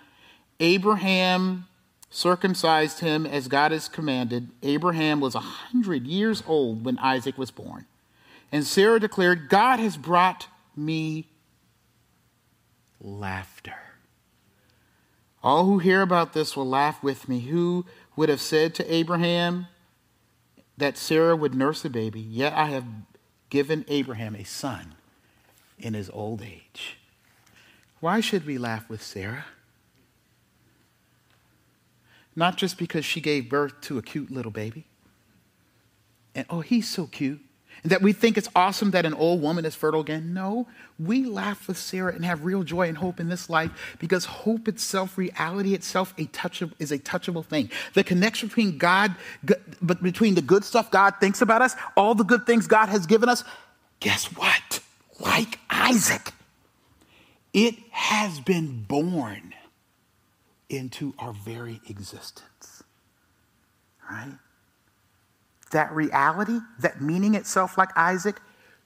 Abraham 0.60 1.68
circumcised 2.12 3.00
him 3.00 3.26
as 3.26 3.48
God 3.48 3.72
has 3.72 3.88
commanded. 3.88 4.50
Abraham 4.62 5.20
was 5.20 5.34
a 5.34 5.40
hundred 5.40 6.06
years 6.06 6.44
old 6.48 6.86
when 6.86 7.00
Isaac 7.00 7.38
was 7.38 7.52
born. 7.52 7.86
And 8.52 8.66
Sarah 8.66 9.00
declared, 9.00 9.50
God 9.50 9.80
has 9.80 9.98
brought 9.98 10.48
me 10.76 11.28
laughter. 13.00 13.76
All 15.44 15.66
who 15.66 15.80
hear 15.80 16.02
about 16.02 16.34
this 16.34 16.58
will 16.58 16.68
laugh 16.68 17.02
with 17.04 17.30
me. 17.30 17.40
Who 17.42 17.86
would 18.16 18.30
have 18.30 18.42
said 18.42 18.74
to 18.76 18.94
Abraham 18.94 19.68
that 20.78 20.98
Sarah 20.98 21.36
would 21.36 21.56
nurse 21.56 21.86
a 21.86 21.90
baby? 21.90 22.20
Yet 22.20 22.54
I 22.54 22.66
have 22.66 22.86
given 23.50 23.86
Abraham 23.88 24.36
a 24.36 24.44
son 24.44 24.96
in 25.80 25.94
his 25.94 26.10
old 26.10 26.42
age. 26.42 26.98
Why 28.00 28.20
should 28.20 28.46
we 28.46 28.58
laugh 28.58 28.90
with 28.90 29.02
Sarah? 29.02 29.46
Not 32.36 32.58
just 32.58 32.78
because 32.78 33.06
she 33.06 33.22
gave 33.22 33.50
birth 33.50 33.80
to 33.82 33.98
a 33.98 34.04
cute 34.04 34.30
little 34.30 34.52
baby. 34.52 34.86
And 36.36 36.46
oh, 36.50 36.62
he's 36.62 36.88
so 36.88 37.08
cute 37.08 37.42
that 37.84 38.02
we 38.02 38.14
think 38.14 38.38
it's 38.38 38.50
awesome 38.56 38.92
that 38.92 39.06
an 39.06 39.14
old 39.14 39.42
woman 39.42 39.66
is 39.66 39.76
fertile 39.76 40.02
again. 40.02 40.34
No, 40.34 40.68
we 41.00 41.26
laugh 41.26 41.68
with 41.68 41.78
Sarah 41.78 42.14
and 42.14 42.26
have 42.26 42.46
real 42.46 42.64
joy 42.64 42.88
and 42.88 42.98
hope 42.98 43.20
in 43.20 43.30
this 43.30 43.50
life 43.50 43.98
because 44.00 44.26
hope 44.26 44.68
itself, 44.68 45.18
reality 45.18 45.74
itself, 45.74 46.14
a 46.18 46.26
touchable, 46.26 46.74
is 46.80 46.92
a 46.92 47.00
touchable 47.00 47.46
thing. 47.46 47.70
The 47.94 48.04
connection 48.04 48.48
between 48.48 48.78
God, 48.78 49.16
but 49.82 50.02
between 50.02 50.36
the 50.36 50.42
good 50.42 50.64
stuff 50.64 50.92
God 50.92 51.16
thinks 51.20 51.42
about 51.42 51.62
us, 51.62 51.76
all 51.96 52.16
the 52.16 52.24
good 52.24 52.46
things 52.46 52.68
God 52.68 52.90
has 52.90 53.06
given 53.06 53.30
us, 53.30 53.44
guess 54.00 54.26
what? 54.26 54.82
Like 55.20 55.60
Isaac, 55.70 56.34
it 57.54 57.76
has 57.92 58.40
been 58.40 58.84
born 58.84 59.54
into 60.70 61.14
our 61.20 61.34
very 61.34 61.82
existence. 61.90 62.84
Right? 64.10 64.38
That 65.72 65.92
reality, 65.92 66.60
that 66.80 67.02
meaning 67.02 67.36
itself 67.36 67.78
like 67.78 67.96
Isaac, 67.98 68.40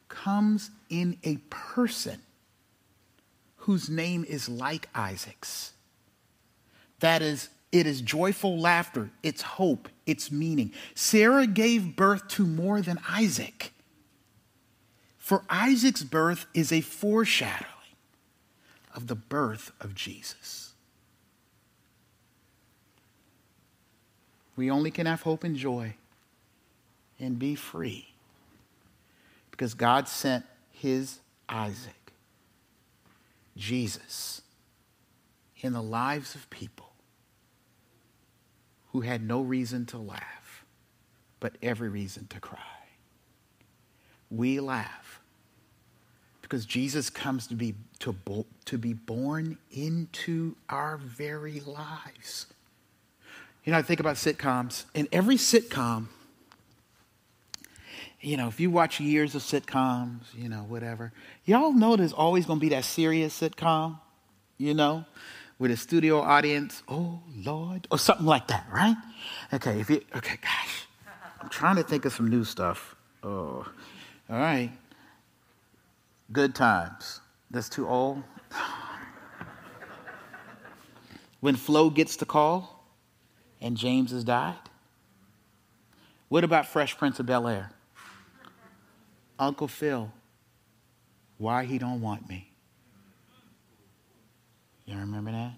comes 0.09 0.71
in 0.89 1.17
a 1.23 1.37
person 1.49 2.21
whose 3.57 3.89
name 3.89 4.25
is 4.27 4.49
like 4.49 4.89
Isaac's. 4.93 5.73
That 6.99 7.21
is, 7.21 7.49
it 7.71 7.87
is 7.87 8.01
joyful 8.01 8.59
laughter, 8.59 9.11
it's 9.23 9.41
hope, 9.41 9.89
it's 10.05 10.31
meaning. 10.31 10.73
Sarah 10.95 11.47
gave 11.47 11.95
birth 11.95 12.27
to 12.29 12.45
more 12.45 12.81
than 12.81 12.99
Isaac. 13.09 13.71
For 15.17 15.43
Isaac's 15.49 16.03
birth 16.03 16.45
is 16.53 16.71
a 16.71 16.81
foreshadowing 16.81 17.67
of 18.93 19.07
the 19.07 19.15
birth 19.15 19.71
of 19.79 19.95
Jesus. 19.95 20.73
We 24.55 24.69
only 24.69 24.91
can 24.91 25.05
have 25.05 25.21
hope 25.21 25.43
and 25.43 25.55
joy 25.55 25.95
and 27.21 27.39
be 27.39 27.55
free. 27.55 28.07
Because 29.51 29.73
God 29.73 30.07
sent 30.07 30.45
his 30.71 31.19
Isaac, 31.47 32.13
Jesus, 33.55 34.41
in 35.61 35.73
the 35.73 35.81
lives 35.81 36.35
of 36.35 36.49
people 36.49 36.91
who 38.91 39.01
had 39.01 39.25
no 39.25 39.41
reason 39.41 39.85
to 39.87 39.97
laugh, 39.97 40.65
but 41.39 41.57
every 41.61 41.89
reason 41.89 42.27
to 42.27 42.39
cry. 42.39 42.59
We 44.29 44.59
laugh 44.59 45.21
because 46.41 46.65
Jesus 46.65 47.09
comes 47.09 47.47
to 47.47 47.55
be, 47.55 47.75
to, 47.99 48.13
to 48.65 48.77
be 48.77 48.91
born 48.91 49.57
into 49.71 50.55
our 50.67 50.97
very 50.97 51.61
lives. 51.61 52.47
You 53.63 53.71
know, 53.71 53.77
I 53.77 53.81
think 53.81 54.01
about 54.01 54.15
sitcoms, 54.15 54.83
and 54.93 55.07
every 55.13 55.37
sitcom 55.37 56.07
you 58.21 58.37
know, 58.37 58.47
if 58.47 58.59
you 58.59 58.69
watch 58.69 58.99
years 58.99 59.33
of 59.35 59.41
sitcoms, 59.41 60.21
you 60.35 60.47
know, 60.47 60.59
whatever, 60.59 61.11
y'all 61.45 61.73
know 61.73 61.95
there's 61.95 62.13
always 62.13 62.45
going 62.45 62.59
to 62.59 62.61
be 62.61 62.69
that 62.69 62.85
serious 62.85 63.39
sitcom, 63.39 63.99
you 64.57 64.73
know, 64.73 65.05
with 65.57 65.71
a 65.71 65.77
studio 65.77 66.19
audience, 66.19 66.83
oh, 66.87 67.21
Lord, 67.35 67.87
or 67.91 67.97
something 67.97 68.25
like 68.25 68.47
that, 68.47 68.67
right? 68.71 68.95
Okay, 69.53 69.79
if 69.79 69.89
you, 69.89 70.01
okay, 70.15 70.37
gosh, 70.41 70.87
I'm 71.41 71.49
trying 71.49 71.77
to 71.77 71.83
think 71.83 72.05
of 72.05 72.13
some 72.13 72.29
new 72.29 72.43
stuff. 72.43 72.95
Oh, 73.23 73.65
all 74.29 74.37
right. 74.37 74.71
Good 76.31 76.55
times. 76.55 77.19
That's 77.49 77.67
too 77.67 77.87
old. 77.87 78.23
when 81.41 81.55
Flo 81.55 81.89
gets 81.89 82.15
the 82.15 82.25
call 82.25 82.85
and 83.59 83.75
James 83.75 84.11
has 84.11 84.23
died. 84.23 84.55
What 86.29 86.43
about 86.45 86.67
Fresh 86.67 86.97
Prince 86.97 87.19
of 87.19 87.25
Bel 87.25 87.47
Air? 87.47 87.71
Uncle 89.41 89.67
Phil, 89.67 90.13
why 91.39 91.65
he 91.65 91.79
don't 91.79 91.99
want 91.99 92.29
me. 92.29 92.51
You 94.85 94.95
remember 94.99 95.31
that? 95.31 95.53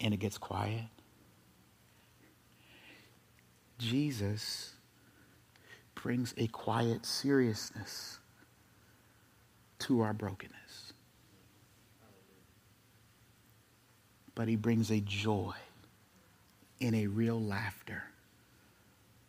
And 0.00 0.14
it 0.14 0.18
gets 0.18 0.38
quiet. 0.38 0.84
Jesus 3.78 4.72
brings 5.96 6.32
a 6.36 6.46
quiet 6.46 7.04
seriousness 7.04 8.20
to 9.80 10.02
our 10.02 10.12
brokenness. 10.12 10.92
But 14.36 14.46
he 14.46 14.54
brings 14.54 14.92
a 14.92 15.00
joy 15.00 15.54
and 16.80 16.94
a 16.94 17.08
real 17.08 17.42
laughter 17.42 18.04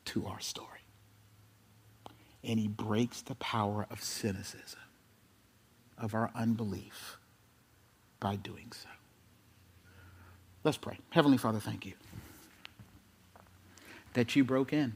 to 0.06 0.28
our 0.28 0.40
story 0.40 0.81
and 2.44 2.60
he 2.60 2.68
breaks 2.68 3.22
the 3.22 3.36
power 3.36 3.86
of 3.90 4.04
cynicism, 4.04 4.80
of 5.98 6.14
our 6.14 6.32
unbelief, 6.36 7.18
by 8.20 8.36
doing 8.36 8.72
so. 8.72 8.90
Let's 10.64 10.78
pray. 10.78 10.98
Heavenly 11.10 11.38
Father, 11.38 11.60
thank 11.60 11.86
you 11.86 11.94
that 14.14 14.36
you 14.36 14.44
broke 14.44 14.74
in. 14.74 14.94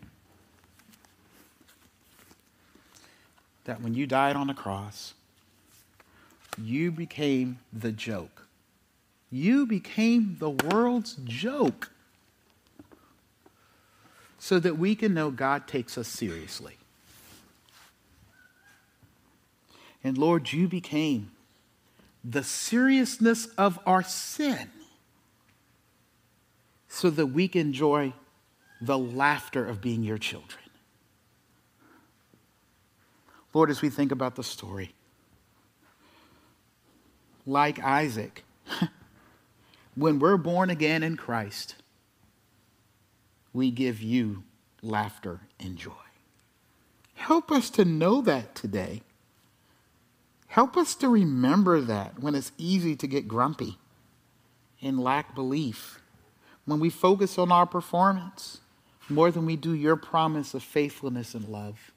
That 3.63 3.81
when 3.81 3.95
you 3.95 4.05
died 4.05 4.35
on 4.35 4.47
the 4.47 4.53
cross, 4.53 5.13
you 6.61 6.91
became 6.91 7.59
the 7.73 7.91
joke. 7.91 8.47
You 9.31 9.65
became 9.65 10.37
the 10.39 10.51
world's 10.51 11.15
joke 11.23 11.91
so 14.37 14.59
that 14.59 14.77
we 14.77 14.95
can 14.95 15.13
know 15.13 15.31
God 15.31 15.67
takes 15.67 15.97
us 15.97 16.07
seriously. 16.07 16.77
And 20.05 20.19
Lord, 20.19 20.53
you 20.53 20.67
became 20.67 21.31
the 22.23 22.43
seriousness 22.43 23.47
of 23.57 23.79
our 23.87 24.03
sin 24.03 24.69
so 26.87 27.09
that 27.09 27.25
we 27.25 27.47
can 27.47 27.61
enjoy 27.61 28.13
the 28.79 28.99
laughter 28.99 29.65
of 29.65 29.81
being 29.81 30.03
your 30.03 30.19
children. 30.19 30.61
Lord, 33.51 33.71
as 33.71 33.81
we 33.81 33.89
think 33.89 34.11
about 34.11 34.35
the 34.35 34.43
story, 34.43 34.93
like 37.47 37.79
Isaac, 37.79 38.45
when 39.95 40.19
we're 40.19 40.37
born 40.37 40.69
again 40.69 41.01
in 41.01 41.17
Christ, 41.17 41.77
we 43.53 43.71
give 43.71 44.03
you 44.03 44.43
laughter 44.83 45.39
and 45.59 45.75
joy. 45.77 45.93
Help 47.15 47.49
us 47.49 47.71
to 47.71 47.83
know 47.83 48.21
that 48.21 48.53
today. 48.53 49.01
Help 50.55 50.77
us 50.77 50.95
to 50.95 51.09
remember 51.09 51.81
that 51.81 52.17
when 52.21 52.33
it's 52.33 52.53
easy 52.57 52.95
to 52.95 53.07
get 53.07 53.27
grumpy 53.27 53.77
and 54.81 54.97
lack 54.97 55.35
belief, 55.35 55.99
when 56.63 56.79
we 56.79 56.89
focus 56.89 57.37
on 57.37 57.51
our 57.51 57.65
performance 57.65 58.61
more 59.09 59.31
than 59.31 59.45
we 59.45 59.57
do 59.57 59.73
your 59.73 59.97
promise 59.97 60.53
of 60.53 60.63
faithfulness 60.63 61.35
and 61.35 61.49
love. 61.49 61.91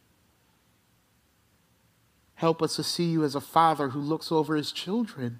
Help 2.34 2.60
us 2.60 2.74
to 2.74 2.82
see 2.82 3.04
you 3.04 3.22
as 3.22 3.36
a 3.36 3.40
father 3.40 3.90
who 3.90 4.00
looks 4.00 4.32
over 4.32 4.56
his 4.56 4.72
children 4.72 5.38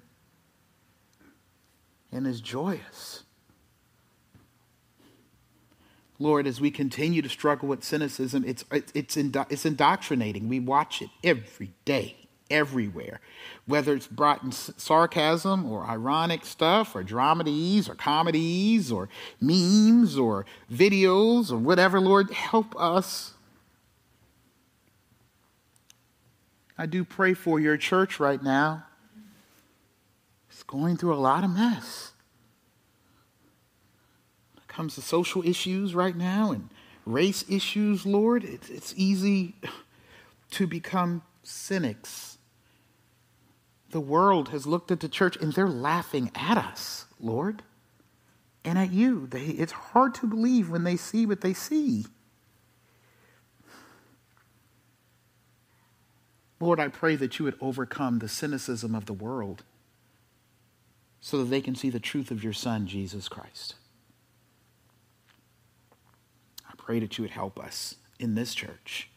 and 2.13 2.25
is 2.25 2.39
joyous. 2.39 3.23
Lord, 6.19 6.47
as 6.47 6.61
we 6.61 6.71
continue 6.71 7.21
to 7.21 7.27
struggle 7.27 7.67
with 7.67 7.83
cynicism, 7.83 8.45
it's, 8.47 8.63
it's, 8.71 9.17
it's 9.17 9.65
indoctrinating. 9.65 10.47
We 10.47 10.61
watch 10.61 11.01
it 11.01 11.09
every 11.21 11.73
day 11.83 12.18
everywhere, 12.49 13.19
whether 13.65 13.93
it's 13.93 14.07
brought 14.07 14.43
in 14.43 14.51
sarcasm 14.51 15.65
or 15.69 15.85
ironic 15.85 16.45
stuff 16.45 16.95
or 16.95 17.03
dramedies 17.03 17.89
or 17.89 17.95
comedies 17.95 18.91
or 18.91 19.09
memes 19.39 20.17
or 20.17 20.45
videos 20.71 21.51
or 21.51 21.57
whatever, 21.57 21.99
Lord, 21.99 22.31
help 22.31 22.75
us. 22.79 23.33
I 26.77 26.85
do 26.85 27.03
pray 27.03 27.33
for 27.33 27.59
your 27.59 27.77
church 27.77 28.19
right 28.19 28.41
now. 28.41 28.85
It's 30.49 30.63
going 30.63 30.97
through 30.97 31.13
a 31.13 31.19
lot 31.19 31.43
of 31.43 31.51
mess. 31.51 32.13
When 34.53 34.63
it 34.63 34.67
comes 34.67 34.95
to 34.95 35.01
social 35.01 35.45
issues 35.45 35.93
right 35.93 36.15
now 36.15 36.51
and 36.51 36.69
race 37.05 37.43
issues, 37.49 38.05
Lord, 38.05 38.43
it's, 38.43 38.69
it's 38.69 38.93
easy 38.97 39.55
to 40.51 40.67
become 40.67 41.21
cynics 41.43 42.38
The 43.91 43.99
world 43.99 44.49
has 44.49 44.67
looked 44.67 44.91
at 44.91 44.99
the 44.99 45.09
church 45.09 45.35
and 45.37 45.53
they're 45.53 45.67
laughing 45.67 46.31
at 46.35 46.57
us, 46.57 47.05
Lord, 47.19 47.63
and 48.63 48.77
at 48.77 48.91
you. 48.91 49.27
They, 49.27 49.45
it's 49.45 49.71
hard 49.71 50.13
to 50.15 50.27
believe 50.27 50.69
when 50.69 50.83
they 50.83 50.95
see 50.95 51.25
what 51.25 51.41
they 51.41 51.53
see. 51.53 52.05
Lord, 56.59 56.79
I 56.79 56.89
pray 56.89 57.15
that 57.15 57.39
you 57.39 57.45
would 57.45 57.57
overcome 57.61 58.19
the 58.19 58.27
cynicism 58.27 58.93
of 58.93 59.05
the 59.05 59.13
world 59.13 59.63
so 61.21 61.37
that 61.37 61.45
they 61.45 61.61
can 61.61 61.75
see 61.75 61.89
the 61.89 61.99
truth 61.99 62.31
of 62.31 62.43
your 62.43 62.53
Son, 62.53 62.85
Jesus 62.85 63.27
Christ. 63.27 63.75
I 66.67 66.73
pray 66.77 66.99
that 66.99 67.17
you 67.17 67.23
would 67.23 67.31
help 67.31 67.59
us 67.59 67.95
in 68.19 68.35
this 68.35 68.53
church 68.53 69.09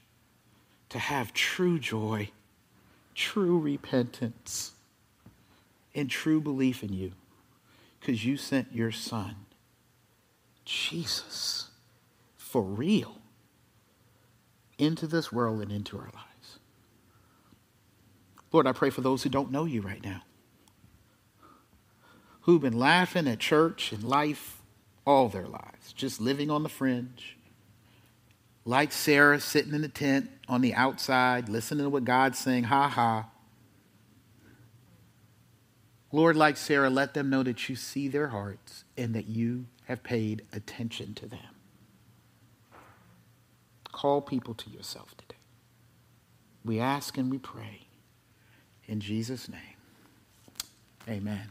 to 0.89 0.99
have 0.99 1.33
true 1.33 1.79
joy, 1.79 2.31
true 3.15 3.59
repentance, 3.59 4.73
and 5.95 6.09
true 6.11 6.41
belief 6.41 6.83
in 6.83 6.93
you 6.93 7.13
because 8.01 8.25
you 8.25 8.37
sent 8.37 8.73
your 8.73 8.91
Son, 8.91 9.37
Jesus, 10.65 11.69
for 12.37 12.63
real, 12.63 13.19
into 14.79 15.07
this 15.07 15.31
world 15.31 15.61
and 15.61 15.71
into 15.71 15.97
our 15.97 16.11
lives. 16.15 16.59
Lord, 18.51 18.67
I 18.67 18.73
pray 18.73 18.91
for 18.91 19.01
those 19.01 19.23
who 19.23 19.31
don't 19.31 19.51
know 19.51 19.65
you 19.65 19.81
right 19.81 20.03
now, 20.03 20.23
who've 22.43 22.61
been 22.61 22.79
laughing 22.79 23.29
at 23.29 23.39
church 23.39 23.93
and 23.93 24.03
life 24.03 24.63
all 25.07 25.29
their 25.29 25.47
lives, 25.47 25.93
just 25.95 26.21
living 26.21 26.51
on 26.51 26.63
the 26.63 26.69
fringe. 26.69 27.37
Like 28.65 28.93
Sarah 28.93 29.41
sitting 29.41 29.75
in 29.75 29.83
the 29.83 29.89
tent 29.89 30.31
on 30.49 30.61
the 30.61 30.75
outside, 30.75 31.49
listening 31.49 31.85
to 31.85 31.91
what 31.91 32.05
God's 32.05 32.39
saying, 32.39 32.65
ha 32.65 32.89
ha. 32.89 33.29
Lord, 36.13 36.37
like 36.37 36.57
Sarah, 36.57 36.91
let 36.91 37.15
them 37.15 37.31
know 37.31 37.43
that 37.43 37.69
you 37.69 37.75
see 37.75 38.07
their 38.07 38.29
hearts 38.29 38.85
and 38.97 39.15
that 39.15 39.27
you 39.27 39.67
have 39.87 40.03
paid 40.03 40.43
attention 40.53 41.15
to 41.15 41.27
them. 41.27 41.41
Call 43.91 44.21
people 44.21 44.55
to 44.55 44.71
yourself 44.71 45.17
today. 45.17 45.41
We 46.65 46.79
ask 46.79 47.17
and 47.19 47.31
we 47.31 47.39
pray. 47.39 47.87
In 48.87 49.01
Jesus' 49.01 49.49
name, 49.49 49.61
amen. 51.09 51.51